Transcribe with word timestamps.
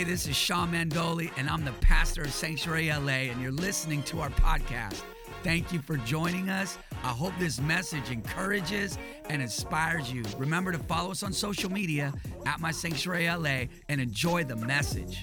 Hey, 0.00 0.04
this 0.04 0.26
is 0.26 0.34
Sean 0.34 0.72
Mandoli, 0.72 1.30
and 1.36 1.46
I'm 1.46 1.62
the 1.62 1.74
pastor 1.82 2.22
of 2.22 2.32
Sanctuary 2.32 2.88
LA, 2.88 3.28
and 3.28 3.38
you're 3.42 3.52
listening 3.52 4.02
to 4.04 4.20
our 4.20 4.30
podcast. 4.30 5.02
Thank 5.42 5.74
you 5.74 5.82
for 5.82 5.98
joining 5.98 6.48
us. 6.48 6.78
I 7.04 7.08
hope 7.08 7.34
this 7.38 7.60
message 7.60 8.10
encourages 8.10 8.96
and 9.28 9.42
inspires 9.42 10.10
you. 10.10 10.22
Remember 10.38 10.72
to 10.72 10.78
follow 10.78 11.10
us 11.10 11.22
on 11.22 11.34
social 11.34 11.70
media 11.70 12.14
at 12.46 12.60
My 12.60 12.70
Sanctuary 12.70 13.28
LA 13.28 13.66
and 13.90 14.00
enjoy 14.00 14.42
the 14.42 14.56
message. 14.56 15.18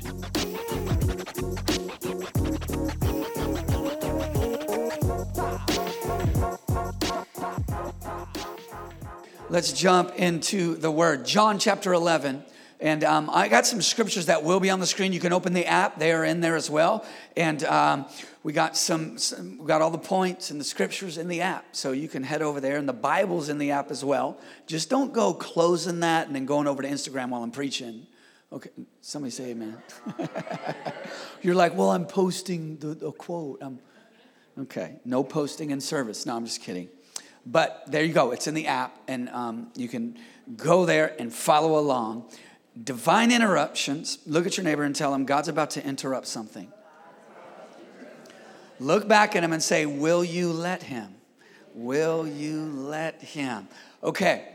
Let's 9.49 9.73
jump 9.73 10.13
into 10.17 10.75
the 10.75 10.91
word. 10.91 11.25
John 11.25 11.57
chapter 11.57 11.93
11. 11.93 12.43
And 12.79 13.03
um, 13.03 13.29
I 13.33 13.47
got 13.47 13.65
some 13.65 13.81
scriptures 13.81 14.27
that 14.27 14.43
will 14.43 14.59
be 14.59 14.69
on 14.69 14.79
the 14.79 14.85
screen. 14.85 15.11
You 15.11 15.19
can 15.19 15.33
open 15.33 15.53
the 15.53 15.65
app; 15.65 15.97
they 15.97 16.11
are 16.11 16.23
in 16.23 16.41
there 16.41 16.55
as 16.55 16.69
well. 16.69 17.05
And 17.35 17.63
um, 17.63 18.05
we 18.43 18.53
got 18.53 18.77
some, 18.77 19.17
some, 19.17 19.57
we 19.57 19.65
got 19.65 19.81
all 19.81 19.89
the 19.89 19.97
points 19.97 20.51
and 20.51 20.59
the 20.59 20.63
scriptures 20.63 21.17
in 21.17 21.27
the 21.27 21.41
app, 21.41 21.65
so 21.71 21.91
you 21.91 22.07
can 22.07 22.23
head 22.23 22.43
over 22.43 22.61
there. 22.61 22.77
And 22.77 22.87
the 22.87 22.93
Bible's 22.93 23.49
in 23.49 23.57
the 23.57 23.71
app 23.71 23.89
as 23.89 24.05
well. 24.05 24.39
Just 24.67 24.89
don't 24.89 25.11
go 25.11 25.33
closing 25.33 26.01
that 26.01 26.27
and 26.27 26.35
then 26.35 26.45
going 26.45 26.67
over 26.67 26.83
to 26.83 26.87
Instagram 26.87 27.29
while 27.29 27.41
I'm 27.41 27.51
preaching. 27.51 28.05
Okay, 28.53 28.69
somebody 29.01 29.31
say 29.31 29.49
Amen. 29.49 29.77
You're 31.41 31.55
like, 31.55 31.75
well, 31.75 31.89
I'm 31.89 32.05
posting 32.05 32.77
the, 32.77 32.93
the 32.93 33.11
quote. 33.11 33.57
I'm, 33.61 33.79
okay, 34.59 34.99
no 35.03 35.23
posting 35.23 35.71
in 35.71 35.81
service. 35.81 36.27
No, 36.27 36.35
I'm 36.35 36.45
just 36.45 36.61
kidding. 36.61 36.89
But 37.43 37.83
there 37.87 38.03
you 38.03 38.13
go. 38.13 38.31
It's 38.31 38.45
in 38.45 38.53
the 38.53 38.67
app, 38.67 38.95
and 39.07 39.29
um, 39.29 39.71
you 39.75 39.87
can 39.87 40.17
go 40.55 40.85
there 40.85 41.15
and 41.19 41.33
follow 41.33 41.77
along 41.79 42.29
divine 42.83 43.31
interruptions. 43.31 44.19
Look 44.25 44.45
at 44.45 44.57
your 44.57 44.63
neighbor 44.63 44.83
and 44.83 44.95
tell 44.95 45.13
him 45.13 45.25
God's 45.25 45.47
about 45.47 45.71
to 45.71 45.85
interrupt 45.85 46.27
something. 46.27 46.71
Look 48.79 49.07
back 49.07 49.35
at 49.35 49.43
him 49.43 49.53
and 49.53 49.63
say, 49.63 49.85
Will 49.85 50.23
you 50.23 50.51
let 50.51 50.83
him? 50.83 51.15
Will 51.73 52.27
you 52.27 52.63
let 52.65 53.21
him? 53.21 53.67
Okay, 54.03 54.47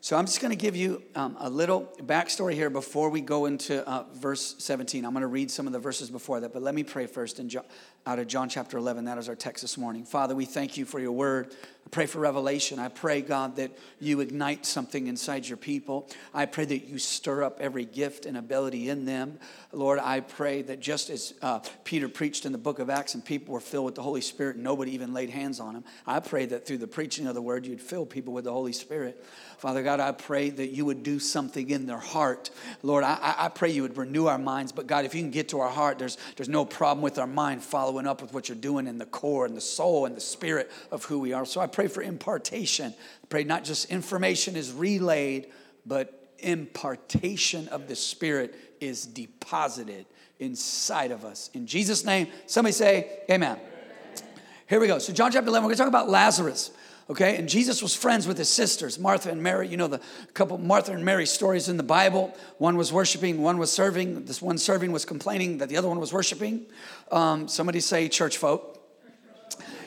so 0.00 0.16
I'm 0.16 0.26
just 0.26 0.40
going 0.40 0.50
to 0.50 0.56
give 0.56 0.76
you 0.76 1.02
um, 1.14 1.36
a 1.40 1.48
little 1.48 1.90
backstory 2.02 2.52
here 2.52 2.68
before 2.68 3.08
we 3.10 3.20
go 3.20 3.46
into 3.46 3.88
uh, 3.88 4.04
verse 4.12 4.54
17. 4.58 5.04
I'm 5.04 5.12
going 5.12 5.22
to 5.22 5.26
read 5.26 5.50
some 5.50 5.66
of 5.66 5.72
the 5.72 5.78
verses 5.78 6.10
before 6.10 6.40
that, 6.40 6.52
but 6.52 6.62
let 6.62 6.74
me 6.74 6.82
pray 6.82 7.06
first 7.06 7.40
in 7.40 7.48
John, 7.48 7.64
out 8.06 8.18
of 8.18 8.26
John 8.26 8.48
chapter 8.48 8.76
11. 8.76 9.06
That 9.06 9.16
is 9.16 9.28
our 9.28 9.34
text 9.34 9.62
this 9.62 9.78
morning. 9.78 10.04
Father, 10.04 10.34
we 10.34 10.44
thank 10.44 10.76
you 10.76 10.84
for 10.84 11.00
your 11.00 11.12
word. 11.12 11.54
I 11.86 11.90
pray 11.90 12.06
for 12.06 12.18
revelation. 12.18 12.78
I 12.78 12.88
pray, 12.88 13.22
God, 13.22 13.56
that 13.56 13.70
you 14.00 14.20
ignite 14.20 14.66
something 14.66 15.06
inside 15.06 15.46
your 15.46 15.56
people. 15.56 16.08
I 16.32 16.46
pray 16.46 16.64
that 16.64 16.86
you 16.86 16.98
stir 16.98 17.42
up 17.42 17.58
every 17.60 17.84
gift 17.84 18.26
and 18.26 18.36
ability 18.36 18.88
in 18.88 19.04
them. 19.04 19.38
Lord, 19.72 19.98
I 19.98 20.20
pray 20.20 20.62
that 20.62 20.80
just 20.80 21.10
as 21.10 21.34
uh, 21.42 21.60
Peter 21.84 22.08
preached 22.08 22.46
in 22.46 22.52
the 22.52 22.58
book 22.58 22.78
of 22.78 22.90
Acts 22.90 23.14
and 23.14 23.24
people 23.24 23.54
were 23.54 23.60
filled 23.60 23.86
with 23.86 23.94
the 23.94 24.02
Holy 24.02 24.20
Spirit, 24.20 24.56
and 24.56 24.64
nobody 24.64 24.92
even 24.92 25.12
laid 25.12 25.30
hands 25.30 25.60
on 25.60 25.74
them. 25.74 25.84
I 26.06 26.20
pray 26.20 26.46
that 26.46 26.66
through 26.66 26.78
the 26.78 26.86
preaching 26.86 27.26
of 27.26 27.34
the 27.34 27.42
word, 27.42 27.66
you'd 27.66 27.80
fill 27.80 28.06
people 28.06 28.32
with 28.32 28.44
the 28.44 28.52
Holy 28.52 28.72
Spirit. 28.72 29.24
Father 29.58 29.82
God, 29.82 30.00
I 30.00 30.12
pray 30.12 30.50
that 30.50 30.70
you 30.70 30.84
would 30.84 31.02
do 31.02 31.18
something 31.18 31.70
in 31.70 31.86
their 31.86 31.98
heart. 31.98 32.50
Lord, 32.82 33.04
I, 33.04 33.34
I 33.38 33.48
pray 33.48 33.70
you 33.70 33.82
would 33.82 33.96
renew 33.96 34.26
our 34.26 34.38
minds. 34.38 34.72
But 34.72 34.86
God, 34.86 35.04
if 35.04 35.14
you 35.14 35.22
can 35.22 35.30
get 35.30 35.50
to 35.50 35.60
our 35.60 35.70
heart, 35.70 35.98
there's, 35.98 36.18
there's 36.36 36.48
no 36.48 36.64
problem 36.64 37.02
with 37.02 37.18
our 37.18 37.26
mind 37.26 37.62
following 37.62 37.93
up 38.06 38.20
with 38.20 38.32
what 38.32 38.48
you're 38.48 38.56
doing 38.56 38.86
in 38.86 38.98
the 38.98 39.06
core 39.06 39.46
and 39.46 39.56
the 39.56 39.60
soul 39.60 40.06
and 40.06 40.16
the 40.16 40.20
spirit 40.20 40.70
of 40.90 41.04
who 41.04 41.18
we 41.18 41.32
are. 41.32 41.46
So 41.46 41.60
I 41.60 41.66
pray 41.66 41.86
for 41.86 42.02
impartation. 42.02 42.92
I 43.22 43.26
pray 43.28 43.44
not 43.44 43.64
just 43.64 43.90
information 43.90 44.56
is 44.56 44.72
relayed, 44.72 45.46
but 45.86 46.24
impartation 46.38 47.68
of 47.68 47.88
the 47.88 47.96
Spirit 47.96 48.54
is 48.80 49.06
deposited 49.06 50.06
inside 50.38 51.10
of 51.10 51.24
us. 51.24 51.50
In 51.54 51.66
Jesus' 51.66 52.04
name, 52.04 52.28
somebody 52.46 52.72
say, 52.72 53.20
Amen. 53.30 53.58
Here 54.66 54.80
we 54.80 54.86
go. 54.86 54.98
So, 54.98 55.12
John 55.12 55.30
chapter 55.30 55.48
11, 55.48 55.64
we're 55.64 55.68
going 55.68 55.76
to 55.76 55.82
talk 55.82 55.88
about 55.88 56.08
Lazarus. 56.08 56.70
Okay, 57.10 57.36
and 57.36 57.48
Jesus 57.48 57.82
was 57.82 57.94
friends 57.94 58.26
with 58.26 58.38
his 58.38 58.48
sisters, 58.48 58.98
Martha 58.98 59.30
and 59.30 59.42
Mary. 59.42 59.68
You 59.68 59.76
know 59.76 59.88
the 59.88 60.00
couple 60.32 60.56
Martha 60.56 60.92
and 60.92 61.04
Mary 61.04 61.26
stories 61.26 61.68
in 61.68 61.76
the 61.76 61.82
Bible. 61.82 62.34
One 62.56 62.76
was 62.76 62.92
worshiping, 62.92 63.42
one 63.42 63.58
was 63.58 63.70
serving. 63.70 64.24
This 64.24 64.40
one 64.40 64.56
serving 64.56 64.90
was 64.90 65.04
complaining 65.04 65.58
that 65.58 65.68
the 65.68 65.76
other 65.76 65.88
one 65.88 66.00
was 66.00 66.14
worshiping. 66.14 66.64
Um, 67.12 67.46
somebody 67.46 67.80
say 67.80 68.08
church 68.08 68.38
folk. 68.38 68.80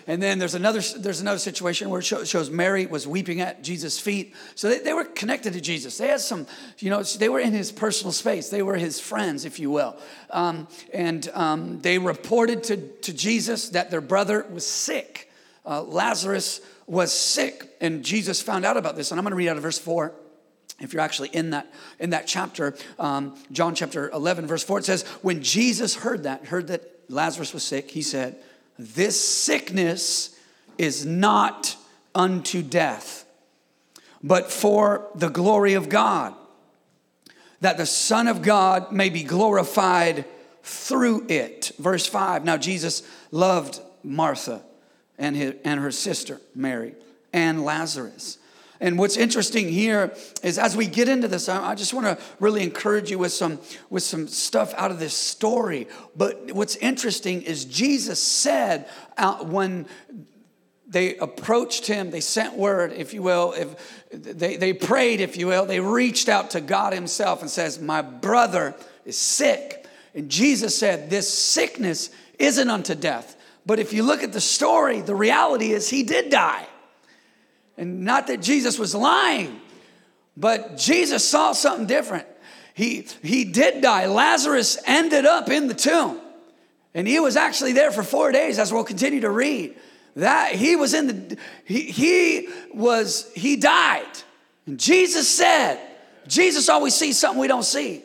And 0.05 0.23
then 0.23 0.39
there's 0.39 0.53
another 0.53 0.79
there's 0.79 1.19
another 1.19 1.39
situation 1.39 1.89
where 1.89 1.99
it 1.99 2.05
shows 2.05 2.49
Mary 2.49 2.85
was 2.85 3.05
weeping 3.05 3.41
at 3.41 3.61
Jesus' 3.61 3.99
feet. 3.99 4.33
So 4.55 4.69
they, 4.69 4.79
they 4.79 4.93
were 4.93 5.03
connected 5.03 5.53
to 5.53 5.59
Jesus. 5.59 5.97
They 5.97 6.07
had 6.07 6.21
some, 6.21 6.47
you 6.77 6.89
know, 6.89 7.03
they 7.03 7.27
were 7.27 7.41
in 7.41 7.51
his 7.51 7.73
personal 7.73 8.13
space. 8.13 8.49
They 8.49 8.61
were 8.61 8.75
his 8.75 9.01
friends, 9.01 9.43
if 9.43 9.59
you 9.59 9.69
will. 9.69 9.97
Um, 10.29 10.69
and 10.93 11.27
um, 11.33 11.81
they 11.81 11.97
reported 11.97 12.63
to, 12.65 12.77
to 12.77 13.13
Jesus 13.13 13.69
that 13.69 13.91
their 13.91 14.01
brother 14.01 14.45
was 14.49 14.65
sick. 14.65 15.29
Uh, 15.65 15.83
Lazarus 15.83 16.61
was 16.87 17.13
sick, 17.13 17.69
and 17.79 18.03
Jesus 18.03 18.41
found 18.41 18.65
out 18.65 18.77
about 18.77 18.95
this. 18.95 19.11
And 19.11 19.19
I'm 19.19 19.23
going 19.23 19.31
to 19.31 19.37
read 19.37 19.49
out 19.49 19.57
of 19.57 19.63
verse 19.63 19.77
four 19.77 20.13
if 20.79 20.93
you're 20.93 21.01
actually 21.01 21.29
in 21.29 21.51
that 21.51 21.71
in 21.99 22.11
that 22.11 22.27
chapter 22.27 22.75
um, 22.99 23.35
john 23.51 23.73
chapter 23.73 24.11
11 24.11 24.45
verse 24.45 24.63
4 24.63 24.77
it 24.77 24.85
says 24.85 25.01
when 25.23 25.41
jesus 25.41 25.95
heard 25.95 26.21
that 26.21 26.45
heard 26.45 26.67
that 26.67 26.83
lazarus 27.09 27.51
was 27.51 27.63
sick 27.63 27.89
he 27.89 28.03
said 28.03 28.35
this 28.77 29.19
sickness 29.19 30.37
is 30.77 31.05
not 31.05 31.75
unto 32.13 32.61
death, 32.61 33.25
but 34.23 34.51
for 34.51 35.07
the 35.15 35.29
glory 35.29 35.73
of 35.73 35.89
God, 35.89 36.33
that 37.61 37.77
the 37.77 37.85
Son 37.85 38.27
of 38.27 38.41
God 38.41 38.91
may 38.91 39.09
be 39.09 39.23
glorified 39.23 40.25
through 40.63 41.25
it. 41.29 41.71
Verse 41.79 42.05
5 42.05 42.45
Now 42.45 42.57
Jesus 42.57 43.03
loved 43.31 43.79
Martha 44.03 44.61
and, 45.17 45.35
his, 45.35 45.55
and 45.63 45.79
her 45.79 45.91
sister 45.91 46.39
Mary 46.55 46.95
and 47.33 47.63
Lazarus. 47.63 48.37
And 48.79 48.99
what's 48.99 49.17
interesting 49.17 49.69
here 49.69 50.13
is 50.43 50.59
as 50.59 50.77
we 50.77 50.85
get 50.85 51.09
into 51.09 51.27
this, 51.27 51.49
I 51.49 51.73
just 51.73 51.93
want 51.93 52.05
to 52.05 52.23
really 52.39 52.61
encourage 52.61 53.09
you 53.09 53.17
with 53.17 53.31
some, 53.31 53.59
with 53.89 54.03
some 54.03 54.27
stuff 54.27 54.73
out 54.75 54.91
of 54.91 54.99
this 54.99 55.15
story. 55.15 55.87
But 56.15 56.51
what's 56.51 56.75
interesting 56.75 57.41
is 57.41 57.65
Jesus 57.65 58.21
said 58.21 58.87
uh, 59.17 59.43
when 59.43 59.87
they 60.87 61.17
approached 61.17 61.87
him, 61.87 62.11
they 62.11 62.21
sent 62.21 62.55
word, 62.55 62.93
if 62.93 63.13
you 63.13 63.21
will, 63.21 63.53
if 63.53 64.05
they, 64.11 64.55
they 64.55 64.73
prayed, 64.73 65.21
if 65.21 65.37
you 65.37 65.47
will, 65.47 65.65
they 65.65 65.79
reached 65.79 66.29
out 66.29 66.51
to 66.51 66.61
God 66.61 66.93
Himself 66.93 67.41
and 67.41 67.49
says, 67.49 67.81
My 67.81 68.01
brother 68.01 68.73
is 69.05 69.17
sick. 69.17 69.85
And 70.13 70.29
Jesus 70.29 70.77
said, 70.77 71.09
This 71.09 71.31
sickness 71.31 72.09
isn't 72.39 72.69
unto 72.69 72.95
death. 72.95 73.36
But 73.67 73.79
if 73.79 73.91
you 73.91 74.03
look 74.03 74.23
at 74.23 74.31
the 74.31 74.39
story, 74.39 75.01
the 75.01 75.13
reality 75.13 75.73
is 75.73 75.89
he 75.89 76.03
did 76.03 76.29
die. 76.31 76.65
And 77.77 78.05
not 78.05 78.27
that 78.27 78.41
Jesus 78.41 78.79
was 78.79 78.95
lying, 78.95 79.59
but 80.37 80.77
Jesus 80.77 81.27
saw 81.27 81.51
something 81.51 81.85
different. 81.85 82.25
He, 82.73 83.05
he 83.21 83.43
did 83.43 83.81
die. 83.81 84.05
Lazarus 84.05 84.77
ended 84.85 85.25
up 85.25 85.49
in 85.49 85.67
the 85.67 85.73
tomb. 85.73 86.21
And 86.93 87.05
he 87.07 87.19
was 87.19 87.35
actually 87.35 87.73
there 87.73 87.91
for 87.91 88.03
four 88.03 88.31
days, 88.31 88.57
as 88.57 88.71
we'll 88.71 88.85
continue 88.85 89.19
to 89.19 89.29
read. 89.29 89.75
That 90.15 90.53
he 90.53 90.77
was 90.77 90.93
in 90.93 91.07
the, 91.07 91.37
he, 91.65 91.81
he 91.91 92.49
was, 92.73 93.29
he 93.35 93.57
died. 93.57 94.05
And 94.65 94.79
Jesus 94.79 95.27
said, 95.27 95.77
Jesus 96.25 96.69
always 96.69 96.95
sees 96.95 97.19
something 97.19 97.39
we 97.39 97.47
don't 97.47 97.65
see. 97.65 98.03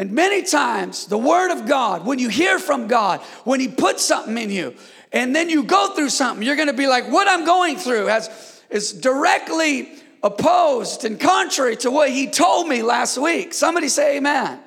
And 0.00 0.12
many 0.12 0.40
times, 0.40 1.04
the 1.04 1.18
Word 1.18 1.50
of 1.52 1.68
God, 1.68 2.06
when 2.06 2.18
you 2.18 2.30
hear 2.30 2.58
from 2.58 2.86
God, 2.86 3.20
when 3.44 3.60
He 3.60 3.68
puts 3.68 4.02
something 4.02 4.38
in 4.38 4.48
you, 4.48 4.74
and 5.12 5.36
then 5.36 5.50
you 5.50 5.62
go 5.62 5.94
through 5.94 6.08
something, 6.08 6.46
you're 6.46 6.56
gonna 6.56 6.72
be 6.72 6.86
like, 6.86 7.10
what 7.12 7.28
I'm 7.28 7.44
going 7.44 7.76
through 7.76 8.06
has 8.06 8.62
is 8.70 8.94
directly 8.94 9.92
opposed 10.22 11.04
and 11.04 11.20
contrary 11.20 11.76
to 11.76 11.90
what 11.90 12.08
he 12.08 12.28
told 12.28 12.66
me 12.66 12.80
last 12.80 13.18
week. 13.18 13.52
Somebody 13.52 13.88
say 13.88 14.16
amen. 14.16 14.58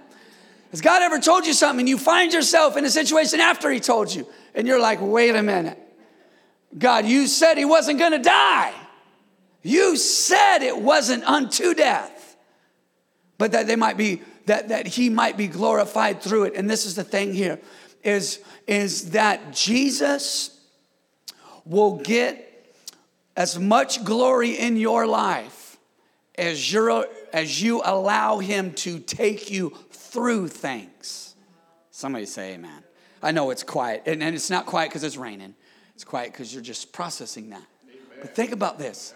Has 0.69 0.81
God 0.81 1.01
ever 1.01 1.17
told 1.17 1.47
you 1.47 1.53
something 1.53 1.79
and 1.79 1.89
you 1.89 1.97
find 1.97 2.31
yourself 2.31 2.77
in 2.77 2.85
a 2.85 2.89
situation 2.91 3.39
after 3.39 3.71
he 3.71 3.79
told 3.79 4.13
you 4.13 4.27
and 4.53 4.67
you're 4.67 4.79
like, 4.79 4.99
wait 5.01 5.35
a 5.35 5.41
minute. 5.41 5.79
God, 6.77 7.05
you 7.05 7.25
said 7.25 7.57
he 7.57 7.65
wasn't 7.65 7.97
gonna 7.97 8.21
die. 8.21 8.71
You 9.63 9.97
said 9.97 10.59
it 10.59 10.77
wasn't 10.77 11.23
unto 11.23 11.73
death, 11.73 12.37
but 13.39 13.53
that 13.53 13.65
they 13.65 13.75
might 13.75 13.97
be, 13.97 14.21
that, 14.45 14.69
that 14.69 14.87
he 14.87 15.09
might 15.09 15.37
be 15.37 15.47
glorified 15.47 16.21
through 16.21 16.43
it. 16.45 16.53
And 16.55 16.69
this 16.69 16.85
is 16.85 16.95
the 16.95 17.03
thing 17.03 17.33
here 17.33 17.59
is, 18.03 18.39
is 18.67 19.11
that 19.11 19.53
Jesus 19.53 20.59
will 21.65 21.97
get 21.97 22.49
as 23.35 23.57
much 23.57 24.03
glory 24.03 24.51
in 24.51 24.77
your 24.77 25.07
life 25.07 25.77
as, 26.35 26.71
you 26.71 27.05
as 27.31 27.61
you 27.61 27.81
allow 27.83 28.39
Him 28.39 28.73
to 28.73 28.99
take 28.99 29.49
you 29.49 29.73
through 29.91 30.49
things. 30.49 31.35
Somebody 31.91 32.25
say 32.25 32.53
amen. 32.53 32.83
I 33.21 33.31
know 33.31 33.51
it's 33.51 33.63
quiet, 33.63 34.03
and, 34.05 34.21
and 34.21 34.35
it's 34.35 34.49
not 34.49 34.65
quiet 34.65 34.89
because 34.89 35.03
it's 35.03 35.15
raining. 35.15 35.55
It's 35.95 36.03
quiet 36.03 36.31
because 36.31 36.53
you're 36.53 36.63
just 36.63 36.91
processing 36.91 37.51
that. 37.51 37.63
Amen. 37.85 38.01
But 38.21 38.35
think 38.35 38.51
about 38.51 38.77
this 38.77 39.13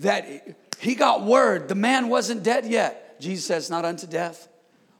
that 0.00 0.56
he 0.78 0.94
got 0.94 1.24
word, 1.24 1.68
the 1.68 1.74
man 1.74 2.08
wasn't 2.08 2.44
dead 2.44 2.64
yet. 2.66 3.20
Jesus 3.20 3.46
says, 3.46 3.70
Not 3.70 3.84
unto 3.84 4.06
death, 4.06 4.48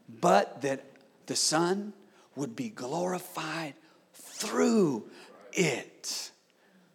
but 0.08 0.62
that 0.62 0.84
the 1.26 1.37
Son 1.37 1.93
would 2.34 2.56
be 2.56 2.69
glorified 2.69 3.75
through 4.12 5.05
it. 5.52 6.31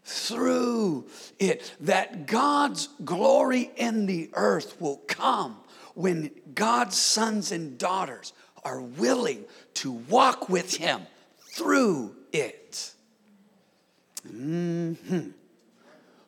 Through 0.03 1.05
it. 1.39 1.73
That 1.81 2.25
God's 2.25 2.89
glory 3.03 3.71
in 3.75 4.05
the 4.05 4.29
earth 4.33 4.79
will 4.79 5.01
come 5.07 5.57
when 5.93 6.31
God's 6.55 6.97
sons 6.97 7.51
and 7.51 7.77
daughters 7.77 8.33
are 8.63 8.81
willing 8.81 9.45
to 9.75 9.91
walk 9.91 10.49
with 10.49 10.75
Him 10.75 11.01
through 11.51 12.15
it. 12.31 12.93
Mm-hmm. 14.27 15.29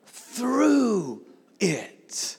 Through 0.06 1.22
it. 1.58 2.36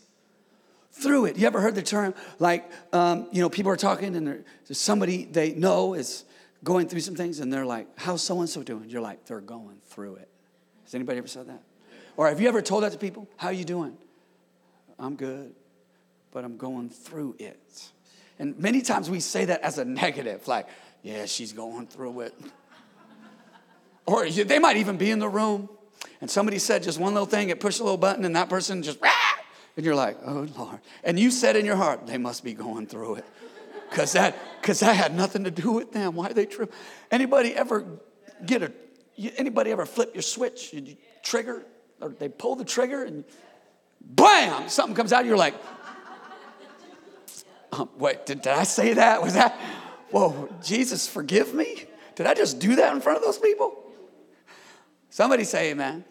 Through 1.02 1.26
it. 1.26 1.38
You 1.38 1.48
ever 1.48 1.62
heard 1.62 1.76
the 1.76 1.84
term 1.84 2.14
like, 2.40 2.70
um, 2.92 3.28
you 3.32 3.42
know, 3.42 3.50
people 3.50 3.72
are 3.72 3.78
talking 3.78 4.16
and 4.16 4.44
there's 4.68 4.80
somebody 4.80 5.26
they 5.26 5.54
know 5.54 5.94
is 5.94 6.26
going 6.64 6.88
through 6.88 7.02
some 7.02 7.16
things 7.16 7.40
and 7.40 7.52
they're 7.54 7.66
like, 7.66 7.88
how's 7.98 8.24
so 8.24 8.40
and 8.40 8.50
so 8.50 8.64
doing? 8.64 8.90
You're 8.90 9.02
like, 9.02 9.26
they're 9.26 9.42
going 9.42 9.78
through 9.90 10.16
it. 10.16 10.30
Has 10.84 10.96
anybody 10.96 11.20
ever 11.20 11.28
said 11.28 11.48
that? 11.48 11.62
Or 12.16 12.28
have 12.28 12.42
you 12.42 12.48
ever 12.48 12.62
told 12.62 12.84
that 12.84 12.94
to 12.94 12.98
people? 12.98 13.28
How 13.38 13.48
are 13.48 13.54
you 13.54 13.64
doing? 13.64 13.96
I'm 14.98 15.16
good, 15.16 15.54
but 16.32 16.44
I'm 16.44 16.58
going 16.58 16.90
through 16.90 17.36
it. 17.38 17.90
And 18.40 18.58
many 18.58 18.82
times 18.82 19.10
we 19.10 19.20
say 19.20 19.46
that 19.46 19.62
as 19.62 19.78
a 19.78 19.86
negative, 19.86 20.48
like, 20.48 20.68
yeah, 21.04 21.26
she's 21.26 21.54
going 21.54 21.88
through 21.88 22.22
it. 22.22 22.34
or 24.08 24.28
they 24.30 24.58
might 24.58 24.78
even 24.78 24.98
be 24.98 25.12
in 25.12 25.20
the 25.20 25.30
room 25.30 25.70
and 26.22 26.30
somebody 26.30 26.60
said 26.60 26.84
just 26.84 27.00
one 27.00 27.14
little 27.14 27.28
thing, 27.28 27.50
it 27.50 27.60
pushed 27.60 27.80
a 27.80 27.84
little 27.84 27.98
button, 27.98 28.26
and 28.26 28.36
that 28.36 28.50
person 28.50 28.82
just, 28.82 29.00
and 29.78 29.86
you're 29.86 29.96
like, 29.96 30.18
oh 30.26 30.48
Lord. 30.58 30.80
And 31.04 31.18
you 31.18 31.32
said 31.32 31.56
in 31.56 31.66
your 31.66 31.78
heart, 31.78 32.06
they 32.08 32.18
must 32.18 32.44
be 32.44 32.54
going 32.54 32.88
through 32.88 33.16
it. 33.16 33.26
Cause 33.92 34.12
that, 34.14 34.36
cause 34.62 34.82
that 34.82 34.98
had 34.98 35.16
nothing 35.16 35.46
to 35.46 35.52
do 35.52 35.72
with 35.72 35.94
them. 35.94 36.16
Why 36.16 36.28
are 36.30 36.34
they 36.34 36.46
true? 36.46 36.68
Anybody 37.10 37.56
ever 37.56 37.86
get 38.46 38.62
a 38.64 38.72
anybody 39.38 39.72
ever 39.72 39.86
flip 39.86 40.14
your 40.14 40.22
switch? 40.22 40.74
You 40.74 40.98
trigger, 41.24 41.64
or 42.02 42.10
they 42.10 42.28
pull 42.28 42.56
the 42.56 42.66
trigger 42.66 43.04
and 43.06 43.24
bam, 44.02 44.70
something 44.70 44.96
comes 44.96 45.14
out, 45.14 45.26
you're 45.26 45.38
like, 45.38 45.56
um, 47.72 47.90
wait, 47.98 48.26
did, 48.26 48.42
did 48.42 48.54
I 48.54 48.64
say 48.64 48.94
that? 48.94 49.22
Was 49.22 49.34
that, 49.34 49.60
whoa, 50.12 50.50
Jesus, 50.64 51.08
forgive 51.08 51.54
me? 51.54 51.86
Did 52.16 52.26
I 52.26 52.34
just 52.34 52.60
do 52.60 52.76
that 52.78 52.94
in 52.94 53.02
front 53.02 53.18
of 53.18 53.24
those 53.24 53.38
people? 53.38 53.84
Somebody 55.10 55.44
say 55.44 55.72
amen. 55.72 55.92
amen. 55.94 56.06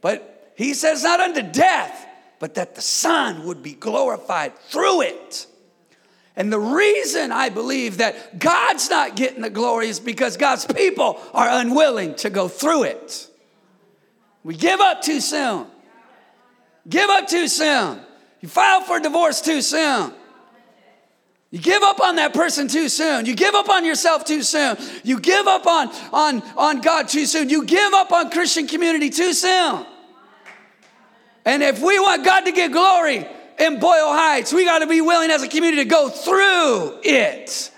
But 0.00 0.52
he 0.56 0.74
says, 0.74 1.02
not 1.02 1.20
unto 1.20 1.42
death, 1.42 2.06
but 2.42 2.56
that 2.56 2.74
the 2.74 2.82
Son 2.82 3.44
would 3.44 3.62
be 3.62 3.74
glorified 3.74 4.58
through 4.58 5.02
it. 5.02 5.46
And 6.34 6.52
the 6.52 6.58
reason 6.58 7.30
I 7.30 7.50
believe 7.50 7.98
that 7.98 8.40
God's 8.40 8.90
not 8.90 9.14
getting 9.14 9.42
the 9.42 9.48
glory 9.48 9.86
is 9.86 10.00
because 10.00 10.36
God's 10.36 10.66
people 10.66 11.20
are 11.34 11.46
unwilling 11.48 12.16
to 12.16 12.30
go 12.30 12.48
through 12.48 12.82
it. 12.82 13.28
We 14.42 14.56
give 14.56 14.80
up 14.80 15.02
too 15.02 15.20
soon. 15.20 15.68
Give 16.88 17.08
up 17.08 17.28
too 17.28 17.46
soon. 17.46 18.00
You 18.40 18.48
file 18.48 18.80
for 18.80 18.98
divorce 18.98 19.40
too 19.40 19.62
soon. 19.62 20.12
You 21.52 21.60
give 21.60 21.84
up 21.84 22.00
on 22.00 22.16
that 22.16 22.34
person 22.34 22.66
too 22.66 22.88
soon. 22.88 23.24
You 23.24 23.36
give 23.36 23.54
up 23.54 23.68
on 23.68 23.84
yourself 23.84 24.24
too 24.24 24.42
soon. 24.42 24.78
You 25.04 25.20
give 25.20 25.46
up 25.46 25.64
on, 25.64 25.90
on, 26.12 26.42
on 26.56 26.80
God 26.80 27.06
too 27.06 27.26
soon. 27.26 27.50
You 27.50 27.64
give 27.64 27.94
up 27.94 28.10
on 28.10 28.32
Christian 28.32 28.66
community 28.66 29.10
too 29.10 29.32
soon. 29.32 29.86
And 31.44 31.62
if 31.62 31.80
we 31.82 31.98
want 31.98 32.24
God 32.24 32.40
to 32.42 32.52
get 32.52 32.72
glory 32.72 33.26
in 33.58 33.80
Boyle 33.80 34.12
Heights, 34.12 34.52
we 34.52 34.64
got 34.64 34.80
to 34.80 34.86
be 34.86 35.00
willing 35.00 35.30
as 35.30 35.42
a 35.42 35.48
community 35.48 35.84
to 35.84 35.88
go 35.88 36.08
through 36.08 37.00
it. 37.02 37.70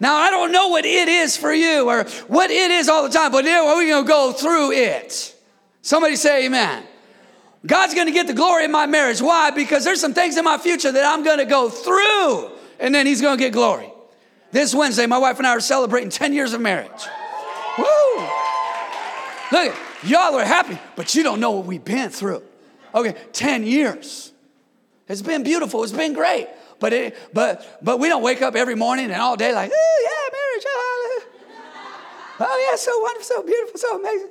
Now, 0.00 0.16
I 0.16 0.30
don't 0.30 0.50
know 0.50 0.68
what 0.68 0.84
it 0.84 1.08
is 1.08 1.36
for 1.36 1.52
you 1.52 1.88
or 1.88 2.04
what 2.26 2.50
it 2.50 2.70
is 2.70 2.88
all 2.88 3.04
the 3.04 3.08
time, 3.08 3.30
but 3.30 3.44
we're 3.44 3.88
going 3.88 4.04
to 4.04 4.08
go 4.08 4.32
through 4.32 4.72
it. 4.72 5.34
Somebody 5.82 6.16
say 6.16 6.46
amen. 6.46 6.84
God's 7.64 7.94
going 7.94 8.08
to 8.08 8.12
get 8.12 8.26
the 8.26 8.34
glory 8.34 8.64
in 8.64 8.72
my 8.72 8.86
marriage. 8.86 9.20
Why? 9.20 9.50
Because 9.52 9.84
there's 9.84 10.00
some 10.00 10.14
things 10.14 10.36
in 10.36 10.44
my 10.44 10.58
future 10.58 10.90
that 10.90 11.04
I'm 11.04 11.22
going 11.22 11.38
to 11.38 11.44
go 11.44 11.68
through 11.68 12.50
and 12.82 12.92
then 12.92 13.06
he's 13.06 13.22
gonna 13.22 13.38
get 13.38 13.52
glory. 13.52 13.90
This 14.50 14.74
Wednesday, 14.74 15.06
my 15.06 15.16
wife 15.16 15.38
and 15.38 15.46
I 15.46 15.50
are 15.50 15.60
celebrating 15.60 16.10
10 16.10 16.34
years 16.34 16.52
of 16.52 16.60
marriage. 16.60 16.90
Woo! 17.78 18.28
Look, 19.52 19.74
y'all 20.02 20.34
are 20.34 20.44
happy, 20.44 20.78
but 20.96 21.14
you 21.14 21.22
don't 21.22 21.40
know 21.40 21.52
what 21.52 21.64
we've 21.64 21.82
been 21.82 22.10
through. 22.10 22.42
Okay, 22.94 23.14
10 23.32 23.64
years. 23.64 24.32
It's 25.08 25.22
been 25.22 25.42
beautiful, 25.42 25.82
it's 25.82 25.92
been 25.92 26.12
great. 26.12 26.48
But, 26.78 26.92
it, 26.92 27.16
but, 27.32 27.78
but 27.82 28.00
we 28.00 28.08
don't 28.08 28.22
wake 28.22 28.42
up 28.42 28.56
every 28.56 28.74
morning 28.74 29.06
and 29.06 29.20
all 29.20 29.36
day 29.36 29.54
like, 29.54 29.70
oh, 29.72 29.98
yeah, 30.02 30.38
marriage. 30.38 30.64
Oh, 30.66 31.22
oh, 32.40 32.68
yeah, 32.70 32.76
so 32.76 32.98
wonderful, 32.98 33.24
so 33.24 33.42
beautiful, 33.42 33.78
so 33.78 34.00
amazing. 34.00 34.30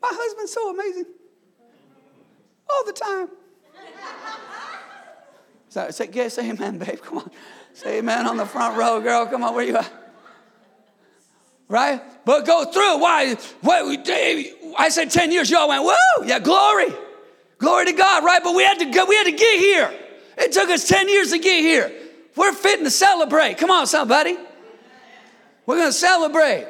My 0.00 0.10
husband's 0.12 0.52
so 0.52 0.70
amazing. 0.70 1.06
All 2.70 2.84
the 2.84 2.92
time. 2.92 3.28
So, 5.70 5.90
say, 5.90 6.28
say 6.28 6.50
amen, 6.50 6.78
babe. 6.78 7.00
Come 7.02 7.18
on. 7.18 7.30
Say 7.74 7.98
amen 7.98 8.26
on 8.26 8.36
the 8.36 8.46
front 8.46 8.76
row, 8.76 9.00
girl. 9.00 9.26
Come 9.26 9.44
on, 9.44 9.54
where 9.54 9.64
you 9.64 9.76
at? 9.76 9.92
Right? 11.68 12.00
But 12.24 12.46
go 12.46 12.64
through. 12.64 12.98
Why? 12.98 13.34
What, 13.60 13.86
we 13.86 14.74
I 14.78 14.88
said 14.88 15.10
10 15.10 15.32
years. 15.32 15.50
Y'all 15.50 15.68
went, 15.68 15.84
whoa, 15.84 16.24
yeah, 16.24 16.38
glory. 16.38 16.94
Glory 17.58 17.86
to 17.86 17.92
God, 17.92 18.24
right? 18.24 18.42
But 18.42 18.54
we 18.54 18.62
had 18.62 18.78
to 18.78 18.86
go, 18.86 19.04
we 19.06 19.16
had 19.16 19.24
to 19.24 19.32
get 19.32 19.58
here. 19.58 19.92
It 20.36 20.52
took 20.52 20.70
us 20.70 20.86
10 20.88 21.08
years 21.08 21.30
to 21.32 21.38
get 21.38 21.60
here. 21.60 21.92
We're 22.36 22.52
fitting 22.52 22.84
to 22.84 22.90
celebrate. 22.90 23.58
Come 23.58 23.70
on, 23.70 23.86
somebody. 23.86 24.36
We're 25.66 25.76
gonna 25.76 25.92
celebrate. 25.92 26.66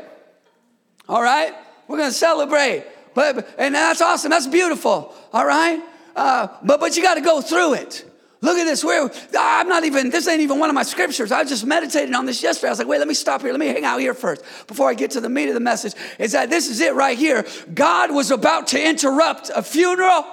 All 1.09 1.23
right? 1.23 1.55
We're 1.87 1.99
gonna 1.99 2.11
celebrate. 2.11 2.85
But 3.15 3.55
and 3.59 3.75
that's 3.75 4.01
awesome. 4.01 4.31
That's 4.31 4.47
beautiful. 4.47 5.15
All 5.33 5.47
right? 5.47 5.81
Uh, 6.17 6.49
but 6.63 6.81
but 6.81 6.97
you 6.97 7.03
got 7.03 7.15
to 7.15 7.21
go 7.21 7.41
through 7.41 7.75
it. 7.75 8.05
Look 8.41 8.57
at 8.57 8.65
this. 8.65 8.85
Where 8.85 9.11
I'm 9.37 9.69
not 9.69 9.85
even, 9.85 10.11
this 10.11 10.29
ain't 10.29 10.41
even 10.41 10.59
one 10.59 10.69
of 10.69 10.75
my 10.75 10.85
scriptures. 10.85 11.33
I 11.33 11.41
was 11.41 11.49
just 11.49 11.67
meditating 11.67 12.15
on 12.15 12.25
this 12.25 12.43
yesterday. 12.43 12.69
I 12.69 12.71
was 12.71 12.79
like, 12.79 12.89
wait, 12.89 12.99
let 12.99 13.09
me 13.09 13.15
stop 13.15 13.41
here. 13.41 13.51
Let 13.51 13.59
me 13.59 13.67
hang 13.67 13.85
out 13.85 13.99
here 13.99 14.15
first 14.15 14.43
before 14.69 14.89
I 14.89 14.95
get 14.95 15.11
to 15.13 15.21
the 15.21 15.29
meat 15.29 15.49
of 15.49 15.55
the 15.55 15.61
message. 15.61 15.95
Is 16.19 16.33
that 16.33 16.49
this 16.49 16.71
is 16.71 16.81
it 16.81 16.95
right 16.95 17.19
here. 17.19 17.45
God 17.75 18.15
was 18.15 18.31
about 18.31 18.69
to 18.69 18.89
interrupt 18.89 19.51
a 19.55 19.63
funeral, 19.63 20.25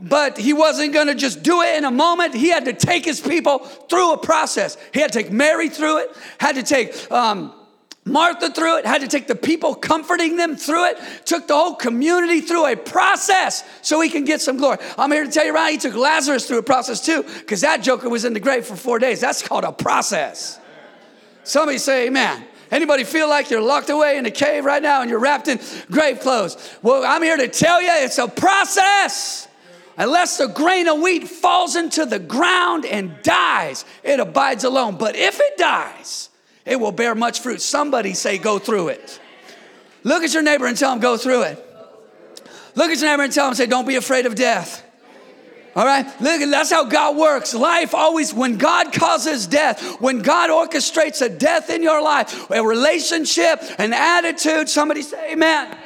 but 0.00 0.38
he 0.38 0.52
wasn't 0.52 0.92
going 0.92 1.08
to 1.08 1.14
just 1.14 1.42
do 1.42 1.60
it 1.62 1.76
in 1.76 1.84
a 1.84 1.90
moment. 1.90 2.34
He 2.34 2.48
had 2.48 2.64
to 2.64 2.72
take 2.72 3.04
his 3.04 3.20
people 3.20 3.58
through 3.58 4.12
a 4.12 4.18
process. 4.18 4.76
He 4.92 5.00
had 5.00 5.12
to 5.12 5.22
take 5.22 5.30
Mary 5.30 5.68
through 5.68 5.98
it, 5.98 6.16
had 6.38 6.56
to 6.56 6.62
take, 6.62 7.10
um, 7.10 7.52
Martha 8.06 8.50
through 8.50 8.78
it, 8.78 8.86
had 8.86 9.02
to 9.02 9.08
take 9.08 9.26
the 9.26 9.34
people 9.34 9.74
comforting 9.74 10.36
them 10.36 10.56
through 10.56 10.86
it, 10.86 10.98
took 11.26 11.46
the 11.46 11.54
whole 11.54 11.74
community 11.74 12.40
through 12.40 12.66
a 12.66 12.76
process 12.76 13.62
so 13.82 14.00
he 14.00 14.08
can 14.08 14.24
get 14.24 14.40
some 14.40 14.56
glory. 14.56 14.78
I'm 14.96 15.12
here 15.12 15.24
to 15.24 15.30
tell 15.30 15.44
you 15.44 15.54
right, 15.54 15.72
he 15.72 15.78
took 15.78 15.94
Lazarus 15.94 16.46
through 16.46 16.58
a 16.58 16.62
process 16.62 17.04
too, 17.04 17.22
because 17.22 17.60
that 17.60 17.82
joker 17.82 18.08
was 18.08 18.24
in 18.24 18.32
the 18.32 18.40
grave 18.40 18.64
for 18.64 18.74
four 18.74 18.98
days. 18.98 19.20
That's 19.20 19.46
called 19.46 19.64
a 19.64 19.72
process. 19.72 20.58
Somebody 21.44 21.78
say 21.78 22.06
amen. 22.06 22.46
Anybody 22.70 23.04
feel 23.04 23.28
like 23.28 23.50
you're 23.50 23.60
locked 23.60 23.90
away 23.90 24.16
in 24.16 24.24
a 24.26 24.30
cave 24.30 24.64
right 24.64 24.82
now 24.82 25.02
and 25.02 25.10
you're 25.10 25.18
wrapped 25.18 25.48
in 25.48 25.60
grave 25.90 26.20
clothes? 26.20 26.56
Well, 26.82 27.04
I'm 27.04 27.22
here 27.22 27.36
to 27.36 27.48
tell 27.48 27.82
you 27.82 27.88
it's 27.90 28.18
a 28.18 28.28
process. 28.28 29.48
Unless 29.96 30.38
the 30.38 30.46
grain 30.46 30.88
of 30.88 31.00
wheat 31.00 31.28
falls 31.28 31.76
into 31.76 32.06
the 32.06 32.18
ground 32.18 32.86
and 32.86 33.22
dies, 33.22 33.84
it 34.02 34.20
abides 34.20 34.64
alone. 34.64 34.96
But 34.96 35.16
if 35.16 35.38
it 35.40 35.58
dies, 35.58 36.30
it 36.64 36.80
will 36.80 36.92
bear 36.92 37.14
much 37.14 37.40
fruit. 37.40 37.60
Somebody 37.60 38.14
say, 38.14 38.38
go 38.38 38.58
through 38.58 38.88
it. 38.88 39.20
Look 40.02 40.22
at 40.22 40.32
your 40.32 40.42
neighbor 40.42 40.66
and 40.66 40.76
tell 40.76 40.92
him, 40.92 41.00
go 41.00 41.16
through 41.16 41.42
it. 41.42 41.66
Look 42.74 42.90
at 42.90 42.98
your 42.98 43.10
neighbor 43.10 43.24
and 43.24 43.32
tell 43.32 43.48
him, 43.48 43.54
say, 43.54 43.66
don't 43.66 43.86
be 43.86 43.96
afraid 43.96 44.26
of 44.26 44.34
death. 44.34 44.86
All 45.76 45.84
right, 45.84 46.04
look, 46.20 46.40
that's 46.50 46.70
how 46.70 46.84
God 46.84 47.16
works. 47.16 47.54
Life 47.54 47.94
always, 47.94 48.34
when 48.34 48.56
God 48.56 48.92
causes 48.92 49.46
death, 49.46 50.00
when 50.00 50.20
God 50.20 50.50
orchestrates 50.50 51.22
a 51.22 51.28
death 51.28 51.70
in 51.70 51.82
your 51.82 52.02
life, 52.02 52.50
a 52.50 52.60
relationship, 52.60 53.60
an 53.78 53.92
attitude, 53.92 54.68
somebody 54.68 55.02
say 55.02 55.32
amen. 55.32 55.76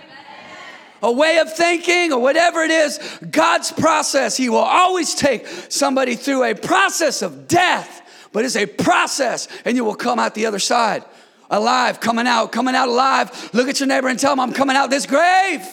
A 1.05 1.13
way 1.13 1.39
of 1.39 1.53
thinking 1.53 2.13
or 2.13 2.21
whatever 2.21 2.63
it 2.63 2.71
is, 2.71 2.99
God's 3.31 3.71
process, 3.71 4.37
He 4.37 4.49
will 4.49 4.59
always 4.59 5.15
take 5.15 5.47
somebody 5.69 6.17
through 6.17 6.45
a 6.45 6.55
process 6.55 7.23
of 7.23 7.47
death 7.47 8.01
but 8.35 8.45
it's 8.45 8.57
a 8.57 8.67
process, 8.67 9.47
and 9.65 9.77
you 9.77 9.85
will 9.85 9.95
come 9.95 10.19
out 10.19 10.35
the 10.35 10.47
other 10.47 10.59
side 10.59 11.05
alive, 11.49 12.01
coming 12.01 12.27
out, 12.27 12.51
coming 12.51 12.75
out 12.75 12.89
alive. 12.89 13.51
Look 13.55 13.69
at 13.69 13.79
your 13.79 13.87
neighbor 13.87 14.09
and 14.09 14.19
tell 14.19 14.33
him, 14.33 14.41
I'm 14.41 14.53
coming 14.53 14.75
out 14.75 14.87
of 14.87 14.91
this 14.91 15.07
grave. 15.07 15.65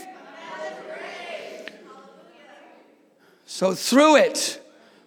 So 3.47 3.73
through 3.73 4.17
it, 4.17 4.61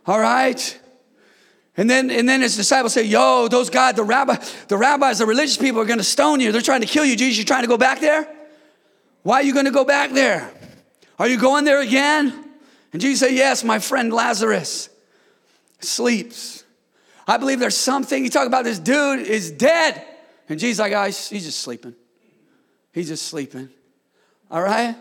all 0.04 0.18
right. 0.18 0.80
And 1.76 1.88
then, 1.88 2.10
and 2.10 2.28
then 2.28 2.42
his 2.42 2.56
disciples 2.56 2.92
say, 2.92 3.04
Yo, 3.04 3.46
those 3.46 3.70
guys, 3.70 3.94
the 3.94 4.02
rabbi, 4.02 4.36
the 4.66 4.76
rabbis, 4.76 5.20
the 5.20 5.26
religious 5.26 5.56
people 5.56 5.80
are 5.80 5.86
gonna 5.86 6.02
stone 6.02 6.40
you. 6.40 6.50
They're 6.50 6.60
trying 6.60 6.80
to 6.80 6.88
kill 6.88 7.04
you. 7.04 7.14
Jesus, 7.14 7.38
you're 7.38 7.46
trying 7.46 7.62
to 7.62 7.68
go 7.68 7.78
back 7.78 8.00
there? 8.00 8.28
Why 9.24 9.36
are 9.36 9.42
you 9.42 9.52
gonna 9.52 9.72
go 9.72 9.84
back 9.84 10.12
there? 10.12 10.48
Are 11.18 11.26
you 11.26 11.38
going 11.38 11.64
there 11.64 11.80
again? 11.80 12.44
And 12.92 13.02
Jesus 13.02 13.20
said, 13.20 13.32
Yes, 13.34 13.64
my 13.64 13.80
friend 13.80 14.12
Lazarus 14.12 14.88
sleeps. 15.80 16.62
I 17.26 17.38
believe 17.38 17.58
there's 17.58 17.76
something, 17.76 18.22
you 18.22 18.30
talk 18.30 18.46
about 18.46 18.64
this 18.64 18.78
dude 18.78 19.26
is 19.26 19.50
dead. 19.50 20.04
And 20.48 20.60
Jesus 20.60 20.78
like, 20.78 20.92
guys, 20.92 21.28
he's 21.28 21.44
just 21.44 21.60
sleeping. 21.60 21.94
He's 22.92 23.08
just 23.08 23.26
sleeping. 23.26 23.70
All 24.50 24.62
right? 24.62 24.94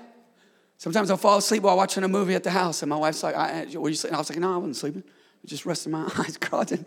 Sometimes 0.77 1.11
I'll 1.11 1.17
fall 1.17 1.37
asleep 1.37 1.63
while 1.63 1.75
watching 1.75 2.03
a 2.03 2.07
movie 2.07 2.33
at 2.33 2.43
the 2.43 2.49
house, 2.49 2.81
and 2.81 2.89
my 2.89 2.95
wife's 2.95 3.23
like, 3.23 3.35
I, 3.35 3.67
were 3.75 3.89
you 3.89 3.95
sleeping? 3.95 4.15
I 4.15 4.19
was 4.19 4.29
like, 4.29 4.39
no, 4.39 4.53
I 4.53 4.57
wasn't 4.57 4.77
sleeping. 4.77 5.03
I 5.05 5.47
Just 5.47 5.65
resting 5.65 5.91
my 5.91 6.09
eyes, 6.17 6.37
God, 6.37 6.71
and 6.71 6.85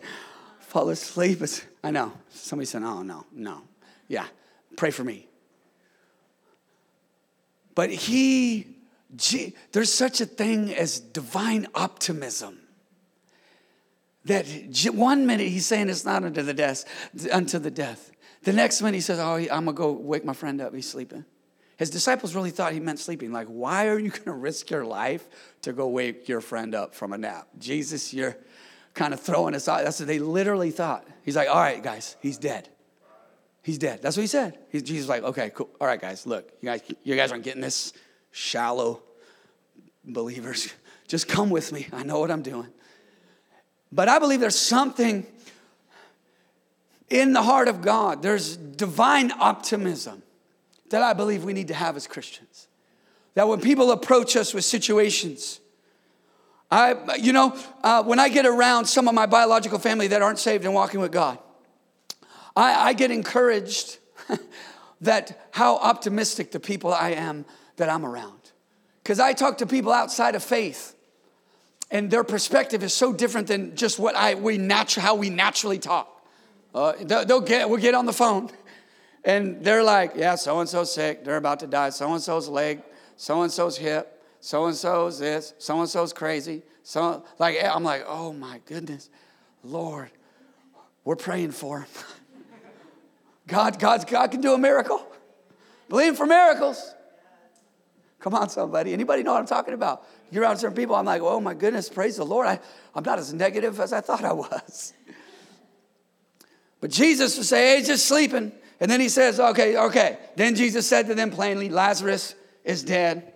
fall 0.59 0.89
asleep. 0.89 1.41
It's, 1.41 1.63
I 1.83 1.91
know. 1.91 2.13
Somebody 2.29 2.65
said, 2.65 2.83
oh, 2.83 3.03
no, 3.03 3.25
no. 3.31 3.61
Yeah, 4.07 4.25
pray 4.75 4.91
for 4.91 5.03
me. 5.03 5.26
But 7.77 7.91
he, 7.91 8.75
gee, 9.15 9.53
there's 9.71 9.93
such 9.93 10.19
a 10.19 10.25
thing 10.25 10.73
as 10.73 10.99
divine 10.99 11.67
optimism. 11.75 12.57
That 14.25 14.47
one 14.95 15.27
minute 15.27 15.49
he's 15.49 15.67
saying 15.67 15.87
it's 15.87 16.03
not 16.03 16.23
unto 16.23 16.41
the 16.41 16.55
death, 16.55 16.85
unto 17.31 17.59
the 17.59 17.69
death. 17.69 18.09
The 18.41 18.51
next 18.51 18.81
minute 18.81 18.95
he 18.95 19.01
says, 19.01 19.19
"Oh, 19.19 19.35
I'm 19.35 19.47
gonna 19.47 19.73
go 19.73 19.91
wake 19.91 20.25
my 20.25 20.33
friend 20.33 20.59
up. 20.59 20.73
He's 20.73 20.89
sleeping." 20.89 21.23
His 21.77 21.91
disciples 21.91 22.33
really 22.33 22.49
thought 22.49 22.73
he 22.73 22.79
meant 22.79 22.97
sleeping. 22.97 23.31
Like, 23.31 23.47
why 23.47 23.89
are 23.89 23.99
you 23.99 24.09
gonna 24.09 24.35
risk 24.35 24.71
your 24.71 24.83
life 24.83 25.27
to 25.61 25.71
go 25.71 25.87
wake 25.87 26.27
your 26.27 26.41
friend 26.41 26.73
up 26.73 26.95
from 26.95 27.13
a 27.13 27.17
nap? 27.19 27.47
Jesus, 27.59 28.11
you're 28.11 28.37
kind 28.95 29.13
of 29.13 29.19
throwing 29.19 29.53
us 29.53 29.67
out. 29.67 29.83
That's 29.83 29.99
what 29.99 30.07
they 30.07 30.17
literally 30.17 30.71
thought. 30.71 31.07
He's 31.21 31.35
like, 31.35 31.47
"All 31.47 31.59
right, 31.59 31.83
guys, 31.83 32.15
he's 32.21 32.39
dead." 32.39 32.69
He's 33.67 33.77
dead. 33.77 34.01
That's 34.01 34.15
what 34.15 34.21
he 34.21 34.27
said. 34.27 34.57
He's, 34.71 34.81
Jesus 34.81 35.09
like, 35.09 35.23
okay, 35.23 35.51
cool. 35.53 35.69
All 35.81 35.87
right, 35.87 35.99
guys, 35.99 36.25
look, 36.25 36.49
you 36.61 36.69
guys, 36.69 36.81
you 37.03 37.17
guys 37.17 37.33
aren't 37.33 37.43
getting 37.43 37.61
this 37.61 37.91
shallow 38.31 39.01
believers. 40.05 40.73
Just 41.09 41.27
come 41.27 41.49
with 41.49 41.73
me. 41.73 41.85
I 41.91 42.03
know 42.03 42.17
what 42.21 42.31
I'm 42.31 42.43
doing. 42.43 42.69
But 43.91 44.07
I 44.07 44.19
believe 44.19 44.39
there's 44.39 44.57
something 44.57 45.27
in 47.09 47.33
the 47.33 47.41
heart 47.41 47.67
of 47.67 47.81
God. 47.81 48.21
There's 48.21 48.55
divine 48.55 49.33
optimism 49.33 50.23
that 50.89 51.03
I 51.03 51.11
believe 51.11 51.43
we 51.43 51.51
need 51.51 51.67
to 51.67 51.73
have 51.73 51.97
as 51.97 52.07
Christians. 52.07 52.69
That 53.33 53.49
when 53.49 53.59
people 53.59 53.91
approach 53.91 54.37
us 54.37 54.53
with 54.53 54.63
situations, 54.63 55.59
I, 56.71 57.17
you 57.17 57.33
know, 57.33 57.53
uh, 57.83 58.01
when 58.03 58.17
I 58.17 58.29
get 58.29 58.45
around 58.45 58.85
some 58.85 59.09
of 59.09 59.13
my 59.13 59.25
biological 59.25 59.77
family 59.77 60.07
that 60.07 60.21
aren't 60.21 60.39
saved 60.39 60.63
and 60.63 60.73
walking 60.73 61.01
with 61.01 61.11
God, 61.11 61.37
I, 62.57 62.89
I 62.89 62.93
get 62.93 63.11
encouraged 63.11 63.99
that 65.01 65.47
how 65.51 65.77
optimistic 65.77 66.51
the 66.51 66.59
people 66.59 66.93
I 66.93 67.11
am 67.11 67.45
that 67.77 67.89
I'm 67.89 68.05
around. 68.05 68.51
Because 69.03 69.19
I 69.19 69.33
talk 69.33 69.59
to 69.59 69.65
people 69.65 69.93
outside 69.93 70.35
of 70.35 70.43
faith 70.43 70.95
and 71.89 72.11
their 72.11 72.23
perspective 72.23 72.83
is 72.83 72.93
so 72.93 73.13
different 73.13 73.47
than 73.47 73.75
just 73.75 73.99
what 73.99 74.15
I 74.15 74.35
we 74.35 74.57
natu- 74.57 74.99
how 74.99 75.15
we 75.15 75.29
naturally 75.29 75.79
talk. 75.79 76.13
Uh, 76.75 76.93
they'll, 77.01 77.25
they'll 77.25 77.41
get 77.41 77.69
we'll 77.69 77.79
get 77.79 77.95
on 77.95 78.05
the 78.05 78.13
phone, 78.13 78.49
and 79.23 79.63
they're 79.63 79.83
like, 79.83 80.13
"Yeah, 80.15 80.35
so 80.35 80.59
and 80.59 80.67
so's 80.67 80.93
sick. 80.93 81.23
They're 81.23 81.37
about 81.37 81.61
to 81.61 81.67
die. 81.67 81.91
So 81.91 82.11
and 82.13 82.21
so's 82.21 82.49
leg. 82.49 82.81
So 83.15 83.41
and 83.41 83.51
so's 83.51 83.77
hip. 83.77 84.21
So 84.41 84.65
and 84.65 84.75
so's 84.75 85.19
this. 85.19 85.53
So 85.57 85.79
and 85.79 85.89
so's 85.89 86.13
crazy. 86.13 86.63
So 86.83 87.23
like 87.39 87.57
I'm 87.63 87.83
like, 87.83 88.03
oh 88.07 88.33
my 88.33 88.59
goodness, 88.65 89.09
Lord, 89.63 90.11
we're 91.05 91.15
praying 91.15 91.51
for 91.51 91.81
him. 91.81 91.87
God, 93.47 93.79
God, 93.79 94.05
God 94.07 94.31
can 94.31 94.41
do 94.41 94.53
a 94.53 94.57
miracle. 94.57 95.05
Believe 95.89 96.17
for 96.17 96.25
miracles. 96.25 96.93
Come 98.19 98.35
on, 98.35 98.49
somebody. 98.49 98.93
Anybody 98.93 99.23
know 99.23 99.33
what 99.33 99.39
I'm 99.39 99.47
talking 99.47 99.73
about? 99.73 100.03
You're 100.31 100.43
around 100.43 100.57
certain 100.57 100.75
people, 100.75 100.95
I'm 100.95 101.05
like, 101.05 101.21
oh 101.21 101.39
my 101.39 101.53
goodness, 101.53 101.87
praise 101.87 102.17
the 102.17 102.25
Lord. 102.25 102.47
I, 102.47 102.59
I'm 102.93 103.03
not 103.03 103.19
as 103.19 103.33
negative 103.33 103.79
as 103.79 103.93
I 103.93 104.01
thought 104.01 104.23
I 104.25 104.33
was. 104.33 104.93
But 106.81 106.91
Jesus 106.91 107.37
would 107.37 107.45
say, 107.45 107.69
hey, 107.69 107.77
he's 107.77 107.87
just 107.87 108.05
sleeping. 108.05 108.51
And 108.79 108.91
then 108.91 108.99
he 108.99 109.09
says, 109.09 109.39
okay, 109.39 109.77
okay. 109.77 110.17
Then 110.35 110.55
Jesus 110.55 110.87
said 110.87 111.07
to 111.07 111.15
them 111.15 111.31
plainly, 111.31 111.69
Lazarus 111.69 112.35
is 112.63 112.83
dead. 112.83 113.33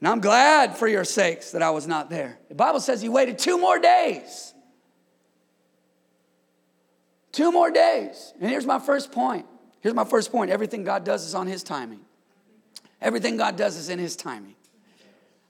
And 0.00 0.08
I'm 0.08 0.20
glad 0.20 0.76
for 0.76 0.88
your 0.88 1.04
sakes 1.04 1.52
that 1.52 1.62
I 1.62 1.70
was 1.70 1.86
not 1.86 2.08
there. 2.08 2.38
The 2.48 2.54
Bible 2.54 2.80
says 2.80 3.02
he 3.02 3.08
waited 3.08 3.38
two 3.38 3.58
more 3.58 3.78
days. 3.78 4.54
Two 7.32 7.52
more 7.52 7.70
days. 7.70 8.32
And 8.40 8.50
here's 8.50 8.66
my 8.66 8.78
first 8.78 9.12
point. 9.12 9.46
Here's 9.80 9.94
my 9.94 10.04
first 10.04 10.32
point. 10.32 10.50
Everything 10.50 10.84
God 10.84 11.04
does 11.04 11.24
is 11.24 11.34
on 11.34 11.46
his 11.46 11.62
timing. 11.62 12.00
Everything 13.00 13.36
God 13.36 13.56
does 13.56 13.76
is 13.76 13.88
in 13.90 13.98
his 13.98 14.16
timing. 14.16 14.54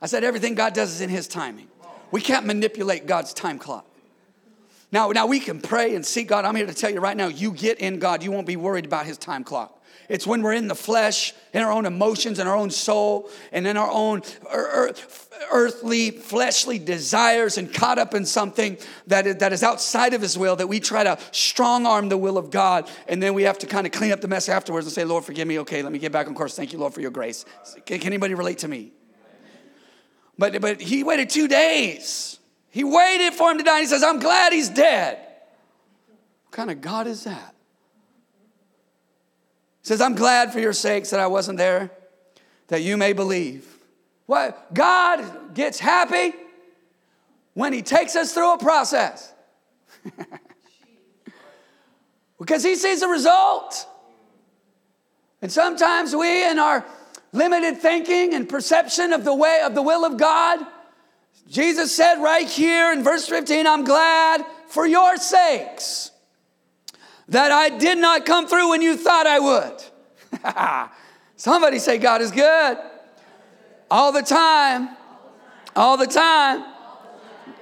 I 0.00 0.06
said, 0.06 0.24
everything 0.24 0.54
God 0.54 0.74
does 0.74 0.92
is 0.92 1.00
in 1.00 1.10
His 1.10 1.26
timing. 1.26 1.68
We 2.10 2.20
can't 2.20 2.46
manipulate 2.46 3.06
God's 3.06 3.34
time 3.34 3.58
clock. 3.58 3.84
Now, 4.90 5.10
now 5.10 5.26
we 5.26 5.40
can 5.40 5.60
pray 5.60 5.94
and 5.94 6.06
seek 6.06 6.28
God. 6.28 6.44
I'm 6.44 6.56
here 6.56 6.66
to 6.66 6.74
tell 6.74 6.90
you 6.90 7.00
right 7.00 7.16
now, 7.16 7.26
you 7.26 7.52
get 7.52 7.78
in 7.78 7.98
God, 7.98 8.22
you 8.22 8.32
won't 8.32 8.46
be 8.46 8.56
worried 8.56 8.86
about 8.86 9.06
His 9.06 9.18
time 9.18 9.44
clock. 9.44 9.77
It's 10.08 10.26
when 10.26 10.42
we're 10.42 10.54
in 10.54 10.68
the 10.68 10.74
flesh, 10.74 11.34
in 11.52 11.62
our 11.62 11.70
own 11.70 11.84
emotions, 11.84 12.38
in 12.38 12.46
our 12.46 12.56
own 12.56 12.70
soul, 12.70 13.28
and 13.52 13.66
in 13.66 13.76
our 13.76 13.90
own 13.90 14.22
earthly, 15.50 16.10
fleshly 16.10 16.78
desires, 16.78 17.58
and 17.58 17.72
caught 17.72 17.98
up 17.98 18.14
in 18.14 18.24
something 18.24 18.78
that 19.06 19.26
is, 19.26 19.36
that 19.36 19.52
is 19.52 19.62
outside 19.62 20.14
of 20.14 20.22
His 20.22 20.38
will 20.38 20.56
that 20.56 20.66
we 20.66 20.80
try 20.80 21.04
to 21.04 21.18
strong 21.30 21.86
arm 21.86 22.08
the 22.08 22.16
will 22.16 22.38
of 22.38 22.50
God. 22.50 22.88
And 23.06 23.22
then 23.22 23.34
we 23.34 23.42
have 23.42 23.58
to 23.58 23.66
kind 23.66 23.86
of 23.86 23.92
clean 23.92 24.12
up 24.12 24.22
the 24.22 24.28
mess 24.28 24.48
afterwards 24.48 24.86
and 24.86 24.94
say, 24.94 25.04
Lord, 25.04 25.24
forgive 25.24 25.46
me. 25.46 25.58
Okay, 25.60 25.82
let 25.82 25.92
me 25.92 25.98
get 25.98 26.10
back 26.10 26.26
on 26.26 26.34
course. 26.34 26.56
Thank 26.56 26.72
you, 26.72 26.78
Lord, 26.78 26.94
for 26.94 27.02
your 27.02 27.10
grace. 27.10 27.44
Can 27.84 28.02
anybody 28.04 28.34
relate 28.34 28.58
to 28.58 28.68
me? 28.68 28.92
But, 30.38 30.60
but 30.60 30.80
he 30.80 31.04
waited 31.04 31.28
two 31.28 31.48
days. 31.48 32.38
He 32.70 32.84
waited 32.84 33.34
for 33.34 33.50
him 33.50 33.58
to 33.58 33.64
die. 33.64 33.80
He 33.80 33.86
says, 33.86 34.02
I'm 34.02 34.20
glad 34.20 34.52
he's 34.52 34.68
dead. 34.70 35.18
What 36.46 36.52
kind 36.52 36.70
of 36.70 36.80
God 36.80 37.06
is 37.06 37.24
that? 37.24 37.54
Says, 39.88 40.02
I'm 40.02 40.16
glad 40.16 40.52
for 40.52 40.60
your 40.60 40.74
sakes 40.74 41.08
that 41.12 41.18
I 41.18 41.28
wasn't 41.28 41.56
there, 41.56 41.90
that 42.66 42.82
you 42.82 42.98
may 42.98 43.14
believe. 43.14 43.66
What? 44.26 44.74
God 44.74 45.54
gets 45.54 45.78
happy 45.78 46.34
when 47.54 47.72
he 47.72 47.80
takes 47.80 48.14
us 48.14 48.34
through 48.34 48.52
a 48.52 48.58
process. 48.58 49.32
because 52.38 52.62
he 52.62 52.74
sees 52.74 53.00
the 53.00 53.08
result. 53.08 53.86
And 55.40 55.50
sometimes 55.50 56.14
we, 56.14 56.46
in 56.46 56.58
our 56.58 56.84
limited 57.32 57.78
thinking 57.78 58.34
and 58.34 58.46
perception 58.46 59.14
of 59.14 59.24
the 59.24 59.34
way 59.34 59.62
of 59.64 59.74
the 59.74 59.80
will 59.80 60.04
of 60.04 60.18
God. 60.18 60.66
Jesus 61.48 61.96
said 61.96 62.16
right 62.16 62.46
here 62.46 62.92
in 62.92 63.02
verse 63.02 63.26
15, 63.26 63.66
I'm 63.66 63.84
glad 63.84 64.44
for 64.68 64.86
your 64.86 65.16
sakes 65.16 66.10
that 67.28 67.52
I 67.52 67.70
did 67.70 67.98
not 67.98 68.24
come 68.24 68.46
through 68.46 68.70
when 68.70 68.82
you 68.82 68.96
thought 68.96 69.26
I 69.26 69.38
would. 69.38 70.88
Somebody 71.36 71.78
say, 71.78 71.98
God 71.98 72.20
is 72.20 72.30
good. 72.30 72.78
All 73.90 74.12
the 74.12 74.22
time. 74.22 74.96
All 75.76 75.96
the 75.96 76.06
time. 76.06 76.64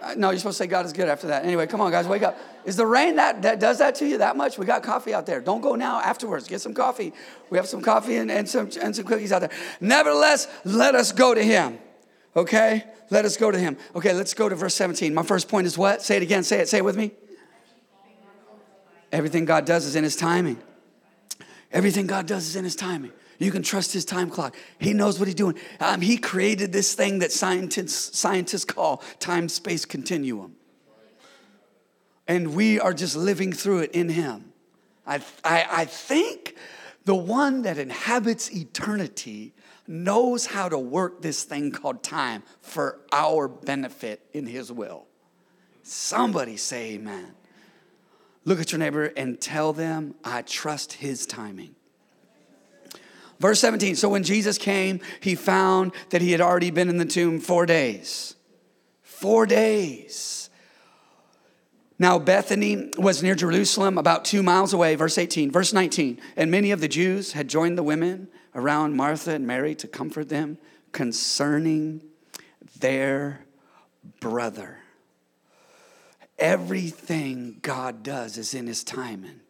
Uh, 0.03 0.15
no, 0.17 0.31
you're 0.31 0.39
supposed 0.39 0.59
to 0.59 0.65
say 0.65 0.69
God 0.69 0.87
is 0.87 0.93
good 0.93 1.09
after 1.09 1.29
that. 1.29 1.45
Anyway, 1.45 1.67
come 1.67 1.81
on, 1.81 1.91
guys, 1.91 2.07
wake 2.07 2.23
up. 2.23 2.39
Is 2.65 2.77
the 2.77 2.87
rain 2.87 3.17
that, 3.17 3.43
that 3.43 3.61
does 3.61 3.79
that 3.79 3.95
to 3.97 4.07
you 4.07 4.19
that 4.19 4.37
much? 4.37 4.59
We 4.59 4.67
got 4.67 4.83
coffee 4.83 5.15
out 5.15 5.27
there. 5.27 5.41
Don't 5.41 5.61
go 5.61 5.75
now, 5.75 6.01
afterwards. 6.01 6.49
Get 6.49 6.61
some 6.61 6.75
coffee. 6.75 7.13
We 7.51 7.59
have 7.59 7.67
some 7.67 7.81
coffee 7.81 8.17
and, 8.17 8.31
and, 8.31 8.49
some, 8.49 8.71
and 8.81 8.95
some 8.95 9.05
cookies 9.05 9.33
out 9.33 9.41
there. 9.41 9.51
Nevertheless, 9.81 10.49
let 10.65 10.95
us 10.95 11.13
go 11.13 11.35
to 11.35 11.43
him. 11.43 11.79
Okay? 12.35 12.85
Let 13.11 13.25
us 13.25 13.37
go 13.37 13.51
to 13.51 13.59
him. 13.59 13.77
Okay, 13.95 14.13
let's 14.13 14.35
go 14.35 14.49
to 14.49 14.55
verse 14.55 14.75
17. 14.75 15.15
My 15.15 15.23
first 15.23 15.49
point 15.49 15.67
is 15.67 15.79
what? 15.79 16.03
Say 16.03 16.17
it 16.17 16.23
again. 16.23 16.43
Say 16.43 16.61
it. 16.61 16.69
Say 16.69 16.79
it 16.79 16.85
with 16.85 16.97
me. 16.97 17.13
Everything 19.13 19.45
God 19.45 19.65
does 19.65 19.87
is 19.87 19.97
in 19.97 20.05
his 20.05 20.17
timing. 20.17 20.59
Everything 21.73 22.07
God 22.07 22.27
does 22.27 22.47
is 22.47 22.57
in 22.57 22.65
his 22.65 22.77
timing. 22.77 23.13
You 23.39 23.51
can 23.51 23.63
trust 23.63 23.93
his 23.93 24.05
time 24.05 24.31
clock. 24.31 24.57
He 24.79 24.95
knows 24.95 25.19
what 25.19 25.29
he's 25.29 25.35
doing. 25.35 25.57
Um, 25.79 26.01
he 26.01 26.17
created 26.17 26.73
this 26.73 26.95
thing 26.95 27.19
that 27.19 27.33
scientists, 27.33 28.19
scientists 28.19 28.65
call 28.65 29.03
time 29.21 29.49
space 29.49 29.85
continuum 29.85 30.57
and 32.29 32.55
we 32.55 32.81
are 32.81 32.93
just 32.93 33.17
living 33.17 33.53
through 33.53 33.81
it 33.81 33.93
in 33.93 34.09
Him. 34.09 34.53
I, 35.07 35.21
I, 35.45 35.67
I 35.71 35.85
think 35.85 36.57
the 37.05 37.15
one 37.15 37.63
that 37.63 37.79
inhabits 37.79 38.53
eternity 38.53 39.55
knows 39.87 40.47
how 40.47 40.69
to 40.69 40.79
work 40.79 41.23
this 41.23 41.45
thing 41.45 41.71
called 41.71 42.03
time 42.03 42.43
for 42.61 42.99
our 43.13 43.47
benefit 43.47 44.21
in 44.33 44.47
His 44.47 44.73
will. 44.73 45.07
Somebody 45.83 46.57
say 46.57 46.95
amen. 46.95 47.35
Look 48.47 48.61
at 48.61 48.73
your 48.73 48.79
neighbor 48.79 49.13
and 49.17 49.39
tell 49.39 49.75
them, 49.75 50.15
I 50.25 50.41
trust 50.43 50.95
His 50.95 51.27
timing. 51.27 51.75
Verse 53.39 53.61
17 53.61 53.97
So 53.97 54.09
when 54.09 54.23
Jesus 54.23 54.57
came, 54.57 55.01
he 55.21 55.35
found 55.35 55.93
that 56.11 56.23
he 56.23 56.33
had 56.33 56.41
already 56.41 56.71
been 56.71 56.89
in 56.89 56.97
the 56.97 57.05
tomb 57.05 57.41
four 57.41 57.67
days. 57.67 58.35
Four 59.03 59.47
days. 59.47 60.49
Now, 61.99 62.19
Bethany 62.19 62.91
was 62.99 63.23
near 63.23 63.35
Jerusalem, 63.35 63.97
about 63.97 64.25
two 64.25 64.43
miles 64.43 64.73
away, 64.73 64.95
verse 64.97 65.17
18. 65.17 65.51
Verse 65.51 65.73
19, 65.73 66.21
and 66.37 66.51
many 66.51 66.71
of 66.71 66.81
the 66.81 66.89
Jews 66.89 67.33
had 67.33 67.49
joined 67.49 67.79
the 67.79 67.83
women 67.83 68.29
around 68.55 68.97
Martha 68.97 69.33
and 69.33 69.47
Mary 69.47 69.75
to 69.77 69.89
comfort 69.89 70.29
them 70.29 70.59
concerning 70.93 72.03
their 72.79 73.47
brother. 74.21 74.79
Everything 76.39 77.59
God 77.63 78.03
does 78.03 78.37
is 78.37 78.55
in 78.55 78.67
his 78.67 78.85
timing. 78.85 79.41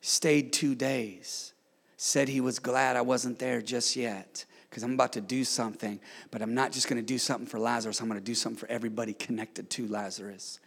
stayed 0.00 0.52
two 0.52 0.74
days, 0.74 1.54
said 1.96 2.28
he 2.28 2.40
was 2.40 2.58
glad 2.58 2.96
I 2.96 3.00
wasn't 3.00 3.38
there 3.38 3.62
just 3.62 3.96
yet 3.96 4.44
because 4.68 4.82
I'm 4.82 4.94
about 4.94 5.12
to 5.12 5.20
do 5.20 5.44
something, 5.44 6.00
but 6.32 6.42
I'm 6.42 6.52
not 6.52 6.72
just 6.72 6.88
going 6.88 7.00
to 7.00 7.06
do 7.06 7.16
something 7.16 7.46
for 7.46 7.60
Lazarus, 7.60 8.00
I'm 8.00 8.08
going 8.08 8.18
to 8.18 8.24
do 8.24 8.34
something 8.34 8.58
for 8.58 8.68
everybody 8.68 9.12
connected 9.12 9.70
to 9.70 9.86
Lazarus. 9.86 10.58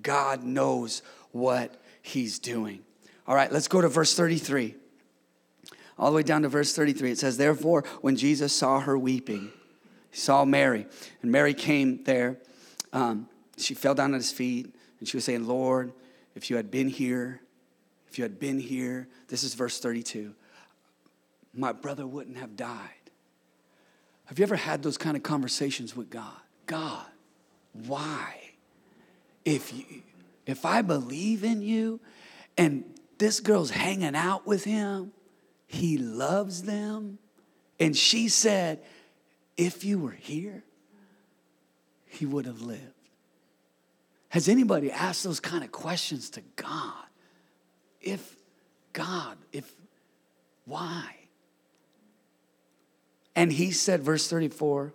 God 0.00 0.44
knows 0.44 1.02
what 1.32 1.82
he's 2.00 2.38
doing. 2.38 2.84
All 3.26 3.34
right, 3.34 3.50
let's 3.50 3.66
go 3.66 3.80
to 3.80 3.88
verse 3.88 4.14
33. 4.14 4.76
All 5.98 6.10
the 6.10 6.16
way 6.16 6.22
down 6.22 6.42
to 6.42 6.48
verse 6.48 6.76
33. 6.76 7.10
It 7.10 7.18
says, 7.18 7.38
Therefore, 7.38 7.82
when 8.02 8.14
Jesus 8.14 8.52
saw 8.52 8.78
her 8.78 8.96
weeping, 8.96 9.50
he 10.10 10.16
saw 10.16 10.44
Mary, 10.44 10.86
and 11.22 11.32
Mary 11.32 11.52
came 11.52 12.04
there. 12.04 12.38
Um, 12.92 13.28
she 13.56 13.74
fell 13.74 13.96
down 13.96 14.14
at 14.14 14.18
his 14.18 14.30
feet, 14.30 14.75
and 14.98 15.08
she 15.08 15.16
was 15.16 15.24
saying, 15.24 15.46
Lord, 15.46 15.92
if 16.34 16.50
you 16.50 16.56
had 16.56 16.70
been 16.70 16.88
here, 16.88 17.40
if 18.08 18.18
you 18.18 18.24
had 18.24 18.38
been 18.38 18.58
here, 18.58 19.08
this 19.28 19.42
is 19.42 19.54
verse 19.54 19.80
32, 19.80 20.34
my 21.54 21.72
brother 21.72 22.06
wouldn't 22.06 22.36
have 22.36 22.56
died. 22.56 22.90
Have 24.26 24.38
you 24.38 24.42
ever 24.42 24.56
had 24.56 24.82
those 24.82 24.98
kind 24.98 25.16
of 25.16 25.22
conversations 25.22 25.96
with 25.96 26.10
God? 26.10 26.36
God, 26.66 27.06
why? 27.86 28.52
If 29.44 29.72
you, 29.72 29.84
if 30.46 30.64
I 30.64 30.82
believe 30.82 31.44
in 31.44 31.62
you 31.62 32.00
and 32.58 32.84
this 33.18 33.40
girl's 33.40 33.70
hanging 33.70 34.16
out 34.16 34.46
with 34.46 34.64
him, 34.64 35.12
he 35.66 35.96
loves 35.98 36.62
them. 36.62 37.18
And 37.78 37.96
she 37.96 38.28
said, 38.28 38.80
if 39.56 39.84
you 39.84 39.98
were 39.98 40.10
here, 40.10 40.64
he 42.06 42.26
would 42.26 42.46
have 42.46 42.62
lived. 42.62 42.95
Has 44.36 44.50
anybody 44.50 44.92
asked 44.92 45.24
those 45.24 45.40
kind 45.40 45.64
of 45.64 45.72
questions 45.72 46.28
to 46.28 46.42
God? 46.56 47.06
If 48.02 48.36
God, 48.92 49.38
if 49.50 49.72
why? 50.66 51.16
And 53.34 53.50
he 53.50 53.70
said, 53.70 54.02
verse 54.02 54.28
34, 54.28 54.92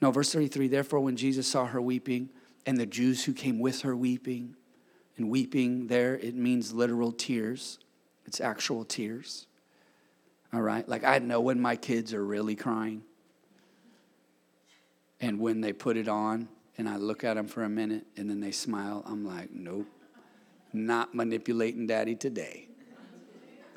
no, 0.00 0.10
verse 0.10 0.32
33, 0.32 0.68
therefore, 0.68 1.00
when 1.00 1.16
Jesus 1.16 1.46
saw 1.46 1.66
her 1.66 1.82
weeping, 1.82 2.30
and 2.64 2.78
the 2.78 2.86
Jews 2.86 3.24
who 3.24 3.34
came 3.34 3.58
with 3.58 3.82
her 3.82 3.94
weeping, 3.94 4.56
and 5.18 5.28
weeping 5.28 5.88
there, 5.88 6.16
it 6.16 6.34
means 6.34 6.72
literal 6.72 7.12
tears, 7.12 7.78
it's 8.24 8.40
actual 8.40 8.86
tears. 8.86 9.46
All 10.50 10.62
right? 10.62 10.88
Like 10.88 11.04
I 11.04 11.18
know 11.18 11.42
when 11.42 11.60
my 11.60 11.76
kids 11.76 12.14
are 12.14 12.24
really 12.24 12.56
crying, 12.56 13.02
and 15.20 15.38
when 15.38 15.60
they 15.60 15.74
put 15.74 15.98
it 15.98 16.08
on, 16.08 16.48
and 16.80 16.88
I 16.88 16.96
look 16.96 17.24
at 17.24 17.34
them 17.34 17.46
for 17.46 17.62
a 17.62 17.68
minute, 17.68 18.06
and 18.16 18.30
then 18.30 18.40
they 18.40 18.52
smile, 18.52 19.04
I'm 19.04 19.22
like, 19.22 19.50
nope, 19.52 19.86
not 20.72 21.14
manipulating 21.14 21.86
daddy 21.86 22.14
today. 22.14 22.68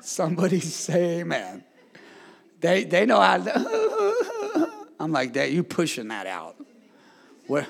Somebody 0.00 0.58
say 0.60 1.20
amen. 1.20 1.64
They, 2.60 2.84
they 2.84 3.04
know 3.04 3.18
to, 3.18 4.70
I'm 5.00 5.12
like, 5.12 5.34
that 5.34 5.52
you 5.52 5.62
pushing 5.62 6.08
that 6.08 6.26
out. 6.26 6.56
Where, 7.46 7.66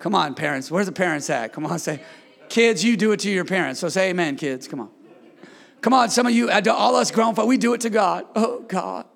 come 0.00 0.16
on, 0.16 0.34
parents. 0.34 0.72
Where's 0.72 0.86
the 0.86 0.92
parents 0.92 1.30
at? 1.30 1.52
Come 1.52 1.64
on, 1.64 1.78
say, 1.78 2.00
kids, 2.48 2.82
you 2.82 2.96
do 2.96 3.12
it 3.12 3.20
to 3.20 3.30
your 3.30 3.44
parents. 3.44 3.78
So 3.78 3.88
say 3.88 4.10
amen, 4.10 4.34
kids. 4.34 4.66
Come 4.66 4.80
on. 4.80 4.90
Come 5.82 5.94
on, 5.94 6.10
some 6.10 6.26
of 6.26 6.32
you, 6.32 6.50
uh, 6.50 6.60
all 6.72 6.96
us 6.96 7.12
grown 7.12 7.36
folk, 7.36 7.46
we 7.46 7.58
do 7.58 7.74
it 7.74 7.82
to 7.82 7.90
God. 7.90 8.26
Oh, 8.34 8.64
God, 8.66 9.06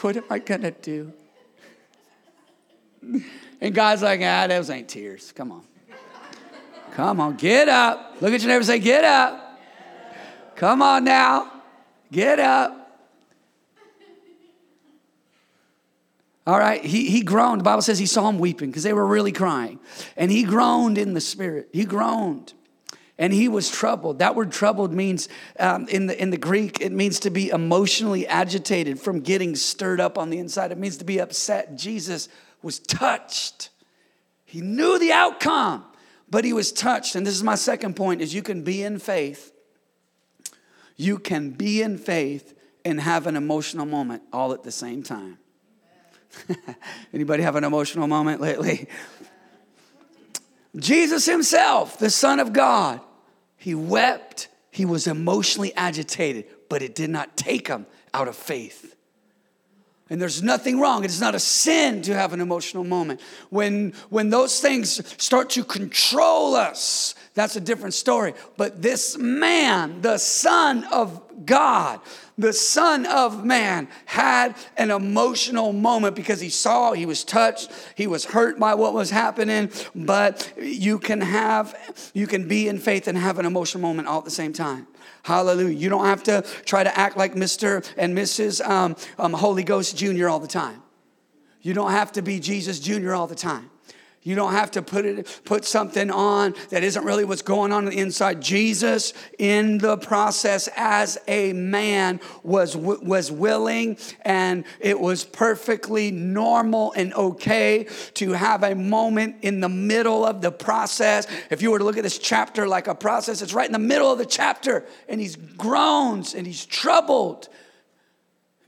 what 0.00 0.16
am 0.16 0.24
I 0.30 0.38
gonna 0.38 0.70
do? 0.70 1.12
And 3.60 3.74
God's 3.74 4.02
like, 4.02 4.20
ah, 4.22 4.46
those 4.46 4.70
ain't 4.70 4.88
tears. 4.88 5.32
Come 5.32 5.52
on. 5.52 5.62
Come 6.92 7.20
on, 7.20 7.36
get 7.36 7.68
up. 7.68 8.16
Look 8.20 8.32
at 8.32 8.40
your 8.40 8.48
neighbor 8.48 8.58
and 8.58 8.66
say, 8.66 8.78
get 8.78 9.04
up. 9.04 9.58
Come 10.54 10.80
on 10.80 11.04
now. 11.04 11.50
Get 12.12 12.38
up. 12.38 12.80
All 16.46 16.58
right, 16.58 16.84
he, 16.84 17.08
he 17.08 17.22
groaned. 17.22 17.60
The 17.60 17.64
Bible 17.64 17.82
says 17.82 17.98
he 17.98 18.06
saw 18.06 18.28
him 18.28 18.38
weeping 18.38 18.70
because 18.70 18.82
they 18.82 18.92
were 18.92 19.06
really 19.06 19.32
crying. 19.32 19.80
And 20.16 20.30
he 20.30 20.44
groaned 20.44 20.98
in 20.98 21.14
the 21.14 21.20
spirit. 21.20 21.70
He 21.72 21.84
groaned. 21.84 22.52
And 23.16 23.32
he 23.32 23.48
was 23.48 23.70
troubled. 23.70 24.18
That 24.18 24.34
word 24.34 24.52
troubled 24.52 24.92
means, 24.92 25.28
um, 25.58 25.88
in, 25.88 26.06
the, 26.06 26.20
in 26.20 26.30
the 26.30 26.36
Greek, 26.36 26.80
it 26.80 26.92
means 26.92 27.20
to 27.20 27.30
be 27.30 27.48
emotionally 27.48 28.26
agitated 28.26 29.00
from 29.00 29.20
getting 29.20 29.56
stirred 29.56 30.00
up 30.00 30.18
on 30.18 30.30
the 30.30 30.38
inside. 30.38 30.70
It 30.70 30.78
means 30.78 30.98
to 30.98 31.04
be 31.04 31.18
upset. 31.18 31.76
Jesus 31.76 32.28
was 32.64 32.78
touched. 32.78 33.68
He 34.44 34.60
knew 34.60 34.98
the 34.98 35.12
outcome, 35.12 35.84
but 36.28 36.44
he 36.44 36.52
was 36.52 36.72
touched. 36.72 37.14
And 37.14 37.26
this 37.26 37.34
is 37.34 37.42
my 37.42 37.54
second 37.54 37.94
point 37.94 38.22
is 38.22 38.34
you 38.34 38.42
can 38.42 38.62
be 38.62 38.82
in 38.82 38.98
faith. 38.98 39.52
You 40.96 41.18
can 41.18 41.50
be 41.50 41.82
in 41.82 41.98
faith 41.98 42.58
and 42.84 43.00
have 43.00 43.26
an 43.26 43.36
emotional 43.36 43.86
moment 43.86 44.22
all 44.32 44.52
at 44.52 44.62
the 44.62 44.72
same 44.72 45.02
time. 45.02 45.38
Anybody 47.12 47.42
have 47.42 47.56
an 47.56 47.64
emotional 47.64 48.06
moment 48.06 48.40
lately? 48.40 48.88
Jesus 50.76 51.26
himself, 51.26 51.98
the 51.98 52.10
Son 52.10 52.40
of 52.40 52.52
God, 52.52 53.00
he 53.56 53.74
wept, 53.74 54.48
he 54.70 54.84
was 54.84 55.06
emotionally 55.06 55.72
agitated, 55.74 56.46
but 56.68 56.82
it 56.82 56.94
did 56.94 57.10
not 57.10 57.36
take 57.36 57.68
him 57.68 57.86
out 58.12 58.26
of 58.26 58.34
faith. 58.34 58.93
And 60.10 60.20
there's 60.20 60.42
nothing 60.42 60.78
wrong. 60.78 61.02
It 61.02 61.10
is 61.10 61.20
not 61.20 61.34
a 61.34 61.38
sin 61.38 62.02
to 62.02 62.14
have 62.14 62.34
an 62.34 62.42
emotional 62.42 62.84
moment. 62.84 63.22
When, 63.48 63.94
when 64.10 64.28
those 64.28 64.60
things 64.60 65.00
start 65.22 65.48
to 65.50 65.64
control 65.64 66.54
us, 66.54 67.14
that's 67.32 67.56
a 67.56 67.60
different 67.60 67.94
story. 67.94 68.34
But 68.58 68.82
this 68.82 69.16
man, 69.16 70.02
the 70.02 70.18
Son 70.18 70.84
of 70.92 71.22
God, 71.46 72.00
the 72.36 72.52
Son 72.52 73.06
of 73.06 73.46
Man, 73.46 73.88
had 74.04 74.54
an 74.76 74.90
emotional 74.90 75.72
moment 75.72 76.16
because 76.16 76.38
he 76.38 76.50
saw, 76.50 76.92
he 76.92 77.06
was 77.06 77.24
touched, 77.24 77.72
he 77.94 78.06
was 78.06 78.26
hurt 78.26 78.58
by 78.58 78.74
what 78.74 78.92
was 78.92 79.08
happening. 79.08 79.70
But 79.94 80.52
you 80.60 80.98
can 80.98 81.22
have, 81.22 82.10
you 82.12 82.26
can 82.26 82.46
be 82.46 82.68
in 82.68 82.78
faith 82.78 83.08
and 83.08 83.16
have 83.16 83.38
an 83.38 83.46
emotional 83.46 83.80
moment 83.80 84.06
all 84.06 84.18
at 84.18 84.24
the 84.26 84.30
same 84.30 84.52
time. 84.52 84.86
Hallelujah. 85.22 85.76
You 85.76 85.88
don't 85.88 86.04
have 86.04 86.22
to 86.24 86.42
try 86.64 86.84
to 86.84 86.98
act 86.98 87.16
like 87.16 87.34
Mr. 87.34 87.86
and 87.96 88.16
Mrs. 88.16 88.66
Um, 88.66 88.96
um, 89.18 89.32
Holy 89.32 89.62
Ghost 89.62 89.96
Jr. 89.96 90.28
all 90.28 90.40
the 90.40 90.48
time. 90.48 90.82
You 91.62 91.72
don't 91.72 91.92
have 91.92 92.12
to 92.12 92.22
be 92.22 92.40
Jesus 92.40 92.78
Jr. 92.78 93.14
all 93.14 93.26
the 93.26 93.34
time. 93.34 93.70
You 94.26 94.34
don't 94.34 94.52
have 94.52 94.70
to 94.70 94.80
put 94.80 95.04
it 95.04 95.42
put 95.44 95.66
something 95.66 96.10
on 96.10 96.54
that 96.70 96.82
isn't 96.82 97.04
really 97.04 97.26
what's 97.26 97.42
going 97.42 97.72
on, 97.72 97.84
on 97.84 97.90
the 97.90 97.98
inside. 97.98 98.40
Jesus 98.40 99.12
in 99.38 99.76
the 99.76 99.98
process 99.98 100.66
as 100.76 101.18
a 101.28 101.52
man 101.52 102.20
was 102.42 102.74
was 102.74 103.30
willing 103.30 103.98
and 104.22 104.64
it 104.80 104.98
was 104.98 105.24
perfectly 105.24 106.10
normal 106.10 106.94
and 106.96 107.12
okay 107.12 107.86
to 108.14 108.32
have 108.32 108.62
a 108.62 108.74
moment 108.74 109.36
in 109.42 109.60
the 109.60 109.68
middle 109.68 110.24
of 110.24 110.40
the 110.40 110.50
process. 110.50 111.26
If 111.50 111.60
you 111.60 111.70
were 111.70 111.78
to 111.78 111.84
look 111.84 111.98
at 111.98 112.02
this 112.02 112.18
chapter 112.18 112.66
like 112.66 112.86
a 112.86 112.94
process, 112.94 113.42
it's 113.42 113.52
right 113.52 113.66
in 113.66 113.72
the 113.72 113.78
middle 113.78 114.10
of 114.10 114.16
the 114.16 114.24
chapter 114.24 114.86
and 115.06 115.20
he's 115.20 115.36
groans 115.36 116.34
and 116.34 116.46
he's 116.46 116.64
troubled 116.64 117.50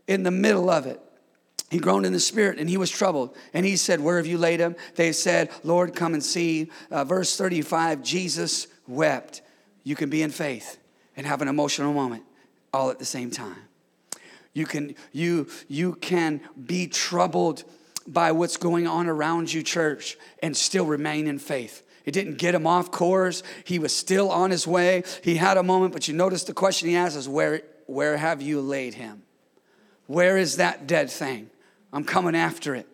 in 0.07 0.23
the 0.23 0.31
middle 0.31 0.69
of 0.69 0.85
it. 0.85 1.01
He 1.71 1.79
groaned 1.79 2.07
in 2.07 2.13
the 2.13 2.21
spirit 2.21 2.59
and 2.59 2.69
he 2.69 2.77
was 2.77 2.91
troubled. 2.91 3.37
And 3.53 3.67
he 3.67 3.77
said, 3.77 4.01
Where 4.01 4.19
have 4.19 4.27
you 4.27 4.39
laid 4.39 4.61
him? 4.61 4.77
They 4.95 5.13
said, 5.13 5.51
Lord, 5.65 5.95
come 5.95 6.15
and 6.15 6.23
see. 6.23 6.71
Uh, 6.91 7.05
verse 7.05 7.37
35 7.37 8.03
Jesus 8.03 8.69
wept. 8.87 9.43
You 9.83 9.97
can 9.97 10.11
be 10.11 10.23
in 10.23 10.31
faith 10.31 10.79
and 11.17 11.27
have 11.27 11.43
an 11.43 11.49
emotional 11.49 11.93
moment 11.93 12.25
all 12.73 12.91
at 12.91 12.99
the 12.99 13.05
same 13.05 13.31
time. 13.31 13.57
You 14.53 14.65
can, 14.65 14.95
you, 15.13 15.49
you 15.69 15.95
can 15.95 16.41
be 16.65 16.87
troubled 16.87 17.65
by 18.07 18.33
what's 18.33 18.57
going 18.57 18.87
on 18.87 19.09
around 19.09 19.53
you, 19.53 19.63
church, 19.63 20.17
and 20.43 20.57
still 20.57 20.87
remain 20.87 21.27
in 21.27 21.39
faith. 21.39 21.83
It 22.05 22.13
didn't 22.13 22.39
get 22.39 22.55
him 22.55 22.67
off 22.67 22.91
course. 22.91 23.43
He 23.65 23.79
was 23.79 23.95
still 23.95 24.31
on 24.31 24.51
his 24.51 24.67
way. 24.67 25.03
He 25.23 25.37
had 25.37 25.57
a 25.57 25.63
moment, 25.63 25.93
but 25.93 26.07
you 26.07 26.15
notice 26.15 26.45
the 26.45 26.55
question 26.55 26.89
he 26.89 26.97
asks 26.97 27.17
is, 27.17 27.29
Where, 27.29 27.63
where 27.87 28.17
have 28.17 28.41
you 28.41 28.61
laid 28.61 28.95
him? 28.95 29.23
Where 30.07 30.39
is 30.39 30.57
that 30.57 30.87
dead 30.87 31.11
thing? 31.11 31.51
I'm 31.97 32.05
coming 32.05 32.37
after 32.37 32.75
it. 32.75 32.87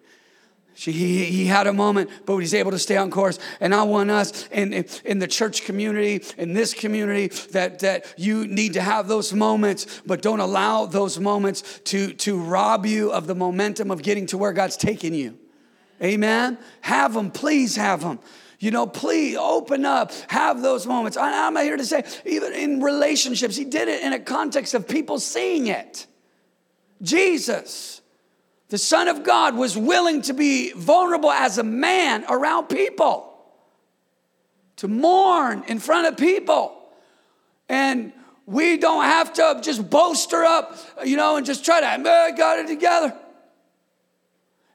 She, 0.75 0.93
he, 0.93 1.25
he 1.25 1.47
had 1.47 1.67
a 1.67 1.73
moment, 1.73 2.09
but 2.25 2.37
he's 2.38 2.55
able 2.55 2.71
to 2.71 2.79
stay 2.79 2.97
on 2.97 3.11
course. 3.11 3.38
And 3.61 3.75
I 3.75 3.83
want 3.83 4.11
us 4.11 4.49
in, 4.49 4.73
in 5.05 5.19
the 5.19 5.27
church 5.27 5.65
community, 5.65 6.25
in 6.38 6.55
this 6.55 6.73
community, 6.73 7.29
that, 7.51 7.81
that 7.81 8.15
you 8.17 8.47
need 8.47 8.75
to 8.75 8.81
have 8.81 9.09
those 9.09 9.33
moments, 9.33 10.01
but 10.07 10.23
don't 10.23 10.38
allow 10.38 10.87
those 10.87 11.19
moments 11.19 11.81
to, 11.87 12.12
to 12.15 12.41
rob 12.41 12.87
you 12.87 13.11
of 13.11 13.27
the 13.27 13.35
momentum 13.35 13.91
of 13.91 14.03
getting 14.03 14.27
to 14.27 14.38
where 14.38 14.53
God's 14.53 14.77
taking 14.77 15.15
you. 15.15 15.37
Amen? 16.01 16.57
Have 16.81 17.15
them, 17.15 17.33
please 17.33 17.75
have 17.75 18.01
them. 18.01 18.21
You 18.61 18.71
know, 18.71 18.87
please 18.87 19.37
open 19.37 19.85
up, 19.85 20.12
have 20.29 20.62
those 20.62 20.87
moments. 20.87 21.17
I, 21.17 21.49
I'm 21.49 21.57
here 21.57 21.77
to 21.77 21.85
say, 21.85 22.05
even 22.25 22.53
in 22.53 22.81
relationships, 22.81 23.57
he 23.57 23.65
did 23.65 23.88
it 23.88 24.03
in 24.03 24.12
a 24.12 24.21
context 24.21 24.75
of 24.75 24.87
people 24.87 25.19
seeing 25.19 25.67
it. 25.67 26.07
Jesus 27.03 28.02
the 28.73 28.79
Son 28.79 29.07
of 29.07 29.23
God 29.23 29.55
was 29.55 29.77
willing 29.77 30.23
to 30.23 30.33
be 30.33 30.73
vulnerable 30.73 31.31
as 31.31 31.59
a 31.59 31.63
man 31.63 32.25
around 32.27 32.69
people, 32.69 33.31
to 34.77 34.89
mourn 34.89 35.63
in 35.69 35.79
front 35.79 36.07
of 36.07 36.17
people. 36.17 36.75
And 37.69 38.15
we 38.47 38.79
don't 38.79 39.05
have 39.05 39.35
to 39.35 39.61
just 39.63 39.91
bolster 39.91 40.43
up, 40.43 40.79
you 41.05 41.19
know, 41.19 41.37
and 41.37 41.45
just 41.45 41.67
try 41.67 41.83
to, 41.83 41.87
I 41.87 42.31
got 42.31 42.61
it 42.61 42.67
together. 42.67 43.15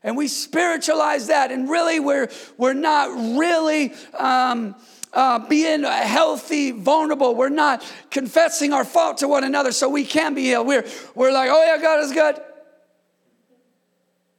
And 0.04 0.16
we 0.16 0.28
spiritualize 0.28 1.26
that, 1.26 1.52
and 1.52 1.68
really, 1.68 2.00
we're, 2.00 2.30
we're 2.56 2.74
not 2.74 3.40
really 3.40 3.96
um, 4.14 4.76
uh, 5.12 5.40
being 5.40 5.82
healthy, 5.82 6.70
vulnerable. 6.70 7.34
We're 7.34 7.50
not 7.50 7.84
confessing 8.12 8.74
our 8.74 8.86
fault 8.86 9.18
to 9.18 9.28
one 9.28 9.44
another 9.44 9.72
so 9.72 9.90
we 9.90 10.06
can 10.06 10.36
be 10.36 10.44
healed. 10.44 10.68
We're, 10.68 10.86
we're 11.16 11.32
like, 11.32 11.50
oh, 11.52 11.66
yeah, 11.66 11.82
God 11.82 12.04
is 12.04 12.12
good. 12.12 12.40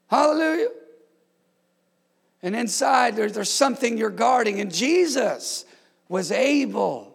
Hallelujah. 0.09 0.69
And 2.43 2.55
inside, 2.55 3.17
there, 3.17 3.29
there's 3.31 3.51
something 3.51 3.99
you're 3.99 4.11
guarding. 4.11 4.61
And 4.61 4.73
Jesus 4.73 5.65
was 6.09 6.33
able 6.33 7.15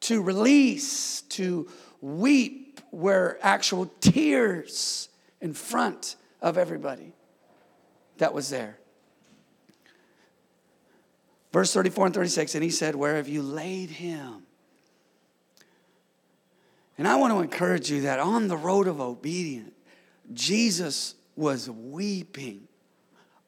to 0.00 0.22
release, 0.22 1.22
to 1.22 1.68
weep, 2.00 2.80
where 2.90 3.38
actual 3.42 3.90
tears 4.00 5.08
in 5.40 5.52
front 5.52 6.16
of 6.40 6.58
everybody 6.58 7.12
that 8.18 8.32
was 8.34 8.50
there. 8.50 8.78
Verse 11.52 11.72
34 11.72 12.06
and 12.06 12.14
36, 12.14 12.54
and 12.56 12.64
he 12.64 12.70
said, 12.70 12.94
Where 12.94 13.16
have 13.16 13.28
you 13.28 13.42
laid 13.42 13.90
him? 13.90 14.42
And 16.98 17.08
I 17.08 17.16
want 17.16 17.32
to 17.32 17.40
encourage 17.40 17.90
you 17.90 18.02
that 18.02 18.18
on 18.18 18.48
the 18.48 18.56
road 18.56 18.86
of 18.86 19.00
obedience, 19.00 19.72
Jesus 20.32 21.14
was 21.36 21.68
weeping 21.68 22.68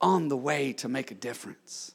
on 0.00 0.28
the 0.28 0.36
way 0.36 0.72
to 0.74 0.88
make 0.88 1.10
a 1.10 1.14
difference. 1.14 1.94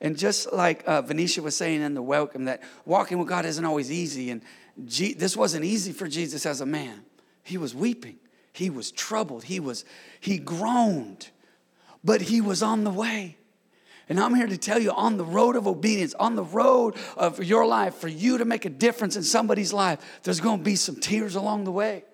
And 0.00 0.16
just 0.16 0.52
like 0.52 0.84
uh, 0.86 1.02
Venetia 1.02 1.42
was 1.42 1.56
saying 1.56 1.82
in 1.82 1.94
the 1.94 2.02
welcome, 2.02 2.44
that 2.44 2.62
walking 2.84 3.18
with 3.18 3.28
God 3.28 3.44
isn't 3.44 3.64
always 3.64 3.90
easy. 3.90 4.30
And 4.30 4.42
G- 4.86 5.14
this 5.14 5.36
wasn't 5.36 5.64
easy 5.64 5.92
for 5.92 6.06
Jesus 6.06 6.46
as 6.46 6.60
a 6.60 6.66
man. 6.66 7.04
He 7.42 7.58
was 7.58 7.74
weeping. 7.74 8.16
He 8.52 8.70
was 8.70 8.90
troubled. 8.90 9.44
He 9.44 9.60
was, 9.60 9.84
he 10.20 10.38
groaned, 10.38 11.30
but 12.04 12.22
he 12.22 12.40
was 12.40 12.62
on 12.62 12.84
the 12.84 12.90
way. 12.90 13.36
And 14.08 14.18
I'm 14.18 14.34
here 14.34 14.46
to 14.46 14.56
tell 14.56 14.78
you 14.78 14.90
on 14.92 15.16
the 15.16 15.24
road 15.24 15.54
of 15.54 15.66
obedience, 15.66 16.14
on 16.14 16.34
the 16.34 16.44
road 16.44 16.96
of 17.16 17.42
your 17.44 17.66
life, 17.66 17.94
for 17.94 18.08
you 18.08 18.38
to 18.38 18.44
make 18.44 18.64
a 18.64 18.70
difference 18.70 19.16
in 19.16 19.22
somebody's 19.22 19.72
life, 19.72 20.20
there's 20.22 20.40
going 20.40 20.58
to 20.58 20.64
be 20.64 20.76
some 20.76 20.96
tears 20.96 21.34
along 21.34 21.64
the 21.64 21.72
way. 21.72 22.04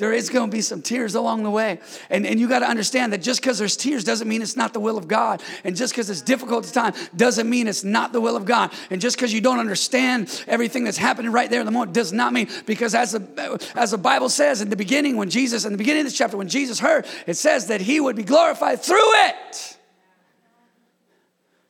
There 0.00 0.14
is 0.14 0.30
going 0.30 0.50
to 0.50 0.56
be 0.56 0.62
some 0.62 0.80
tears 0.80 1.14
along 1.14 1.42
the 1.42 1.50
way. 1.50 1.78
And, 2.08 2.26
and 2.26 2.40
you 2.40 2.48
got 2.48 2.60
to 2.60 2.66
understand 2.66 3.12
that 3.12 3.20
just 3.20 3.42
because 3.42 3.58
there's 3.58 3.76
tears 3.76 4.02
doesn't 4.02 4.26
mean 4.26 4.40
it's 4.40 4.56
not 4.56 4.72
the 4.72 4.80
will 4.80 4.96
of 4.96 5.06
God. 5.06 5.42
And 5.62 5.76
just 5.76 5.92
because 5.92 6.08
it's 6.08 6.22
difficult 6.22 6.66
at 6.66 6.72
time 6.72 6.94
doesn't 7.14 7.48
mean 7.48 7.68
it's 7.68 7.84
not 7.84 8.14
the 8.14 8.20
will 8.20 8.34
of 8.34 8.46
God. 8.46 8.72
And 8.88 8.98
just 8.98 9.18
because 9.18 9.30
you 9.30 9.42
don't 9.42 9.58
understand 9.58 10.42
everything 10.46 10.84
that's 10.84 10.96
happening 10.96 11.32
right 11.32 11.50
there 11.50 11.60
in 11.60 11.66
the 11.66 11.70
moment 11.70 11.92
does 11.92 12.14
not 12.14 12.32
mean, 12.32 12.48
because 12.64 12.94
as 12.94 13.12
the, 13.12 13.70
as 13.76 13.90
the 13.90 13.98
Bible 13.98 14.30
says 14.30 14.62
in 14.62 14.70
the 14.70 14.76
beginning, 14.76 15.18
when 15.18 15.28
Jesus, 15.28 15.66
in 15.66 15.72
the 15.72 15.78
beginning 15.78 16.00
of 16.00 16.06
this 16.06 16.16
chapter, 16.16 16.38
when 16.38 16.48
Jesus 16.48 16.80
heard, 16.80 17.06
it 17.26 17.34
says 17.34 17.66
that 17.66 17.82
he 17.82 18.00
would 18.00 18.16
be 18.16 18.22
glorified 18.22 18.80
through 18.80 18.96
it. 19.26 19.76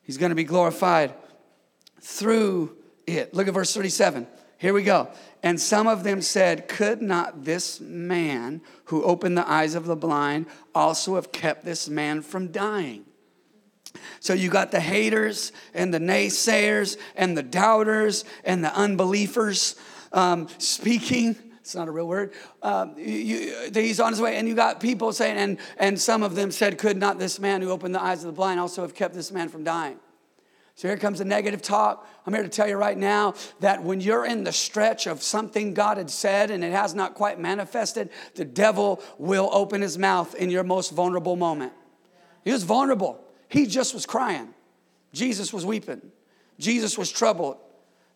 He's 0.04 0.18
going 0.18 0.30
to 0.30 0.36
be 0.36 0.44
glorified 0.44 1.14
through 2.00 2.76
it. 3.08 3.34
Look 3.34 3.48
at 3.48 3.54
verse 3.54 3.74
37. 3.74 4.28
Here 4.60 4.74
we 4.74 4.82
go. 4.82 5.08
And 5.42 5.58
some 5.58 5.86
of 5.86 6.04
them 6.04 6.20
said, 6.20 6.68
Could 6.68 7.00
not 7.00 7.44
this 7.44 7.80
man 7.80 8.60
who 8.84 9.02
opened 9.04 9.38
the 9.38 9.50
eyes 9.50 9.74
of 9.74 9.86
the 9.86 9.96
blind 9.96 10.44
also 10.74 11.14
have 11.14 11.32
kept 11.32 11.64
this 11.64 11.88
man 11.88 12.20
from 12.20 12.48
dying? 12.48 13.06
So 14.20 14.34
you 14.34 14.50
got 14.50 14.70
the 14.70 14.78
haters 14.78 15.52
and 15.72 15.94
the 15.94 15.98
naysayers 15.98 16.98
and 17.16 17.38
the 17.38 17.42
doubters 17.42 18.26
and 18.44 18.62
the 18.62 18.72
unbelievers 18.76 19.76
um, 20.12 20.46
speaking. 20.58 21.36
It's 21.60 21.74
not 21.74 21.88
a 21.88 21.90
real 21.90 22.06
word. 22.06 22.34
Um, 22.62 22.98
you, 22.98 23.70
he's 23.72 23.98
on 23.98 24.12
his 24.12 24.20
way, 24.20 24.36
and 24.36 24.46
you 24.46 24.54
got 24.54 24.78
people 24.78 25.10
saying, 25.14 25.38
and, 25.38 25.58
and 25.78 25.98
some 25.98 26.22
of 26.22 26.34
them 26.34 26.50
said, 26.50 26.76
Could 26.76 26.98
not 26.98 27.18
this 27.18 27.40
man 27.40 27.62
who 27.62 27.70
opened 27.70 27.94
the 27.94 28.02
eyes 28.02 28.18
of 28.24 28.26
the 28.26 28.36
blind 28.36 28.60
also 28.60 28.82
have 28.82 28.94
kept 28.94 29.14
this 29.14 29.32
man 29.32 29.48
from 29.48 29.64
dying? 29.64 29.98
So 30.80 30.88
here 30.88 30.96
comes 30.96 31.18
the 31.18 31.26
negative 31.26 31.60
talk. 31.60 32.08
I'm 32.24 32.32
here 32.32 32.42
to 32.42 32.48
tell 32.48 32.66
you 32.66 32.78
right 32.78 32.96
now 32.96 33.34
that 33.58 33.82
when 33.82 34.00
you're 34.00 34.24
in 34.24 34.44
the 34.44 34.52
stretch 34.52 35.06
of 35.06 35.22
something 35.22 35.74
God 35.74 35.98
had 35.98 36.08
said 36.08 36.50
and 36.50 36.64
it 36.64 36.72
has 36.72 36.94
not 36.94 37.12
quite 37.12 37.38
manifested, 37.38 38.08
the 38.34 38.46
devil 38.46 39.02
will 39.18 39.50
open 39.52 39.82
his 39.82 39.98
mouth 39.98 40.34
in 40.34 40.48
your 40.48 40.64
most 40.64 40.92
vulnerable 40.92 41.36
moment. 41.36 41.74
He 42.44 42.50
was 42.50 42.62
vulnerable. 42.62 43.22
He 43.48 43.66
just 43.66 43.92
was 43.92 44.06
crying. 44.06 44.54
Jesus 45.12 45.52
was 45.52 45.66
weeping. 45.66 46.00
Jesus 46.58 46.96
was 46.96 47.12
troubled. 47.12 47.58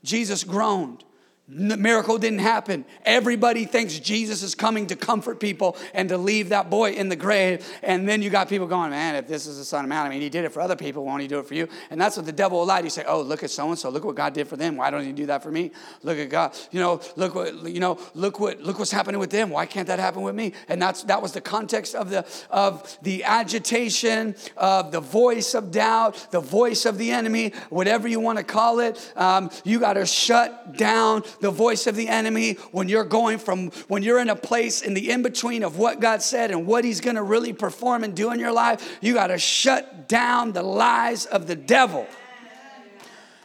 Jesus 0.03 0.43
groaned. 0.43 1.05
The 1.47 1.77
miracle 1.77 2.17
didn't 2.17 2.39
happen. 2.39 2.87
Everybody 3.05 3.67
thinks 3.67 3.99
Jesus 3.99 4.43
is 4.43 4.55
coming 4.55 4.87
to 4.87 4.97
comfort 4.97 5.41
people 5.41 5.77
and 5.93 6.09
to 6.09 6.17
leave 6.17 6.49
that 6.49 6.71
boy 6.71 6.93
in 6.93 7.11
the 7.11 7.17
grave. 7.17 7.67
And 7.83 8.09
then 8.09 8.23
you 8.23 8.31
got 8.31 8.49
people 8.49 8.67
going, 8.67 8.91
man, 8.91 9.15
if 9.15 9.29
this 9.29 9.47
is 9.47 9.59
the 9.59 9.65
Son 9.65 9.85
of 9.85 9.91
Man, 9.91 10.07
I 10.07 10.09
mean, 10.09 10.23
he 10.23 10.31
did 10.31 10.47
it 10.47 10.53
for 10.53 10.63
other 10.63 10.75
people, 10.75 11.05
won't 11.05 11.21
he 11.21 11.29
do 11.29 11.39
it 11.39 11.47
for 11.47 11.53
you? 11.53 11.69
And 11.91 12.01
that's 12.01 12.17
what 12.17 12.25
the 12.25 12.33
devil 12.33 12.61
will 12.61 12.67
lie. 12.67 12.81
You 12.81 12.89
say, 12.89 13.05
oh, 13.07 13.21
look 13.21 13.43
at 13.43 13.51
so 13.51 13.69
and 13.69 13.79
so. 13.79 13.91
Look 13.91 14.07
what 14.07 14.15
God 14.15 14.33
did 14.33 14.49
for 14.49 14.57
them. 14.57 14.77
Why 14.77 14.91
don't 14.91 15.05
he 15.05 15.13
do 15.13 15.27
that 15.27 15.43
for 15.43 15.51
me? 15.51 15.71
Look 16.03 16.17
at 16.17 16.31
God. 16.31 16.57
You 16.71 16.81
know, 16.81 17.03
look 17.15 17.35
what 17.35 17.69
you 17.69 17.79
know. 17.79 17.99
Look 18.15 18.41
what 18.41 18.63
look 18.63 18.79
what's 18.79 18.91
happening 18.91 19.21
with 19.21 19.31
them. 19.31 19.51
Why 19.51 19.67
can't 19.67 19.89
that 19.89 19.99
happen 19.99 20.23
with 20.23 20.35
me? 20.35 20.55
And 20.69 20.81
that's 20.81 21.03
that 21.05 21.21
was 21.21 21.33
the 21.33 21.43
context 21.43 21.95
of 21.95 22.09
the 22.09 22.27
of 22.49 22.99
the 23.03 23.23
agitation 23.23 24.35
of 24.57 24.93
the 24.93 25.01
voice 25.01 25.53
of 25.53 25.71
doubt, 25.71 26.29
the 26.31 26.41
voice 26.41 26.87
of 26.87 26.97
the 26.97 27.11
enemy, 27.11 27.53
whatever 27.69 28.09
you 28.09 28.19
want 28.19 28.39
to 28.39 28.45
call 28.45 28.81
it. 28.81 29.13
Um, 29.15 29.51
you 29.63 29.79
got 29.79 29.95
to 29.95 30.07
shut 30.07 30.79
down 30.79 31.23
the 31.41 31.51
voice 31.51 31.87
of 31.87 31.97
the 31.97 32.09
enemy, 32.09 32.55
when 32.73 32.89
you're 32.89 33.05
going 33.05 33.39
from, 33.39 33.71
when 33.89 34.03
you're 34.03 34.21
in 34.21 34.31
a 34.31 34.37
place 34.37 34.83
in 34.83 34.95
the 34.95 35.11
in 35.11 35.23
between 35.23 35.63
of 35.63 35.79
what 35.79 36.01
God 36.01 36.23
said 36.23 36.51
and 36.51 36.67
what 36.67 36.85
He's 36.85 37.01
gonna 37.01 37.23
really 37.23 37.53
perform 37.53 38.05
and 38.05 38.15
do 38.15 38.31
in 38.33 38.39
your 38.39 38.53
life, 38.53 38.99
you 39.01 39.15
gotta 39.15 39.39
shut 39.39 40.09
down 40.09 40.53
the 40.53 40.63
lies 40.63 41.27
of 41.27 41.47
the 41.47 41.57
devil. 41.57 42.07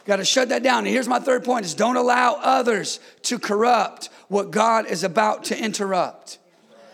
Got 0.06 0.16
to 0.16 0.24
shut 0.24 0.48
that 0.48 0.62
down. 0.62 0.78
And 0.78 0.88
here's 0.88 1.06
my 1.06 1.20
third 1.20 1.44
point 1.44 1.64
is 1.64 1.74
don't 1.74 1.96
allow 1.96 2.38
others 2.40 2.98
to 3.22 3.38
corrupt 3.38 4.08
what 4.28 4.50
God 4.50 4.86
is 4.86 5.04
about 5.04 5.44
to 5.44 5.58
interrupt 5.58 6.38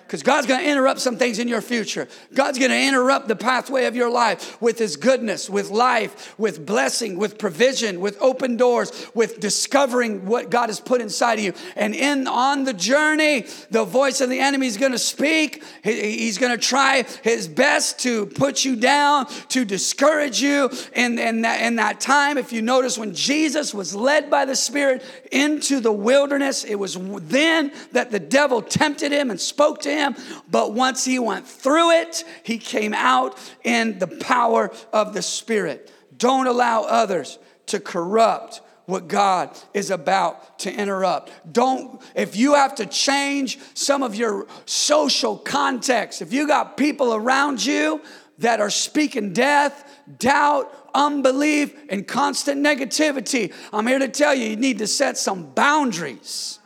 because 0.07 0.23
God's 0.23 0.47
going 0.47 0.61
to 0.61 0.71
interrupt 0.71 1.01
some 1.01 1.17
things 1.17 1.41
in 1.41 1.49
your 1.49 1.61
future. 1.61 2.07
God's 2.33 2.61
going 2.61 2.71
to 2.71 2.81
interrupt 2.81 3.27
the 3.27 3.35
pathway 3.35 3.87
of 3.87 3.97
your 3.97 4.09
life 4.09 4.61
with 4.63 4.79
His 4.79 4.97
goodness, 4.97 5.51
with 5.51 5.71
life, 5.71 6.39
with 6.39 6.65
blessing, 6.65 7.19
with 7.19 7.39
provision, 7.39 7.99
with 7.99 8.17
open 8.21 8.57
doors, 8.57 9.09
with 9.15 9.41
discovering 9.41 10.25
what 10.25 10.49
God 10.49 10.69
has 10.69 10.79
put 10.79 11.01
inside 11.01 11.41
of 11.41 11.45
you. 11.45 11.55
And 11.75 11.93
in 11.93 12.29
on 12.29 12.63
the 12.63 12.73
journey, 12.73 13.47
the 13.71 13.85
voice 13.85 14.21
of 14.21 14.31
the 14.31 14.39
enemy 14.39 14.69
is 14.69 14.77
going 14.77 14.93
to 14.93 14.99
speak. 14.99 15.65
He's 15.83 16.39
going 16.39 16.53
to 16.53 16.65
try 16.65 17.05
his 17.25 17.49
best 17.49 17.99
to 18.01 18.27
put 18.27 18.65
you 18.65 18.77
down, 18.77 19.27
to 19.49 19.65
discourage 19.65 20.41
you. 20.41 20.71
And 20.95 21.19
in 21.19 21.43
that, 21.43 21.63
in 21.63 21.77
that 21.77 22.01
time, 22.01 22.39
if 22.39 22.53
you 22.53 22.63
notice, 22.63 22.97
when 22.97 23.13
Jesus 23.13 23.75
was 23.75 23.93
led 23.93 24.31
by 24.31 24.45
the 24.45 24.55
Spirit 24.55 25.03
into 25.33 25.81
the 25.81 25.93
wilderness, 25.93 26.63
it 26.63 26.77
was 26.77 26.97
then 27.23 27.73
that 27.91 28.13
the 28.13 28.21
devil 28.21 28.63
tempted 28.63 29.11
him 29.11 29.31
and 29.31 29.41
spoke 29.41 29.81
to 29.81 29.91
him 29.91 29.96
him. 29.97 30.17
But 30.51 30.73
once 30.73 31.05
he 31.05 31.19
went 31.19 31.47
through 31.47 31.91
it, 31.91 32.25
he 32.43 32.59
came 32.59 32.95
out 32.95 33.39
in 33.65 33.99
the 33.99 34.07
power 34.07 34.73
of 34.93 35.15
the 35.15 35.23
Spirit. 35.23 35.91
Don't 36.17 36.47
allow 36.47 36.83
others 36.83 37.39
to 37.67 37.81
corrupt 37.81 38.61
what 38.87 39.09
God 39.09 39.51
is 39.75 39.91
about 39.91 40.61
to 40.61 40.73
interrupt. 40.73 41.31
Don't, 41.53 42.01
if 42.15 42.37
you 42.37 42.55
have 42.55 42.77
to 42.77 42.87
change 42.87 43.59
some 43.75 44.03
of 44.03 44.15
your 44.15 44.47
social 44.65 45.37
context, 45.37 46.23
if 46.23 46.33
you 46.33 46.47
got 46.47 46.77
people 46.77 47.15
around 47.15 47.65
you 47.65 48.01
that 48.39 48.61
are 48.61 48.71
speaking 48.71 49.33
death, 49.33 50.01
doubt, 50.19 50.73
unbelief, 50.95 51.75
and 51.89 52.07
constant 52.07 52.65
negativity, 52.65 53.53
I'm 53.73 53.87
here 53.87 53.99
to 53.99 54.09
tell 54.09 54.35
you, 54.35 54.51
you 54.51 54.57
need 54.57 54.79
to 54.79 54.87
set 54.87 55.19
some 55.19 55.51
boundaries. 55.53 56.61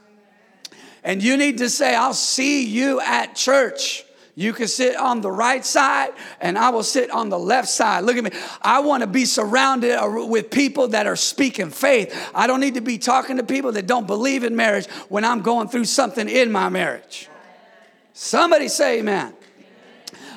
And 1.03 1.23
you 1.23 1.37
need 1.37 1.59
to 1.59 1.71
say, 1.71 1.95
I'll 1.95 2.15
see 2.15 2.67
you 2.67 3.01
at 3.01 3.35
church. 3.35 4.05
You 4.35 4.53
can 4.53 4.69
sit 4.69 4.97
on 4.97 5.21
the 5.21 5.31
right 5.31 5.65
side 5.65 6.11
and 6.41 6.57
I 6.57 6.71
will 6.71 6.83
sit 6.83 7.11
on 7.11 7.29
the 7.29 7.39
left 7.39 7.69
side. 7.69 8.05
Look 8.05 8.17
at 8.17 8.25
me. 8.25 8.31
I 8.63 8.81
want 8.81 9.03
to 9.03 9.07
be 9.07 9.25
surrounded 9.25 9.99
with 10.29 10.51
people 10.51 10.89
that 10.89 11.07
are 11.07 11.17
speaking 11.17 11.71
faith. 11.71 12.31
I 12.35 12.47
don't 12.47 12.61
need 12.61 12.75
to 12.75 12.81
be 12.81 12.97
talking 12.97 13.37
to 13.37 13.43
people 13.43 13.73
that 13.73 13.87
don't 13.87 14.07
believe 14.07 14.45
in 14.45 14.57
marriage 14.57 14.87
when 15.09 15.25
I'm 15.25 15.43
going 15.43 15.69
through 15.69 15.87
something 15.87 16.29
in 16.29 16.51
my 16.51 16.69
marriage. 16.69 17.29
Somebody 18.15 18.69
say 18.69 19.01
amen. 19.01 19.35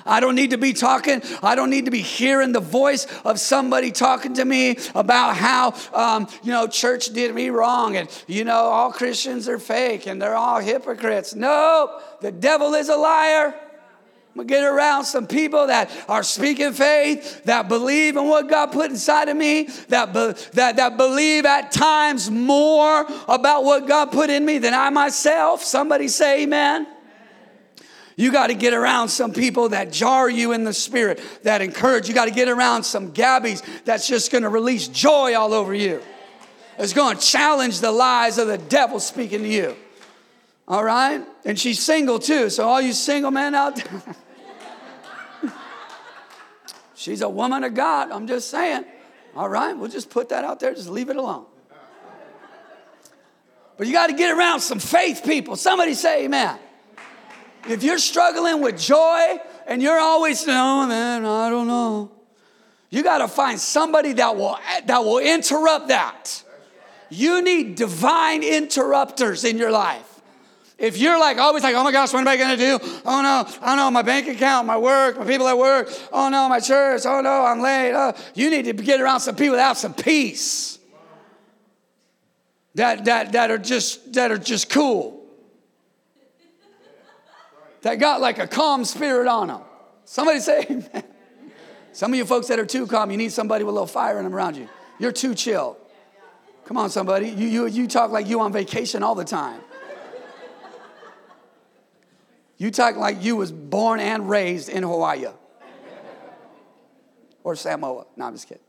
I 0.05 0.19
don't 0.19 0.35
need 0.35 0.51
to 0.51 0.57
be 0.57 0.73
talking, 0.73 1.21
I 1.41 1.55
don't 1.55 1.69
need 1.69 1.85
to 1.85 1.91
be 1.91 2.01
hearing 2.01 2.51
the 2.51 2.59
voice 2.59 3.07
of 3.23 3.39
somebody 3.39 3.91
talking 3.91 4.33
to 4.35 4.45
me 4.45 4.77
about 4.95 5.35
how, 5.35 5.73
um, 5.93 6.27
you 6.43 6.51
know, 6.51 6.67
church 6.67 7.07
did 7.07 7.33
me 7.33 7.49
wrong 7.49 7.95
and, 7.95 8.09
you 8.27 8.43
know, 8.43 8.53
all 8.53 8.91
Christians 8.91 9.47
are 9.47 9.59
fake 9.59 10.07
and 10.07 10.21
they're 10.21 10.35
all 10.35 10.59
hypocrites. 10.59 11.35
Nope, 11.35 12.21
the 12.21 12.31
devil 12.31 12.73
is 12.73 12.89
a 12.89 12.95
liar. 12.95 13.53
I'm 14.35 14.37
gonna 14.37 14.47
get 14.47 14.63
around 14.63 15.05
some 15.05 15.27
people 15.27 15.67
that 15.67 15.91
are 16.09 16.23
speaking 16.23 16.73
faith, 16.73 17.43
that 17.43 17.67
believe 17.67 18.17
in 18.17 18.27
what 18.27 18.49
God 18.49 18.71
put 18.71 18.89
inside 18.89 19.29
of 19.29 19.37
me, 19.37 19.69
that, 19.89 20.11
be, 20.11 20.33
that, 20.53 20.77
that 20.77 20.97
believe 20.97 21.45
at 21.45 21.71
times 21.71 22.31
more 22.31 23.05
about 23.27 23.63
what 23.63 23.87
God 23.87 24.11
put 24.11 24.31
in 24.31 24.43
me 24.43 24.57
than 24.57 24.73
I 24.73 24.89
myself. 24.89 25.61
Somebody 25.63 26.07
say 26.07 26.43
amen. 26.43 26.87
You 28.15 28.31
got 28.31 28.47
to 28.47 28.53
get 28.53 28.73
around 28.73 29.09
some 29.09 29.33
people 29.33 29.69
that 29.69 29.91
jar 29.91 30.29
you 30.29 30.51
in 30.51 30.63
the 30.63 30.73
spirit, 30.73 31.19
that 31.43 31.61
encourage. 31.61 32.07
You 32.07 32.13
got 32.13 32.25
to 32.25 32.31
get 32.31 32.47
around 32.47 32.83
some 32.83 33.11
Gabbies 33.11 33.63
that's 33.85 34.07
just 34.07 34.31
going 34.31 34.43
to 34.43 34.49
release 34.49 34.87
joy 34.87 35.35
all 35.35 35.53
over 35.53 35.73
you. 35.73 36.01
It's 36.77 36.93
going 36.93 37.17
to 37.17 37.21
challenge 37.21 37.79
the 37.79 37.91
lies 37.91 38.37
of 38.37 38.47
the 38.47 38.57
devil 38.57 38.99
speaking 38.99 39.41
to 39.43 39.47
you. 39.47 39.75
All 40.67 40.83
right? 40.83 41.23
And 41.45 41.59
she's 41.59 41.81
single 41.81 42.19
too. 42.19 42.49
So, 42.49 42.67
all 42.67 42.81
you 42.81 42.93
single 42.93 43.31
men 43.31 43.53
out 43.53 43.75
there, 43.75 44.15
she's 46.95 47.21
a 47.21 47.29
woman 47.29 47.63
of 47.63 47.73
God. 47.73 48.11
I'm 48.11 48.27
just 48.27 48.49
saying. 48.49 48.85
All 49.35 49.49
right? 49.49 49.77
We'll 49.77 49.89
just 49.89 50.09
put 50.09 50.29
that 50.29 50.43
out 50.43 50.59
there, 50.59 50.73
just 50.73 50.89
leave 50.89 51.09
it 51.09 51.15
alone. 51.15 51.45
But 53.75 53.87
you 53.87 53.93
got 53.93 54.07
to 54.07 54.13
get 54.13 54.35
around 54.35 54.61
some 54.61 54.79
faith 54.79 55.23
people. 55.25 55.55
Somebody 55.55 55.95
say 55.95 56.25
amen. 56.25 56.59
If 57.67 57.83
you're 57.83 57.97
struggling 57.97 58.61
with 58.61 58.77
joy 58.77 59.37
and 59.65 59.81
you're 59.81 59.99
always, 59.99 60.45
no, 60.45 60.83
oh, 60.83 60.87
man, 60.87 61.25
I 61.25 61.49
don't 61.49 61.67
know. 61.67 62.11
You 62.89 63.03
got 63.03 63.19
to 63.19 63.27
find 63.27 63.59
somebody 63.59 64.13
that 64.13 64.35
will, 64.35 64.57
that 64.85 64.99
will 64.99 65.19
interrupt 65.19 65.87
that. 65.87 66.43
You 67.09 67.41
need 67.41 67.75
divine 67.75 68.43
interrupters 68.43 69.43
in 69.43 69.57
your 69.57 69.71
life. 69.71 70.09
If 70.77 70.97
you're 70.97 71.19
like 71.19 71.37
always 71.37 71.63
like, 71.63 71.75
oh 71.75 71.83
my 71.83 71.91
gosh, 71.91 72.11
what 72.11 72.19
am 72.19 72.27
I 72.27 72.35
gonna 72.35 72.57
do? 72.57 72.79
Oh 73.05 73.21
no, 73.21 73.45
oh 73.61 73.75
no, 73.75 73.91
my 73.91 74.01
bank 74.01 74.27
account, 74.27 74.67
my 74.67 74.77
work, 74.77 75.17
my 75.17 75.25
people 75.25 75.47
at 75.47 75.57
work. 75.57 75.89
Oh 76.11 76.29
no, 76.29 76.49
my 76.49 76.59
church. 76.59 77.03
Oh 77.05 77.21
no, 77.21 77.45
I'm 77.45 77.61
late. 77.61 77.93
Oh, 77.93 78.13
you 78.33 78.49
need 78.49 78.65
to 78.65 78.73
get 78.73 78.99
around 78.99 79.21
some 79.21 79.35
people 79.35 79.55
that 79.55 79.63
have 79.63 79.77
some 79.77 79.93
peace. 79.93 80.79
That 82.75 83.05
that 83.05 83.31
that 83.33 83.51
are 83.51 83.59
just 83.59 84.13
that 84.13 84.31
are 84.31 84.37
just 84.37 84.69
cool 84.69 85.22
that 87.83 87.99
got 87.99 88.19
like 88.19 88.39
a 88.39 88.47
calm 88.47 88.83
spirit 88.83 89.27
on 89.27 89.47
them. 89.47 89.61
Somebody 90.05 90.39
say 90.39 90.65
amen. 90.69 91.03
Some 91.91 92.11
of 92.11 92.17
you 92.17 92.25
folks 92.25 92.47
that 92.47 92.59
are 92.59 92.65
too 92.65 92.87
calm, 92.87 93.11
you 93.11 93.17
need 93.17 93.31
somebody 93.31 93.63
with 93.63 93.71
a 93.71 93.75
little 93.75 93.87
fire 93.87 94.17
in 94.17 94.23
them 94.23 94.33
around 94.33 94.57
you. 94.57 94.67
You're 94.97 95.11
too 95.11 95.35
chill. 95.35 95.77
Come 96.65 96.77
on, 96.77 96.89
somebody. 96.89 97.29
You, 97.29 97.47
you, 97.47 97.67
you 97.67 97.87
talk 97.87 98.11
like 98.11 98.27
you 98.27 98.39
on 98.39 98.51
vacation 98.51 99.03
all 99.03 99.15
the 99.15 99.25
time. 99.25 99.61
You 102.57 102.71
talk 102.71 102.95
like 102.95 103.23
you 103.23 103.35
was 103.35 103.51
born 103.51 103.99
and 103.99 104.29
raised 104.29 104.69
in 104.69 104.83
Hawaii 104.83 105.25
or 107.43 107.55
Samoa. 107.55 108.05
No, 108.15 108.25
I'm 108.25 108.33
just 108.33 108.47
kidding. 108.47 108.63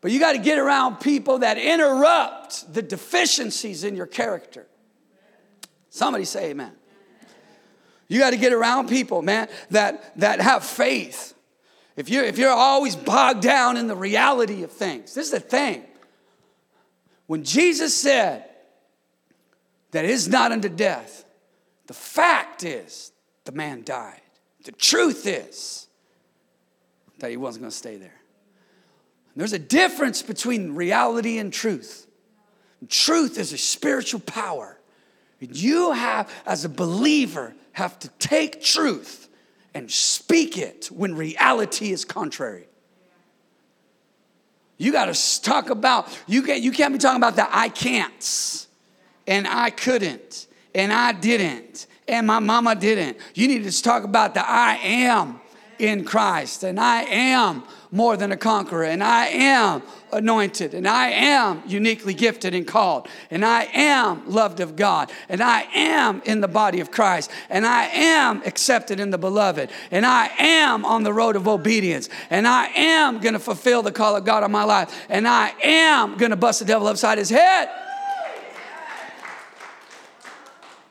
But 0.00 0.10
you 0.10 0.18
got 0.18 0.32
to 0.32 0.38
get 0.38 0.58
around 0.58 0.96
people 0.96 1.38
that 1.38 1.58
interrupt 1.58 2.72
the 2.72 2.82
deficiencies 2.82 3.84
in 3.84 3.94
your 3.94 4.06
character. 4.06 4.66
Somebody 5.90 6.24
say 6.24 6.50
amen. 6.50 6.72
You 8.10 8.18
got 8.18 8.30
to 8.30 8.36
get 8.36 8.52
around 8.52 8.88
people, 8.88 9.22
man, 9.22 9.48
that, 9.70 10.18
that 10.18 10.40
have 10.40 10.64
faith. 10.64 11.32
If 11.94 12.08
you're, 12.08 12.24
if 12.24 12.38
you're 12.38 12.50
always 12.50 12.96
bogged 12.96 13.40
down 13.40 13.76
in 13.76 13.86
the 13.86 13.94
reality 13.94 14.64
of 14.64 14.72
things, 14.72 15.14
this 15.14 15.26
is 15.26 15.32
the 15.32 15.38
thing. 15.38 15.84
When 17.28 17.44
Jesus 17.44 17.96
said 17.96 18.46
that 19.92 20.04
it 20.04 20.10
is 20.10 20.28
not 20.28 20.50
unto 20.50 20.68
death, 20.68 21.24
the 21.86 21.94
fact 21.94 22.64
is 22.64 23.12
the 23.44 23.52
man 23.52 23.84
died. 23.84 24.20
The 24.64 24.72
truth 24.72 25.24
is 25.24 25.86
that 27.20 27.30
he 27.30 27.36
wasn't 27.36 27.62
going 27.62 27.70
to 27.70 27.76
stay 27.76 27.96
there. 27.96 28.20
There's 29.36 29.52
a 29.52 29.58
difference 29.60 30.20
between 30.20 30.74
reality 30.74 31.38
and 31.38 31.52
truth. 31.52 32.08
Truth 32.88 33.38
is 33.38 33.52
a 33.52 33.58
spiritual 33.58 34.18
power. 34.18 34.80
You 35.38 35.92
have, 35.92 36.28
as 36.44 36.64
a 36.64 36.68
believer, 36.68 37.54
have 37.72 37.98
to 38.00 38.08
take 38.18 38.62
truth 38.62 39.28
and 39.74 39.90
speak 39.90 40.58
it 40.58 40.86
when 40.86 41.14
reality 41.14 41.92
is 41.92 42.04
contrary. 42.04 42.66
You 44.78 44.92
got 44.92 45.14
to 45.14 45.42
talk 45.42 45.70
about, 45.70 46.08
you 46.26 46.42
can't, 46.42 46.62
you 46.62 46.72
can't 46.72 46.92
be 46.92 46.98
talking 46.98 47.18
about 47.18 47.36
the 47.36 47.46
I 47.54 47.68
can'ts 47.68 48.66
and 49.26 49.46
I 49.46 49.70
couldn't 49.70 50.46
and 50.74 50.92
I 50.92 51.12
didn't 51.12 51.86
and 52.08 52.26
my 52.26 52.38
mama 52.38 52.74
didn't. 52.74 53.18
You 53.34 53.46
need 53.46 53.64
to 53.64 53.82
talk 53.82 54.04
about 54.04 54.34
the 54.34 54.48
I 54.48 54.76
am 54.76 55.40
in 55.78 56.04
Christ 56.04 56.64
and 56.64 56.80
I 56.80 57.02
am 57.02 57.62
more 57.92 58.16
than 58.16 58.32
a 58.32 58.36
conqueror, 58.36 58.84
and 58.84 59.02
I 59.02 59.26
am 59.26 59.82
anointed, 60.12 60.74
and 60.74 60.86
I 60.86 61.10
am 61.10 61.62
uniquely 61.66 62.14
gifted 62.14 62.54
and 62.54 62.66
called, 62.66 63.08
and 63.30 63.44
I 63.44 63.64
am 63.72 64.28
loved 64.30 64.60
of 64.60 64.76
God, 64.76 65.10
and 65.28 65.42
I 65.42 65.62
am 65.74 66.22
in 66.24 66.40
the 66.40 66.48
body 66.48 66.80
of 66.80 66.90
Christ, 66.90 67.30
and 67.48 67.66
I 67.66 67.84
am 67.86 68.42
accepted 68.44 69.00
in 69.00 69.10
the 69.10 69.18
beloved, 69.18 69.70
and 69.90 70.06
I 70.06 70.30
am 70.38 70.84
on 70.84 71.02
the 71.02 71.12
road 71.12 71.36
of 71.36 71.48
obedience, 71.48 72.08
and 72.30 72.46
I 72.46 72.66
am 72.68 73.18
gonna 73.18 73.38
fulfill 73.38 73.82
the 73.82 73.92
call 73.92 74.16
of 74.16 74.24
God 74.24 74.42
on 74.42 74.52
my 74.52 74.64
life, 74.64 75.06
and 75.08 75.26
I 75.26 75.54
am 75.62 76.16
gonna 76.16 76.36
bust 76.36 76.60
the 76.60 76.64
devil 76.64 76.86
upside 76.86 77.18
his 77.18 77.30
head. 77.30 77.68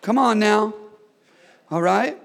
Come 0.02 0.18
on 0.18 0.40
now. 0.40 0.74
All 1.70 1.82
right? 1.82 2.18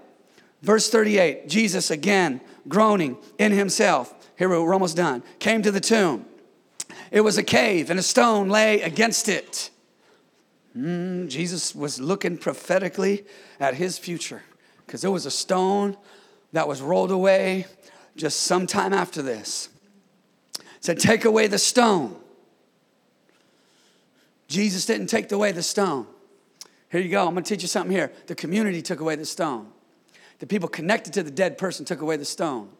Verse 0.62 0.88
38 0.88 1.48
Jesus 1.48 1.90
again 1.90 2.40
groaning 2.66 3.18
in 3.38 3.52
himself 3.52 4.14
here 4.37 4.48
we're 4.48 4.72
almost 4.72 4.96
done. 4.96 5.22
Came 5.38 5.62
to 5.62 5.70
the 5.70 5.80
tomb. 5.80 6.26
It 7.14 7.20
was 7.20 7.38
a 7.38 7.44
cave, 7.44 7.90
and 7.90 8.00
a 8.00 8.03
stone 8.03 8.48
lay 8.48 8.83
against 8.83 9.29
it. 9.29 9.70
Mm, 10.77 11.29
Jesus 11.29 11.72
was 11.72 12.00
looking 12.00 12.37
prophetically 12.37 13.24
at 13.61 13.74
his 13.74 13.98
future 13.98 14.42
because 14.85 15.00
there 15.00 15.12
was 15.12 15.24
a 15.24 15.31
stone 15.31 15.96
that 16.50 16.66
was 16.66 16.83
rolled 16.83 17.12
away 17.12 17.66
just 18.16 18.40
sometime 18.40 18.92
after 18.92 19.22
this. 19.22 19.68
It 20.59 20.64
said, 20.81 20.98
Take 20.98 21.24
away 21.24 21.46
the 21.46 21.57
stone. 21.57 22.16
Jesus 24.48 24.85
didn't 24.85 25.07
take 25.07 25.31
away 25.31 25.53
the 25.53 25.62
stone. 25.62 26.09
Here 26.90 27.00
you 27.00 27.11
go. 27.11 27.29
I'm 27.29 27.35
going 27.35 27.44
to 27.44 27.48
teach 27.48 27.62
you 27.62 27.68
something 27.68 27.94
here. 27.94 28.11
The 28.27 28.35
community 28.35 28.83
took 28.83 28.98
away 28.98 29.14
the 29.14 29.24
stone. 29.24 29.68
The 30.40 30.48
people 30.48 30.68
connected 30.68 31.12
to 31.12 31.22
the 31.22 31.31
dead 31.31 31.59
person 31.59 31.85
took 31.85 32.00
away 32.00 32.16
the 32.16 32.24
stone. 32.24 32.70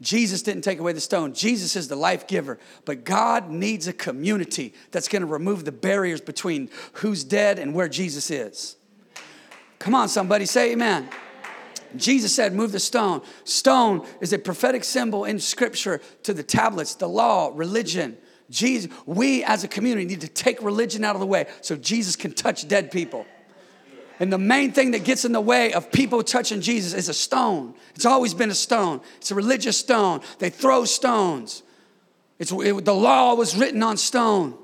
Jesus 0.00 0.40
didn't 0.40 0.62
take 0.62 0.78
away 0.78 0.92
the 0.92 1.00
stone. 1.00 1.34
Jesus 1.34 1.76
is 1.76 1.88
the 1.88 1.96
life 1.96 2.26
giver. 2.26 2.58
But 2.84 3.04
God 3.04 3.50
needs 3.50 3.86
a 3.86 3.92
community 3.92 4.72
that's 4.90 5.08
going 5.08 5.20
to 5.20 5.26
remove 5.26 5.64
the 5.64 5.72
barriers 5.72 6.20
between 6.20 6.70
who's 6.94 7.22
dead 7.22 7.58
and 7.58 7.74
where 7.74 7.88
Jesus 7.88 8.30
is. 8.30 8.76
Come 9.78 9.94
on, 9.94 10.08
somebody, 10.08 10.46
say 10.46 10.72
amen. 10.72 11.08
Jesus 11.96 12.34
said, 12.34 12.54
Move 12.54 12.72
the 12.72 12.80
stone. 12.80 13.22
Stone 13.44 14.06
is 14.20 14.32
a 14.32 14.38
prophetic 14.38 14.84
symbol 14.84 15.24
in 15.24 15.38
scripture 15.38 16.00
to 16.22 16.32
the 16.32 16.42
tablets, 16.42 16.94
the 16.94 17.08
law, 17.08 17.50
religion. 17.54 18.16
Jesus, 18.48 18.90
we 19.06 19.44
as 19.44 19.64
a 19.64 19.68
community 19.68 20.06
need 20.06 20.20
to 20.22 20.28
take 20.28 20.62
religion 20.62 21.04
out 21.04 21.14
of 21.14 21.20
the 21.20 21.26
way 21.26 21.46
so 21.60 21.76
Jesus 21.76 22.16
can 22.16 22.32
touch 22.32 22.66
dead 22.68 22.90
people. 22.90 23.26
And 24.20 24.30
the 24.30 24.38
main 24.38 24.70
thing 24.72 24.90
that 24.90 25.04
gets 25.04 25.24
in 25.24 25.32
the 25.32 25.40
way 25.40 25.72
of 25.72 25.90
people 25.90 26.22
touching 26.22 26.60
Jesus 26.60 26.92
is 26.92 27.08
a 27.08 27.14
stone. 27.14 27.74
It's 27.94 28.04
always 28.04 28.34
been 28.34 28.50
a 28.50 28.54
stone. 28.54 29.00
It's 29.16 29.30
a 29.30 29.34
religious 29.34 29.78
stone. 29.78 30.20
They 30.38 30.50
throw 30.50 30.84
stones. 30.84 31.62
It's, 32.38 32.52
it, 32.52 32.84
the 32.84 32.94
law 32.94 33.34
was 33.34 33.56
written 33.56 33.82
on 33.82 33.96
stone. 33.96 34.58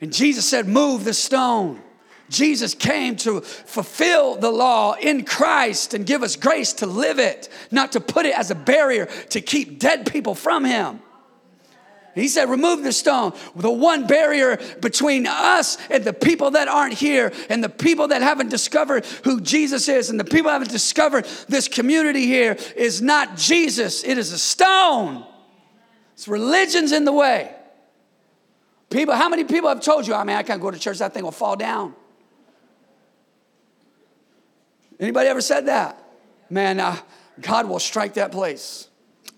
And 0.00 0.12
Jesus 0.12 0.48
said, 0.48 0.66
Move 0.66 1.04
the 1.04 1.12
stone. 1.12 1.82
Jesus 2.30 2.74
came 2.74 3.16
to 3.16 3.42
fulfill 3.42 4.36
the 4.36 4.50
law 4.50 4.94
in 4.94 5.24
Christ 5.24 5.94
and 5.94 6.04
give 6.04 6.22
us 6.22 6.34
grace 6.34 6.72
to 6.74 6.86
live 6.86 7.18
it, 7.18 7.48
not 7.70 7.92
to 7.92 8.00
put 8.00 8.26
it 8.26 8.36
as 8.36 8.50
a 8.50 8.54
barrier 8.54 9.06
to 9.30 9.40
keep 9.42 9.78
dead 9.78 10.10
people 10.10 10.34
from 10.34 10.64
Him. 10.64 11.00
He 12.16 12.28
said, 12.28 12.48
Remove 12.48 12.82
the 12.82 12.92
stone. 12.92 13.34
The 13.54 13.70
one 13.70 14.06
barrier 14.06 14.58
between 14.80 15.26
us 15.26 15.76
and 15.90 16.02
the 16.02 16.14
people 16.14 16.52
that 16.52 16.66
aren't 16.66 16.94
here, 16.94 17.30
and 17.50 17.62
the 17.62 17.68
people 17.68 18.08
that 18.08 18.22
haven't 18.22 18.48
discovered 18.48 19.04
who 19.24 19.40
Jesus 19.40 19.86
is, 19.86 20.08
and 20.08 20.18
the 20.18 20.24
people 20.24 20.44
that 20.44 20.54
haven't 20.54 20.70
discovered 20.70 21.26
this 21.46 21.68
community 21.68 22.26
here 22.26 22.56
is 22.74 23.02
not 23.02 23.36
Jesus, 23.36 24.02
it 24.02 24.16
is 24.16 24.32
a 24.32 24.38
stone. 24.38 25.26
It's 26.14 26.26
religion's 26.26 26.92
in 26.92 27.04
the 27.04 27.12
way. 27.12 27.54
People, 28.88 29.14
how 29.14 29.28
many 29.28 29.44
people 29.44 29.68
have 29.68 29.82
told 29.82 30.06
you, 30.06 30.14
I 30.14 30.24
mean, 30.24 30.36
I 30.36 30.42
can't 30.42 30.62
go 30.62 30.70
to 30.70 30.78
church, 30.78 30.98
that 31.00 31.12
thing 31.12 31.22
will 31.22 31.32
fall 31.32 31.56
down? 31.56 31.94
Anybody 34.98 35.28
ever 35.28 35.42
said 35.42 35.66
that? 35.66 36.02
Man, 36.48 36.80
uh, 36.80 36.96
God 37.42 37.68
will 37.68 37.78
strike 37.78 38.14
that 38.14 38.32
place. 38.32 38.88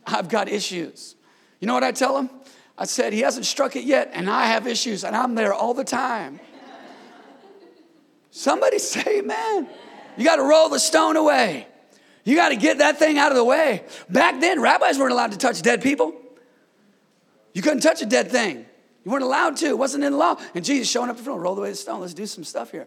I've 0.06 0.28
got 0.28 0.48
issues. 0.48 1.16
You 1.58 1.66
know 1.66 1.74
what 1.74 1.82
I 1.82 1.90
tell 1.90 2.14
them? 2.14 2.30
I 2.78 2.84
said, 2.84 3.12
He 3.12 3.20
hasn't 3.20 3.44
struck 3.44 3.74
it 3.76 3.84
yet, 3.84 4.10
and 4.14 4.30
I 4.30 4.46
have 4.46 4.66
issues, 4.66 5.04
and 5.04 5.16
I'm 5.16 5.34
there 5.34 5.52
all 5.52 5.74
the 5.74 5.84
time. 5.84 6.38
Somebody 8.30 8.78
say, 8.78 9.18
Amen. 9.18 9.68
You 10.16 10.24
got 10.24 10.36
to 10.36 10.42
roll 10.42 10.68
the 10.68 10.78
stone 10.78 11.16
away. 11.16 11.66
You 12.24 12.36
got 12.36 12.50
to 12.50 12.56
get 12.56 12.78
that 12.78 12.98
thing 12.98 13.18
out 13.18 13.30
of 13.32 13.36
the 13.36 13.44
way. 13.44 13.84
Back 14.08 14.40
then, 14.40 14.60
rabbis 14.60 14.98
weren't 14.98 15.12
allowed 15.12 15.32
to 15.32 15.38
touch 15.38 15.62
dead 15.62 15.82
people. 15.82 16.14
You 17.54 17.62
couldn't 17.62 17.80
touch 17.80 18.02
a 18.02 18.06
dead 18.06 18.30
thing. 18.30 18.66
You 19.04 19.10
weren't 19.10 19.24
allowed 19.24 19.56
to. 19.58 19.66
It 19.66 19.78
wasn't 19.78 20.04
in 20.04 20.12
the 20.12 20.18
law. 20.18 20.36
And 20.54 20.64
Jesus 20.64 20.90
showing 20.90 21.08
up 21.08 21.16
in 21.16 21.24
front, 21.24 21.40
roll 21.40 21.56
away 21.58 21.70
the 21.70 21.76
stone. 21.76 22.00
Let's 22.00 22.14
do 22.14 22.26
some 22.26 22.44
stuff 22.44 22.70
here. 22.70 22.86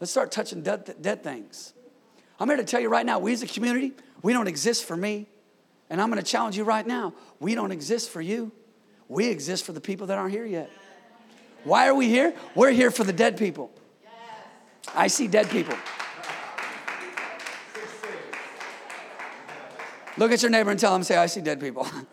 Let's 0.00 0.10
start 0.10 0.32
touching 0.32 0.62
dead, 0.62 0.96
dead 1.00 1.22
things. 1.22 1.72
I'm 2.40 2.48
here 2.48 2.56
to 2.56 2.64
tell 2.64 2.80
you 2.80 2.88
right 2.88 3.06
now, 3.06 3.20
we 3.20 3.32
as 3.32 3.42
a 3.42 3.46
community, 3.46 3.92
we 4.22 4.32
don't 4.32 4.48
exist 4.48 4.84
for 4.84 4.96
me. 4.96 5.28
And 5.88 6.00
I'm 6.00 6.10
going 6.10 6.22
to 6.22 6.28
challenge 6.28 6.56
you 6.56 6.64
right 6.64 6.86
now. 6.86 7.14
We 7.38 7.54
don't 7.54 7.70
exist 7.70 8.10
for 8.10 8.20
you. 8.20 8.50
We 9.12 9.28
exist 9.28 9.66
for 9.66 9.72
the 9.72 9.80
people 9.80 10.06
that 10.06 10.16
aren't 10.16 10.32
here 10.32 10.46
yet. 10.46 10.70
Why 11.64 11.86
are 11.86 11.94
we 11.94 12.08
here? 12.08 12.32
We're 12.54 12.70
here 12.70 12.90
for 12.90 13.04
the 13.04 13.12
dead 13.12 13.36
people. 13.36 13.70
I 14.94 15.08
see 15.08 15.28
dead 15.28 15.50
people. 15.50 15.74
Look 20.16 20.32
at 20.32 20.40
your 20.40 20.50
neighbor 20.50 20.70
and 20.70 20.80
tell 20.80 20.96
him, 20.96 21.02
say, 21.02 21.18
I 21.18 21.26
see 21.26 21.42
dead 21.42 21.60
people. 21.60 21.86
I'm 21.92 22.06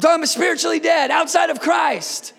talking 0.00 0.20
about 0.20 0.28
spiritually 0.28 0.78
dead, 0.78 1.10
outside 1.10 1.50
of 1.50 1.60
Christ. 1.60 2.34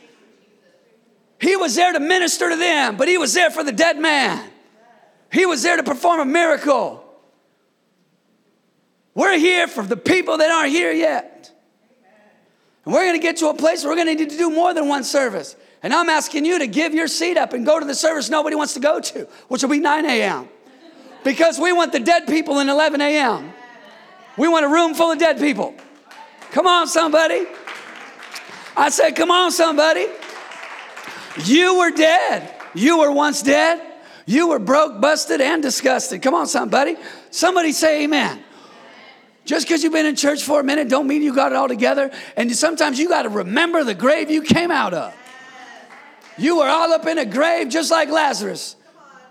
He 1.37 1.57
was 1.57 1.75
there 1.75 1.91
to 1.91 1.99
minister 1.99 2.49
to 2.49 2.55
them, 2.55 2.95
but 2.95 3.09
he 3.09 3.17
was 3.17 3.33
there 3.33 3.51
for 3.51 3.65
the 3.65 3.73
dead 3.73 3.99
man. 3.99 4.49
He 5.29 5.45
was 5.45 5.61
there 5.61 5.75
to 5.75 5.83
perform 5.83 6.21
a 6.21 6.25
miracle. 6.25 7.03
We're 9.13 9.37
here 9.37 9.67
for 9.67 9.83
the 9.83 9.97
people 9.97 10.37
that 10.37 10.49
aren't 10.49 10.71
here 10.71 10.93
yet. 10.93 11.51
And 12.85 12.93
we're 12.93 13.03
going 13.03 13.19
to 13.19 13.21
get 13.21 13.37
to 13.37 13.49
a 13.49 13.53
place 13.53 13.83
where 13.83 13.91
we're 13.91 14.03
going 14.03 14.17
to 14.17 14.23
need 14.23 14.31
to 14.31 14.37
do 14.37 14.49
more 14.49 14.73
than 14.73 14.87
one 14.87 15.03
service. 15.03 15.55
And 15.83 15.93
I'm 15.93 16.09
asking 16.09 16.45
you 16.45 16.59
to 16.59 16.67
give 16.67 16.93
your 16.93 17.07
seat 17.07 17.37
up 17.37 17.53
and 17.53 17.65
go 17.65 17.79
to 17.79 17.85
the 17.85 17.95
service 17.95 18.29
nobody 18.29 18.55
wants 18.55 18.73
to 18.73 18.79
go 18.79 18.99
to, 18.99 19.27
which 19.47 19.61
will 19.61 19.69
be 19.69 19.79
9 19.79 20.05
a.m. 20.05 20.49
Because 21.23 21.59
we 21.59 21.71
want 21.73 21.91
the 21.91 21.99
dead 21.99 22.27
people 22.27 22.59
in 22.59 22.69
11 22.69 23.01
a.m. 23.01 23.53
We 24.37 24.47
want 24.47 24.65
a 24.65 24.69
room 24.69 24.93
full 24.93 25.11
of 25.11 25.19
dead 25.19 25.37
people. 25.37 25.75
Come 26.51 26.65
on, 26.67 26.87
somebody. 26.87 27.45
I 28.75 28.89
said, 28.89 29.15
Come 29.15 29.29
on, 29.29 29.51
somebody. 29.51 30.07
You 31.45 31.79
were 31.79 31.91
dead. 31.91 32.53
You 32.73 32.99
were 32.99 33.11
once 33.11 33.41
dead. 33.41 33.81
You 34.25 34.49
were 34.49 34.59
broke, 34.59 35.01
busted, 35.01 35.41
and 35.41 35.61
disgusted. 35.61 36.21
Come 36.21 36.33
on, 36.33 36.47
somebody. 36.47 36.95
Somebody 37.31 37.71
say 37.71 38.03
amen. 38.03 38.43
Just 39.45 39.67
because 39.67 39.83
you've 39.83 39.93
been 39.93 40.05
in 40.05 40.15
church 40.15 40.43
for 40.43 40.59
a 40.59 40.63
minute 40.63 40.87
don't 40.87 41.07
mean 41.07 41.21
you 41.21 41.33
got 41.33 41.51
it 41.51 41.55
all 41.55 41.67
together. 41.67 42.11
And 42.37 42.55
sometimes 42.55 42.99
you 42.99 43.09
got 43.09 43.23
to 43.23 43.29
remember 43.29 43.83
the 43.83 43.95
grave 43.95 44.29
you 44.29 44.41
came 44.41 44.71
out 44.71 44.93
of. 44.93 45.13
You 46.37 46.57
were 46.57 46.67
all 46.67 46.91
up 46.93 47.05
in 47.05 47.17
a 47.17 47.25
grave 47.25 47.69
just 47.69 47.91
like 47.91 48.09
Lazarus. 48.09 48.75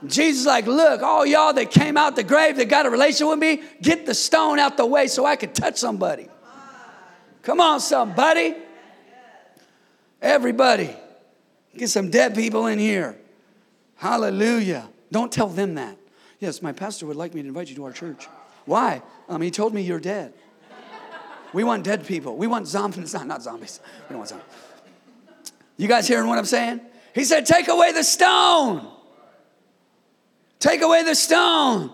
Jesus 0.07 0.47
like, 0.47 0.67
look, 0.67 1.03
all 1.03 1.27
y'all 1.27 1.53
that 1.53 1.71
came 1.71 1.97
out 1.97 2.17
the 2.17 2.23
grave 2.23 2.57
that 2.57 2.69
got 2.69 2.87
a 2.87 2.91
relation 2.91 3.29
with 3.29 3.39
me, 3.39 3.63
get 3.83 4.07
the 4.07 4.15
stone 4.15 4.59
out 4.59 4.77
the 4.77 4.87
way 4.87 5.07
so 5.07 5.27
I 5.27 5.37
could 5.37 5.55
touch 5.55 5.77
somebody. 5.77 6.29
Come 7.43 7.61
on, 7.61 7.81
somebody. 7.81 8.55
Everybody. 10.21 10.95
Get 11.77 11.89
some 11.89 12.11
dead 12.11 12.35
people 12.35 12.67
in 12.67 12.79
here. 12.79 13.19
Hallelujah. 13.97 14.89
Don't 15.13 15.31
tell 15.31 15.49
them 15.49 15.75
that. 15.75 15.97
Yes, 16.39 16.63
my 16.63 16.73
pastor 16.73 17.07
would 17.07 17.17
like 17.17 17.35
me 17.35 17.43
to 17.43 17.49
invite 17.49 17.69
you 17.69 17.77
to 17.77 17.85
our 17.85 17.93
church. 17.93 18.27
Why? 18.71 19.03
Um, 19.29 19.43
he 19.43 19.51
told 19.51 19.75
me 19.75 19.83
you're 19.83 19.99
dead. 19.99 20.33
We 21.53 21.65
want 21.65 21.83
dead 21.83 22.07
people. 22.07 22.37
We 22.37 22.47
want 22.47 22.69
zombies. 22.69 23.13
Not, 23.15 23.27
not 23.27 23.43
zombies. 23.43 23.81
We 24.09 24.11
don't 24.11 24.19
want 24.19 24.29
zombies. 24.29 24.47
You 25.77 25.89
guys 25.89 26.07
hearing 26.07 26.29
what 26.29 26.39
I'm 26.39 26.45
saying? 26.45 26.81
He 27.13 27.25
said, 27.25 27.47
Take 27.47 27.67
away 27.67 27.91
the 27.91 28.05
stone. 28.05 28.87
Take 30.61 30.83
away 30.83 31.03
the 31.03 31.17
stone. 31.17 31.91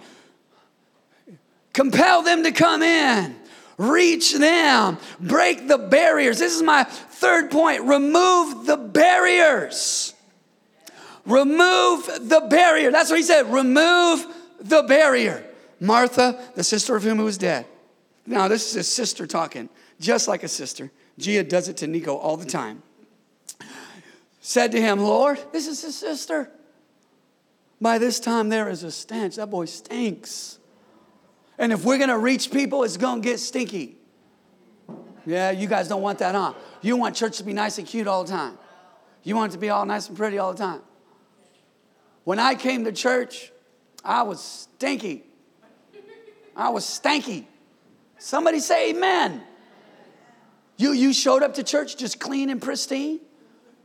Compel 1.73 2.21
them 2.21 2.43
to 2.43 2.53
come 2.53 2.83
in. 2.83 3.37
Reach 3.79 4.35
them. 4.35 4.99
Break 5.19 5.69
the 5.69 5.79
barriers. 5.79 6.39
This 6.39 6.55
is 6.55 6.62
my 6.62 6.85
third 6.85 7.51
point. 7.51 7.85
Remove 7.85 8.67
the 8.67 8.77
barriers. 8.77 10.12
Remove 11.25 12.05
the 12.21 12.47
barrier. 12.51 12.91
That's 12.91 13.09
what 13.09 13.17
he 13.17 13.23
said. 13.23 13.51
Remove 13.51 14.27
the 14.61 14.83
barrier. 14.83 15.46
Martha, 15.81 16.43
the 16.55 16.65
sister 16.65 16.97
of 16.97 17.05
him 17.05 17.19
who 17.19 17.25
was 17.25 17.39
dead. 17.39 17.67
Now, 18.27 18.49
this 18.49 18.71
is 18.71 18.77
a 18.77 18.83
sister 18.83 19.27
talking, 19.27 19.69
just 20.01 20.27
like 20.29 20.43
a 20.43 20.49
sister. 20.49 20.91
Gia 21.19 21.45
does 21.45 21.69
it 21.69 21.77
to 21.79 21.87
Nico 21.87 22.17
all 22.17 22.37
the 22.37 22.47
time. 22.47 22.83
Said 24.41 24.73
to 24.73 24.81
him, 24.81 25.01
Lord, 25.01 25.39
this 25.53 25.67
is 25.67 25.83
his 25.83 25.97
sister. 25.97 26.51
By 27.81 27.99
this 27.99 28.21
time, 28.21 28.49
there 28.49 28.69
is 28.69 28.83
a 28.83 28.91
stench. 28.91 29.37
That 29.37 29.51
boy 29.51 29.67
stinks. 29.67 30.59
And 31.59 31.73
if 31.73 31.85
we're 31.85 31.99
gonna 31.99 32.19
reach 32.19 32.51
people, 32.51 32.85
it's 32.85 32.97
gonna 32.97 33.21
get 33.21 33.41
stinky. 33.41 33.97
Yeah, 35.27 35.51
you 35.51 35.67
guys 35.67 35.89
don't 35.89 36.03
want 36.03 36.21
that, 36.21 36.35
huh? 36.35 36.55
You 36.81 36.97
want 36.97 37.17
church 37.17 37.39
to 37.39 37.45
be 37.45 37.53
nice 37.53 37.79
and 37.79 37.87
cute 37.87 38.07
all 38.07 38.25
the 38.25 38.31
time. 38.31 38.59
You 39.25 39.35
want 39.35 39.53
it 39.53 39.57
to 39.57 39.61
be 39.61 39.71
all 39.71 39.85
nice 39.85 40.09
and 40.09 40.17
pretty 40.17 40.39
all 40.39 40.53
the 40.53 40.59
time. 40.59 40.81
When 42.25 42.39
I 42.39 42.55
came 42.55 42.85
to 42.85 42.93
church, 42.93 43.53
I 44.05 44.23
was 44.23 44.41
stinky. 44.41 45.26
I 46.57 46.71
was 46.71 46.85
stanky. 46.85 47.45
Somebody 48.19 48.61
say 48.61 48.90
amen. 48.90 49.42
You, 50.79 50.92
you 50.92 51.12
showed 51.12 51.42
up 51.42 51.55
to 51.55 51.62
church 51.62 51.97
just 51.97 52.19
clean 52.19 52.51
and 52.51 52.61
pristine, 52.61 53.21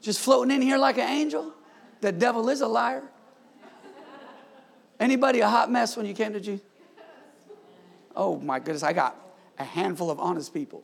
just 0.01 0.19
floating 0.19 0.55
in 0.55 0.62
here 0.62 0.77
like 0.77 0.97
an 0.97 1.07
angel. 1.07 1.53
The 1.99 2.12
devil 2.12 2.49
is 2.49 2.62
a 2.62 2.67
liar. 2.67 3.03
Anybody 4.99 5.41
a 5.41 5.47
hot 5.47 5.71
mess 5.71 5.97
when 5.97 6.05
you 6.05 6.13
came 6.13 6.34
to 6.34 6.39
Jesus? 6.39 6.65
Oh 8.15 8.38
my 8.38 8.60
goodness, 8.60 8.84
I 8.84 8.93
got 8.93 9.15
a 9.57 9.63
handful 9.63 10.10
of 10.10 10.19
honest 10.19 10.53
people. 10.53 10.84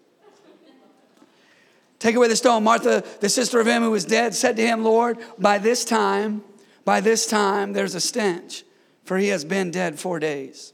Take 2.00 2.15
away 2.15 2.28
the 2.28 2.36
stone. 2.36 2.63
Martha, 2.63 3.04
the 3.21 3.30
sister 3.30 3.60
of 3.60 3.67
him 3.67 3.82
who 3.82 3.91
was 3.91 4.06
dead, 4.06 4.36
said 4.36 4.56
to 4.58 4.62
him, 4.62 4.84
Lord, 4.84 5.17
by 5.39 5.58
this 5.58 5.84
time, 5.84 6.43
by 6.86 7.02
this 7.02 7.26
time, 7.26 7.73
there's 7.73 7.95
a 7.95 8.00
stench, 8.00 8.63
for 9.04 9.17
he 9.17 9.28
has 9.30 9.43
been 9.43 9.71
dead 9.71 10.00
four 10.00 10.19
days. 10.19 10.73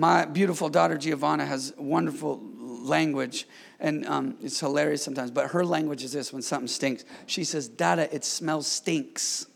My 0.00 0.24
beautiful 0.26 0.68
daughter 0.68 0.96
Giovanna 0.96 1.44
has 1.44 1.74
wonderful 1.76 2.40
language, 2.40 3.48
and 3.80 4.06
um, 4.06 4.36
it's 4.40 4.60
hilarious 4.60 5.02
sometimes, 5.02 5.32
but 5.32 5.50
her 5.50 5.64
language 5.64 6.04
is 6.04 6.12
this 6.12 6.32
when 6.32 6.40
something 6.40 6.68
stinks. 6.68 7.04
She 7.26 7.42
says, 7.42 7.66
Dada, 7.68 8.14
it 8.14 8.24
smells 8.24 8.68
stinks. 8.68 9.46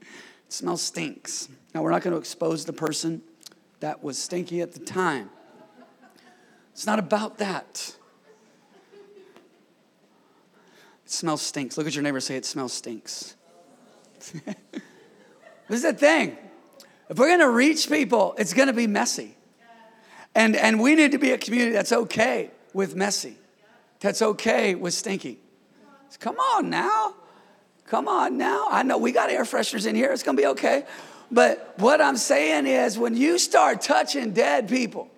It 0.00 0.06
smells 0.48 0.80
stinks. 0.80 1.48
Now, 1.74 1.82
we're 1.82 1.90
not 1.90 2.02
going 2.02 2.12
to 2.12 2.20
expose 2.20 2.64
the 2.64 2.72
person 2.72 3.22
that 3.80 4.04
was 4.04 4.16
stinky 4.16 4.60
at 4.60 4.74
the 4.74 4.80
time. 4.80 5.30
It's 6.72 6.86
not 6.86 7.00
about 7.00 7.38
that. 7.38 7.96
It 11.04 11.10
smells 11.10 11.42
stinks. 11.42 11.76
Look 11.76 11.88
at 11.88 11.96
your 11.96 12.04
neighbor 12.04 12.20
say, 12.20 12.36
It 12.36 12.46
smells 12.46 12.74
stinks. 12.74 13.34
this 14.30 14.44
is 15.68 15.82
the 15.82 15.94
thing. 15.94 16.36
If 17.10 17.18
we're 17.18 17.26
going 17.26 17.40
to 17.40 17.50
reach 17.50 17.90
people, 17.90 18.36
it's 18.38 18.54
going 18.54 18.68
to 18.68 18.72
be 18.72 18.86
messy. 18.86 19.36
And, 20.34 20.54
and 20.54 20.80
we 20.80 20.94
need 20.94 21.10
to 21.10 21.18
be 21.18 21.32
a 21.32 21.38
community 21.38 21.72
that's 21.72 21.90
okay 21.90 22.52
with 22.72 22.94
messy, 22.94 23.36
that's 23.98 24.22
okay 24.22 24.76
with 24.76 24.94
stinky. 24.94 25.40
Come 26.20 26.36
on 26.38 26.70
now. 26.70 27.14
Come 27.86 28.06
on 28.06 28.38
now. 28.38 28.66
I 28.70 28.82
know 28.84 28.98
we 28.98 29.10
got 29.10 29.30
air 29.30 29.42
fresheners 29.42 29.86
in 29.86 29.96
here. 29.96 30.12
It's 30.12 30.22
going 30.22 30.36
to 30.36 30.40
be 30.40 30.46
okay. 30.48 30.84
But 31.30 31.74
what 31.78 32.00
I'm 32.00 32.16
saying 32.16 32.66
is 32.66 32.98
when 32.98 33.16
you 33.16 33.38
start 33.38 33.80
touching 33.80 34.32
dead 34.32 34.68
people, 34.68 35.10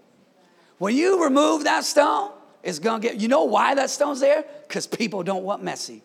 when 0.78 0.96
you 0.96 1.24
remove 1.24 1.64
that 1.64 1.84
stone, 1.84 2.30
it's 2.62 2.78
going 2.78 3.02
to 3.02 3.08
get, 3.08 3.20
you 3.20 3.28
know 3.28 3.44
why 3.44 3.74
that 3.74 3.90
stone's 3.90 4.20
there? 4.20 4.44
Because 4.66 4.86
people 4.86 5.22
don't 5.22 5.44
want 5.44 5.62
messy. 5.62 6.02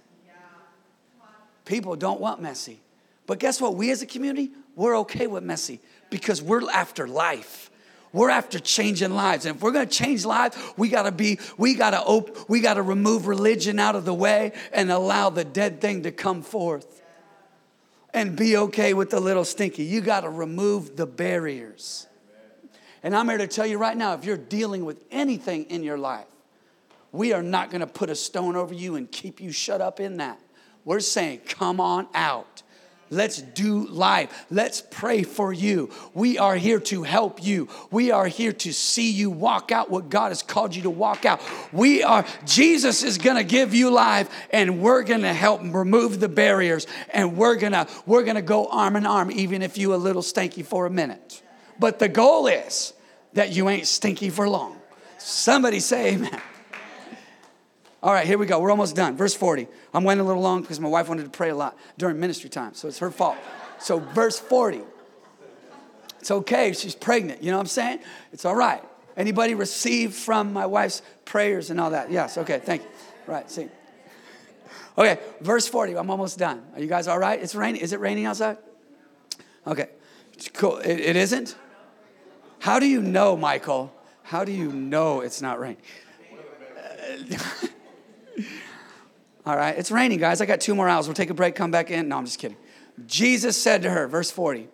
People 1.66 1.96
don't 1.96 2.20
want 2.20 2.42
messy. 2.42 2.80
But 3.26 3.40
guess 3.40 3.62
what? 3.62 3.76
We 3.76 3.92
as 3.92 4.02
a 4.02 4.06
community, 4.06 4.52
we're 4.78 5.00
okay 5.00 5.26
with 5.26 5.44
messy 5.44 5.82
because 6.12 6.42
we're 6.42 6.70
after 6.70 7.08
life. 7.08 7.72
We're 8.14 8.30
after 8.30 8.60
changing 8.60 9.12
lives. 9.12 9.46
And 9.46 9.56
if 9.56 9.62
we're 9.62 9.72
gonna 9.72 9.88
change 9.88 10.24
lives, 10.24 10.56
we 10.78 10.88
gotta 10.88 11.12
be, 11.12 11.40
we 11.58 11.74
gotta 11.74 12.00
op- 12.00 12.48
we 12.48 12.62
gotta 12.62 12.84
remove 12.84 13.26
religion 13.28 13.80
out 13.80 13.96
of 13.96 14.06
the 14.06 14.14
way 14.14 14.54
and 14.72 14.92
allow 14.92 15.32
the 15.32 15.44
dead 15.44 15.82
thing 15.82 16.04
to 16.04 16.12
come 16.12 16.44
forth. 16.44 17.02
And 18.14 18.38
be 18.38 18.56
okay 18.58 18.94
with 18.94 19.10
the 19.10 19.20
little 19.20 19.44
stinky. 19.44 19.84
You 19.84 20.00
gotta 20.00 20.30
remove 20.30 20.96
the 20.96 21.08
barriers. 21.08 22.06
And 23.02 23.16
I'm 23.16 23.28
here 23.28 23.40
to 23.40 23.48
tell 23.48 23.66
you 23.66 23.80
right 23.80 23.98
now, 23.98 24.14
if 24.14 24.26
you're 24.26 24.38
dealing 24.38 24.86
with 24.86 25.04
anything 25.10 25.66
in 25.66 25.84
your 25.84 25.98
life, 25.98 26.28
we 27.12 27.34
are 27.34 27.44
not 27.44 27.72
gonna 27.72 27.88
put 27.88 28.12
a 28.12 28.16
stone 28.16 28.56
over 28.56 28.76
you 28.76 28.96
and 28.96 29.12
keep 29.12 29.42
you 29.42 29.52
shut 29.52 29.82
up 29.82 30.00
in 30.00 30.18
that. 30.18 30.40
We're 30.86 31.00
saying, 31.00 31.42
come 31.48 31.80
on 31.80 32.08
out. 32.14 32.62
Let's 33.10 33.42
do 33.42 33.88
life. 33.88 34.46
Let's 34.50 34.82
pray 34.82 35.24
for 35.24 35.54
you. 35.54 35.90
We 36.14 36.38
are 36.38 36.56
here 36.56 36.80
to 36.82 37.04
help 37.04 37.44
you. 37.44 37.70
We 37.92 38.12
are 38.12 38.28
here 38.28 38.52
to 38.54 38.74
see 38.74 39.12
you 39.12 39.30
walk 39.30 39.72
out 39.72 39.90
what 39.90 40.10
God 40.10 40.30
has 40.30 40.44
called 40.44 40.76
you 40.76 40.84
to 40.84 40.90
walk 40.90 41.26
out. 41.26 41.42
We 41.72 42.04
are, 42.04 42.26
Jesus 42.46 43.04
is 43.04 43.18
gonna 43.18 43.44
give 43.44 43.74
you 43.74 43.90
life 43.90 44.30
and 44.52 44.82
we're 44.82 45.04
gonna 45.04 45.34
help 45.34 45.62
remove 45.64 46.20
the 46.20 46.30
barriers 46.30 46.88
and 47.12 47.38
we're 47.38 47.56
gonna, 47.56 47.88
we're 48.06 48.24
gonna 48.24 48.42
go 48.42 48.68
arm 48.68 48.96
in 48.96 49.06
arm, 49.06 49.32
even 49.32 49.62
if 49.62 49.78
you 49.78 49.94
a 49.94 49.98
little 49.98 50.22
stinky 50.22 50.64
for 50.64 50.86
a 50.86 50.90
minute. 50.90 51.42
But 51.80 52.00
the 52.00 52.10
goal 52.10 52.48
is 52.48 52.94
that 53.34 53.52
you 53.52 53.70
ain't 53.70 53.88
stinky 53.88 54.30
for 54.30 54.50
long. 54.50 54.78
Somebody 55.18 55.80
say 55.80 56.14
amen. 56.14 56.42
All 58.04 58.14
right, 58.14 58.28
here 58.28 58.38
we 58.38 58.46
go. 58.46 58.60
We're 58.60 58.72
almost 58.72 58.96
done. 58.96 59.18
Verse 59.18 59.34
40. 59.34 59.68
I'm 59.94 60.04
waiting 60.04 60.22
a 60.22 60.24
little 60.24 60.42
long 60.42 60.62
because 60.62 60.80
my 60.80 60.88
wife 60.88 61.10
wanted 61.10 61.24
to 61.24 61.30
pray 61.30 61.50
a 61.50 61.56
lot 61.56 61.78
during 61.98 62.20
ministry 62.20 62.50
time, 62.50 62.74
so 62.74 62.88
it's 62.88 63.00
her 63.00 63.10
fault. 63.10 63.38
So, 63.80 64.00
verse 64.00 64.40
40. 64.40 64.82
It's 66.20 66.32
okay. 66.32 66.74
She's 66.74 66.96
pregnant. 66.96 67.42
You 67.42 67.52
know 67.52 67.58
what 67.58 67.62
I'm 67.62 67.68
saying? 67.68 68.00
It's 68.34 68.46
all 68.46 68.56
right. 68.56 68.84
Anybody 69.16 69.56
receive 69.56 70.14
from 70.14 70.54
my 70.54 70.66
wife's 70.66 71.02
prayers 71.26 71.70
and 71.70 71.80
all 71.80 71.92
that? 71.92 72.12
Yes. 72.12 72.38
Okay. 72.38 72.60
Thank 72.60 72.84
you. 72.84 72.90
Right. 73.26 73.50
See. 73.50 73.68
Okay. 74.98 75.20
Verse 75.42 75.68
40. 75.68 75.98
I'm 75.98 76.10
almost 76.10 76.38
done. 76.38 76.64
Are 76.76 76.82
you 76.82 76.88
guys 76.88 77.08
all 77.08 77.18
right? 77.18 77.42
It's 77.42 77.56
raining. 77.56 77.82
Is 77.82 77.94
it 77.94 78.00
raining 78.00 78.26
outside? 78.26 78.58
Okay. 79.66 79.90
Cool. 80.54 80.78
It, 80.78 81.00
it 81.00 81.16
isn't? 81.16 81.56
How 82.60 82.80
do 82.80 82.86
you 82.86 83.02
know, 83.02 83.36
Michael? 83.36 83.94
How 84.24 84.44
do 84.44 84.52
you 84.52 84.72
know 84.72 85.22
it's 85.22 85.42
not 85.42 85.60
raining? 85.60 85.82
All 89.46 89.56
right, 89.56 89.78
it's 89.78 89.92
raining, 89.92 90.20
guys. 90.20 90.42
I 90.42 90.46
got 90.46 90.60
two 90.60 90.76
more 90.76 90.90
hours. 90.90 91.08
We'll 91.08 91.16
take 91.16 91.30
a 91.30 91.34
break, 91.34 91.56
come 91.56 91.72
back 91.72 91.90
in. 91.90 92.10
No, 92.10 92.18
I'm 92.18 92.26
just 92.26 92.40
kidding. 92.40 92.58
Jesus 93.06 93.62
said 93.62 93.84
to 93.84 93.90
her, 93.90 94.08
verse 94.08 94.32
40, 94.32 94.68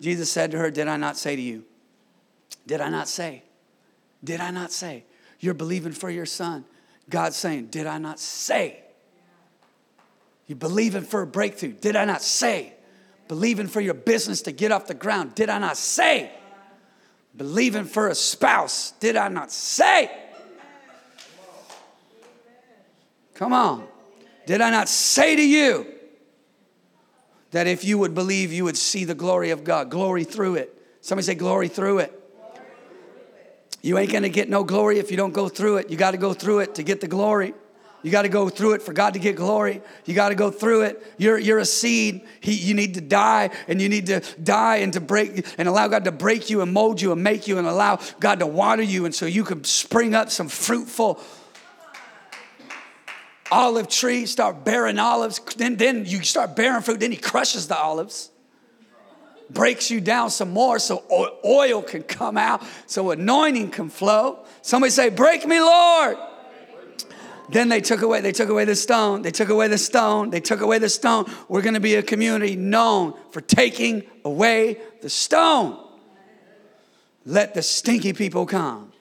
Jesus 0.00 0.30
said 0.30 0.50
to 0.52 0.58
her, 0.58 0.70
Did 0.70 0.88
I 0.88 0.96
not 0.96 1.16
say 1.16 1.36
to 1.36 1.42
you? 1.42 1.64
Did 2.66 2.80
I 2.80 2.88
not 2.88 3.08
say? 3.08 3.42
Did 4.22 4.40
I 4.40 4.50
not 4.50 4.72
say? 4.72 5.04
You're 5.40 5.54
believing 5.54 5.92
for 5.92 6.08
your 6.08 6.26
son. 6.26 6.64
God's 7.10 7.36
saying, 7.36 7.66
Did 7.66 7.86
I 7.86 7.98
not 7.98 8.18
say? 8.18 8.80
You're 10.46 10.56
believing 10.56 11.02
for 11.02 11.22
a 11.22 11.26
breakthrough. 11.26 11.72
Did 11.72 11.96
I 11.96 12.04
not 12.04 12.22
say? 12.22 12.74
Believing 13.28 13.66
for 13.66 13.80
your 13.80 13.94
business 13.94 14.42
to 14.42 14.52
get 14.52 14.72
off 14.72 14.86
the 14.86 14.94
ground. 14.94 15.34
Did 15.34 15.48
I 15.48 15.58
not 15.58 15.76
say? 15.76 16.30
Believing 17.36 17.84
for 17.84 18.08
a 18.08 18.14
spouse. 18.14 18.92
Did 19.00 19.16
I 19.16 19.28
not 19.28 19.50
say? 19.50 20.10
Come 23.34 23.52
on. 23.52 23.86
Did 24.46 24.60
I 24.60 24.70
not 24.70 24.88
say 24.88 25.36
to 25.36 25.42
you 25.42 25.86
that 27.50 27.66
if 27.66 27.84
you 27.84 27.98
would 27.98 28.14
believe, 28.14 28.52
you 28.52 28.64
would 28.64 28.76
see 28.76 29.04
the 29.04 29.14
glory 29.14 29.50
of 29.50 29.64
God? 29.64 29.90
Glory 29.90 30.24
through 30.24 30.56
it. 30.56 30.70
Somebody 31.00 31.24
say, 31.24 31.34
glory 31.34 31.68
through 31.68 31.98
it. 31.98 32.20
You 33.82 33.98
ain't 33.98 34.10
gonna 34.10 34.30
get 34.30 34.48
no 34.48 34.64
glory 34.64 34.98
if 34.98 35.10
you 35.10 35.16
don't 35.16 35.34
go 35.34 35.48
through 35.48 35.76
it. 35.76 35.90
You 35.90 35.96
gotta 35.96 36.16
go 36.16 36.32
through 36.32 36.60
it 36.60 36.76
to 36.76 36.82
get 36.82 37.00
the 37.00 37.08
glory. 37.08 37.54
You 38.04 38.10
got 38.10 38.22
to 38.22 38.28
go 38.28 38.50
through 38.50 38.74
it 38.74 38.82
for 38.82 38.92
God 38.92 39.14
to 39.14 39.18
get 39.18 39.34
glory. 39.34 39.80
You 40.04 40.12
got 40.12 40.28
to 40.28 40.34
go 40.34 40.50
through 40.50 40.82
it. 40.82 41.14
You're, 41.16 41.38
you're 41.38 41.58
a 41.58 41.64
seed. 41.64 42.26
He, 42.40 42.52
you 42.52 42.74
need 42.74 42.94
to 42.94 43.00
die, 43.00 43.48
and 43.66 43.80
you 43.80 43.88
need 43.88 44.06
to 44.06 44.20
die 44.42 44.76
and 44.76 44.92
to 44.92 45.00
break 45.00 45.46
and 45.56 45.66
allow 45.66 45.88
God 45.88 46.04
to 46.04 46.12
break 46.12 46.50
you 46.50 46.60
and 46.60 46.70
mold 46.70 47.00
you 47.00 47.12
and 47.12 47.24
make 47.24 47.48
you 47.48 47.56
and 47.56 47.66
allow 47.66 47.98
God 48.20 48.40
to 48.40 48.46
water 48.46 48.82
you, 48.82 49.06
and 49.06 49.14
so 49.14 49.24
you 49.24 49.42
can 49.42 49.64
spring 49.64 50.14
up 50.14 50.30
some 50.30 50.48
fruitful 50.48 51.18
olive 53.54 53.88
tree, 53.88 54.26
start 54.26 54.64
bearing 54.64 54.98
olives. 54.98 55.38
Then, 55.56 55.76
then 55.76 56.04
you 56.06 56.22
start 56.22 56.56
bearing 56.56 56.82
fruit. 56.82 57.00
Then 57.00 57.12
he 57.12 57.16
crushes 57.16 57.68
the 57.68 57.78
olives, 57.78 58.30
breaks 59.48 59.90
you 59.90 60.00
down 60.00 60.30
some 60.30 60.50
more 60.50 60.78
so 60.78 61.04
oil 61.44 61.82
can 61.82 62.02
come 62.02 62.36
out, 62.36 62.62
so 62.86 63.12
anointing 63.12 63.70
can 63.70 63.88
flow. 63.88 64.44
Somebody 64.62 64.90
say, 64.90 65.08
Break 65.08 65.46
me, 65.46 65.60
Lord. 65.60 66.16
Then 67.50 67.68
they 67.68 67.82
took 67.82 68.00
away, 68.02 68.20
they 68.22 68.32
took 68.32 68.48
away 68.48 68.64
the 68.64 68.74
stone, 68.74 69.22
they 69.22 69.30
took 69.30 69.50
away 69.50 69.68
the 69.68 69.78
stone, 69.78 70.30
they 70.30 70.40
took 70.40 70.60
away 70.60 70.78
the 70.78 70.88
stone. 70.88 71.30
We're 71.48 71.62
gonna 71.62 71.78
be 71.78 71.94
a 71.94 72.02
community 72.02 72.56
known 72.56 73.14
for 73.30 73.40
taking 73.42 74.04
away 74.24 74.78
the 75.02 75.10
stone. 75.10 75.78
Let 77.26 77.54
the 77.54 77.62
stinky 77.62 78.12
people 78.12 78.46
come. 78.46 78.92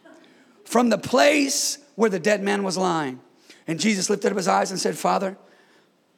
From 0.66 0.90
the 0.90 0.98
place 0.98 1.78
where 1.96 2.10
the 2.10 2.20
dead 2.20 2.44
man 2.44 2.64
was 2.64 2.78
lying, 2.78 3.20
and 3.68 3.80
Jesus 3.80 4.10
lifted 4.10 4.32
up 4.32 4.38
his 4.38 4.48
eyes 4.48 4.72
and 4.72 4.80
said, 4.80 4.98
Father, 4.98 5.38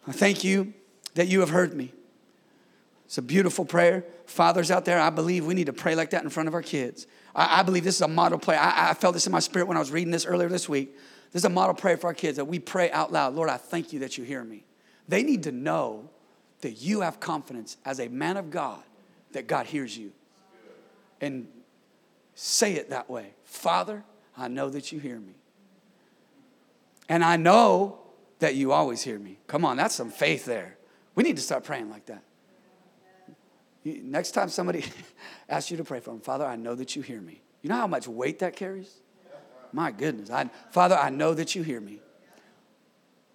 I 0.08 0.12
thank 0.12 0.44
you 0.44 0.74
that 1.16 1.28
you 1.28 1.40
have 1.40 1.50
heard 1.50 1.74
me. 1.74 1.94
It's 3.06 3.18
a 3.18 3.22
beautiful 3.22 3.66
prayer. 3.66 4.04
Fathers 4.26 4.72
out 4.72 4.86
there, 4.86 5.00
I 5.00 5.10
believe 5.10 5.46
we 5.46 5.54
need 5.54 5.68
to 5.68 5.74
pray 5.74 5.96
like 5.96 6.10
that 6.12 6.24
in 6.24 6.30
front 6.30 6.48
of 6.48 6.54
our 6.54 6.62
kids. 6.62 7.06
I, 7.36 7.60
I 7.60 7.64
believe 7.64 7.84
this 7.84 7.96
is 7.96 8.02
a 8.02 8.08
model 8.08 8.40
prayer. 8.40 8.60
I, 8.60 8.92
I 8.92 8.94
felt 8.94 9.14
this 9.14 9.28
in 9.28 9.32
my 9.32 9.40
spirit 9.40 9.68
when 9.68 9.78
I 9.78 9.80
was 9.80 9.92
reading 9.92 10.12
this 10.12 10.26
earlier 10.26 10.50
this 10.50 10.68
week. 10.68 10.96
This 11.32 11.42
is 11.42 11.46
a 11.46 11.50
model 11.50 11.76
prayer 11.76 11.98
for 11.98 12.08
our 12.08 12.14
kids 12.14 12.38
that 12.38 12.46
we 12.46 12.60
pray 12.60 12.92
out 12.92 13.12
loud 13.12 13.36
Lord, 13.36 13.50
I 13.50 13.58
thank 13.58 13.94
you 13.94 14.00
that 14.00 14.18
you 14.18 14.24
hear 14.24 14.44
me. 14.44 14.66
They 15.08 15.22
need 15.22 15.44
to 15.44 15.52
know 15.52 16.10
that 16.62 16.82
you 16.82 17.02
have 17.02 17.20
confidence 17.20 17.78
as 17.86 18.00
a 18.00 18.08
man 18.08 18.38
of 18.38 18.50
God 18.50 18.82
that 19.34 19.48
God 19.48 19.68
hears 19.68 19.98
you. 19.98 20.12
And 21.22 21.48
say 22.34 22.74
it 22.74 22.90
that 22.90 23.10
way 23.10 23.34
Father, 23.44 24.04
I 24.38 24.48
know 24.48 24.70
that 24.70 24.92
you 24.92 25.00
hear 25.00 25.20
me. 25.20 25.36
And 27.08 27.24
I 27.24 27.38
know 27.38 28.00
that 28.40 28.56
you 28.56 28.72
always 28.72 29.02
hear 29.02 29.20
me. 29.20 29.40
Come 29.48 29.64
on, 29.66 29.78
that's 29.78 29.96
some 29.96 30.10
faith 30.10 30.46
there. 30.46 30.78
We 31.14 31.24
need 31.24 31.38
to 31.38 31.42
start 31.42 31.64
praying 31.64 31.90
like 31.90 32.06
that. 32.08 32.24
Next 33.84 34.32
time 34.32 34.50
somebody 34.50 34.84
asks 35.50 35.70
you 35.70 35.78
to 35.78 35.84
pray 35.84 36.00
for 36.00 36.10
them, 36.12 36.20
Father, 36.20 36.46
I 36.46 36.56
know 36.56 36.76
that 36.76 36.96
you 36.96 37.02
hear 37.02 37.22
me. 37.22 37.42
You 37.62 37.70
know 37.70 37.76
how 37.76 37.88
much 37.88 38.08
weight 38.08 38.40
that 38.40 38.56
carries? 38.56 39.02
My 39.72 39.92
goodness. 39.92 40.30
I, 40.30 40.50
Father, 40.72 40.96
I 40.96 41.10
know 41.10 41.34
that 41.34 41.56
you 41.56 41.62
hear 41.62 41.82
me. 41.82 42.00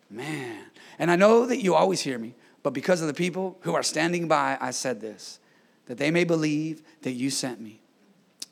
Man. 0.08 0.64
And 0.98 1.10
I 1.10 1.16
know 1.16 1.46
that 1.46 1.62
you 1.62 1.74
always 1.74 2.00
hear 2.00 2.18
me, 2.18 2.34
but 2.62 2.72
because 2.72 3.00
of 3.00 3.06
the 3.06 3.14
people 3.14 3.58
who 3.60 3.74
are 3.74 3.82
standing 3.82 4.26
by, 4.26 4.58
I 4.60 4.70
said 4.70 5.00
this 5.00 5.38
that 5.86 5.98
they 5.98 6.10
may 6.10 6.22
believe 6.22 6.82
that 7.02 7.12
you 7.12 7.30
sent 7.30 7.60
me. 7.60 7.80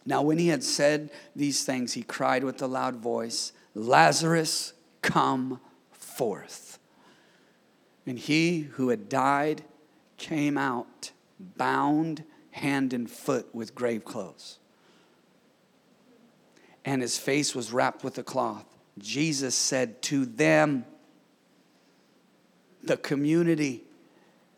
Now, 0.05 0.23
when 0.23 0.39
he 0.39 0.49
had 0.49 0.65
said 0.65 1.11
these 1.37 1.65
things, 1.65 1.93
he 1.93 2.03
cried 2.03 2.43
with 2.43 2.61
a 2.63 2.67
loud 2.67 2.97
voice, 2.97 3.53
Lazarus, 3.75 4.73
come 5.03 5.61
forth. 5.93 6.79
And 8.07 8.19
he 8.19 8.61
who 8.61 8.89
had 8.89 9.09
died 9.09 9.63
came 10.17 10.57
out, 10.57 11.13
bound 11.39 12.25
hand 12.53 12.93
and 12.93 13.11
foot 13.11 13.55
with 13.55 13.75
grave 13.75 14.05
clothes. 14.05 14.59
And 16.85 17.03
his 17.03 17.19
face 17.19 17.55
was 17.55 17.73
wrapped 17.73 18.03
with 18.03 18.17
a 18.19 18.23
cloth. 18.23 18.65
Jesus 18.99 19.55
said 19.55 20.01
to 20.03 20.25
them, 20.25 20.85
the 22.83 22.97
community, 22.97 23.85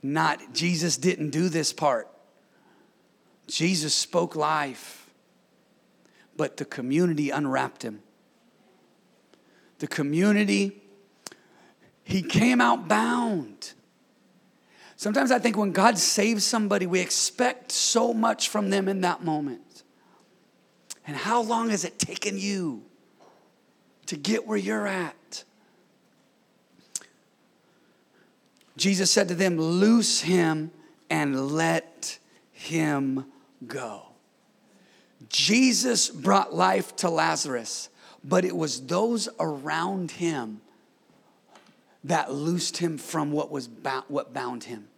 not 0.02 0.52
Jesus 0.52 0.96
didn't 0.96 1.30
do 1.30 1.48
this 1.48 1.72
part. 1.72 2.08
Jesus 3.46 3.92
spoke 3.92 4.36
life, 4.36 5.10
but 6.36 6.56
the 6.56 6.64
community 6.64 7.30
unwrapped 7.30 7.82
him 7.82 8.02
the 9.80 9.88
community. 9.88 10.80
He 12.04 12.22
came 12.22 12.60
out 12.60 12.86
bound. 12.86 13.72
Sometimes 14.96 15.32
I 15.32 15.38
think 15.38 15.56
when 15.56 15.72
God 15.72 15.98
saves 15.98 16.44
somebody, 16.44 16.86
we 16.86 17.00
expect 17.00 17.72
so 17.72 18.14
much 18.14 18.50
from 18.50 18.70
them 18.70 18.86
in 18.86 19.00
that 19.00 19.24
moment. 19.24 19.82
And 21.06 21.16
how 21.16 21.42
long 21.42 21.70
has 21.70 21.84
it 21.84 21.98
taken 21.98 22.38
you 22.38 22.84
to 24.06 24.16
get 24.16 24.46
where 24.46 24.58
you're 24.58 24.86
at? 24.86 25.44
Jesus 28.76 29.10
said 29.10 29.28
to 29.28 29.34
them, 29.34 29.58
Loose 29.58 30.20
him 30.20 30.70
and 31.08 31.52
let 31.52 32.18
him 32.52 33.24
go. 33.66 34.02
Jesus 35.28 36.10
brought 36.10 36.54
life 36.54 36.94
to 36.96 37.08
Lazarus 37.08 37.88
but 38.22 38.44
it 38.44 38.56
was 38.56 38.86
those 38.86 39.28
around 39.38 40.12
him 40.12 40.60
that 42.04 42.32
loosed 42.32 42.78
him 42.78 42.98
from 42.98 43.32
what 43.32 43.50
was 43.50 43.68
bound, 43.68 44.04
what 44.08 44.32
bound 44.32 44.64
him. 44.64 44.88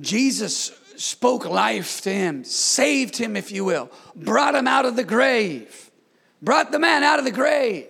Jesus 0.00 0.72
spoke 0.96 1.44
life 1.44 2.00
to 2.02 2.10
him, 2.10 2.44
saved 2.44 3.16
him, 3.16 3.36
if 3.36 3.50
you 3.50 3.64
will, 3.64 3.90
brought 4.14 4.54
him 4.54 4.66
out 4.66 4.84
of 4.84 4.96
the 4.96 5.04
grave, 5.04 5.90
brought 6.42 6.72
the 6.72 6.78
man 6.78 7.02
out 7.02 7.18
of 7.18 7.24
the 7.24 7.30
grave. 7.30 7.88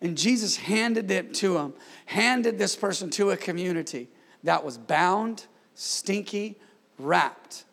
And 0.00 0.18
Jesus 0.18 0.56
handed 0.56 1.10
it 1.10 1.32
to 1.34 1.58
him, 1.58 1.74
handed 2.06 2.58
this 2.58 2.74
person 2.74 3.08
to 3.10 3.30
a 3.30 3.36
community 3.36 4.08
that 4.42 4.64
was 4.64 4.76
bound, 4.76 5.46
stinky, 5.74 6.58
wrapped. 6.98 7.64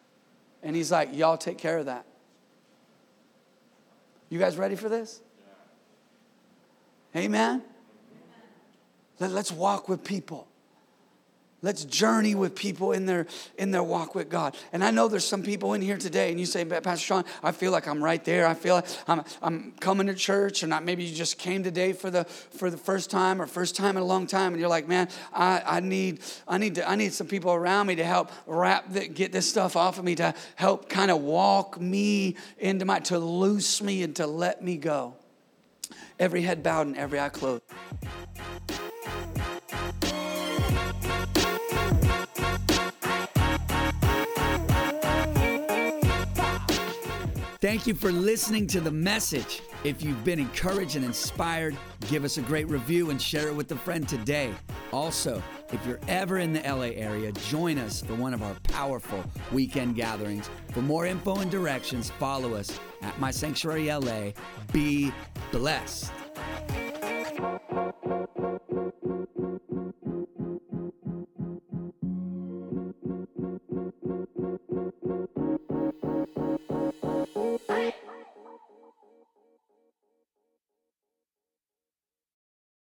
And 0.62 0.76
he's 0.76 0.92
like, 0.92 1.16
Y'all 1.16 1.38
take 1.38 1.58
care 1.58 1.80
of 1.80 1.88
that. 1.88 2.06
You 4.30 4.38
guys 4.38 4.58
ready 4.58 4.76
for 4.76 4.90
this? 4.90 5.22
Amen? 7.16 7.64
Let, 9.20 9.32
us 9.32 9.52
walk 9.52 9.90
with 9.90 10.04
people. 10.04 10.48
Let's 11.62 11.84
journey 11.84 12.36
with 12.36 12.56
people 12.56 12.94
in 12.94 13.06
their 13.06 13.28
in 13.58 13.72
their 13.72 13.84
walk 13.84 14.16
with 14.16 14.30
God. 14.30 14.56
And 14.72 14.82
I 14.82 14.92
know 14.92 15.10
there's 15.10 15.28
some 15.28 15.44
people 15.44 15.74
in 15.74 15.82
here 15.82 15.98
today, 15.98 16.30
and 16.30 16.40
you 16.40 16.46
say, 16.46 16.64
Pastor 16.64 17.06
Sean, 17.06 17.26
I 17.44 17.52
feel 17.52 17.74
like 17.74 17.86
I'm 17.86 18.02
right 18.02 18.24
there. 18.24 18.48
I 18.48 18.54
feel 18.54 18.76
like 18.76 18.86
I'm, 19.08 19.24
I'm 19.42 19.74
coming 19.82 20.08
to 20.08 20.14
church, 20.14 20.64
or 20.64 20.68
not. 20.68 20.86
Maybe 20.86 21.04
you 21.04 21.14
just 21.14 21.38
came 21.38 21.62
today 21.62 21.92
for 21.92 22.10
the 22.10 22.24
for 22.24 22.70
the 22.70 22.78
first 22.78 23.12
time 23.12 23.42
or 23.42 23.46
first 23.46 23.76
time 23.76 23.98
in 23.98 24.04
a 24.04 24.06
long 24.06 24.26
time, 24.26 24.54
and 24.54 24.60
you're 24.62 24.70
like, 24.70 24.88
man, 24.88 25.10
I, 25.34 25.62
I 25.66 25.80
need 25.82 26.22
I 26.48 26.58
need 26.58 26.76
to 26.76 26.90
I 26.90 26.96
need 26.96 27.12
some 27.12 27.28
people 27.28 27.52
around 27.52 27.88
me 27.88 27.96
to 27.96 28.06
help 28.06 28.32
wrap 28.48 28.94
the, 28.94 29.10
get 29.10 29.34
this 29.34 29.50
stuff 29.50 29.76
off 29.76 30.00
of 30.00 30.06
me 30.06 30.16
to 30.16 30.34
help 30.56 30.88
kind 30.88 31.12
of 31.12 31.22
walk 31.22 31.80
me 31.80 32.38
into 32.58 32.86
my 32.86 33.00
to 33.00 33.20
loose 33.20 33.82
me 33.82 34.04
and 34.04 34.16
to 34.16 34.28
let 34.28 34.64
me 34.64 34.78
go. 34.78 35.16
Every 36.18 36.42
head 36.42 36.64
bowed 36.64 36.88
and 36.88 36.96
every 36.96 37.20
eye 37.20 37.30
closed. 37.30 37.64
Thank 47.70 47.86
you 47.86 47.94
for 47.94 48.12
listening 48.12 48.66
to 48.66 48.82
the 48.82 48.90
message. 48.90 49.62
If 49.84 50.02
you've 50.02 50.24
been 50.24 50.40
encouraged 50.40 50.96
and 50.96 51.06
inspired, 51.06 51.78
give 52.08 52.24
us 52.24 52.40
a 52.40 52.42
great 52.42 52.68
review 52.68 53.12
and 53.12 53.22
share 53.22 53.48
it 53.48 53.56
with 53.56 53.72
a 53.72 53.76
friend 53.76 54.10
today. 54.10 54.52
Also, 54.92 55.44
if 55.72 55.86
you're 55.86 56.00
ever 56.08 56.40
in 56.40 56.52
the 56.52 56.62
LA 56.62 56.96
area, 56.96 57.32
join 57.32 57.78
us 57.78 58.02
for 58.02 58.16
one 58.16 58.34
of 58.34 58.42
our 58.42 58.56
powerful 58.64 59.24
weekend 59.52 59.96
gatherings. 59.96 60.50
For 60.72 60.82
more 60.82 61.06
info 61.06 61.36
and 61.42 61.52
directions, 61.52 62.10
follow 62.10 62.56
us 62.56 62.80
at 63.04 63.20
My 63.20 63.30
Sanctuary 63.30 63.94
LA. 63.94 64.32
Be 64.74 65.14
blessed. 65.52 66.12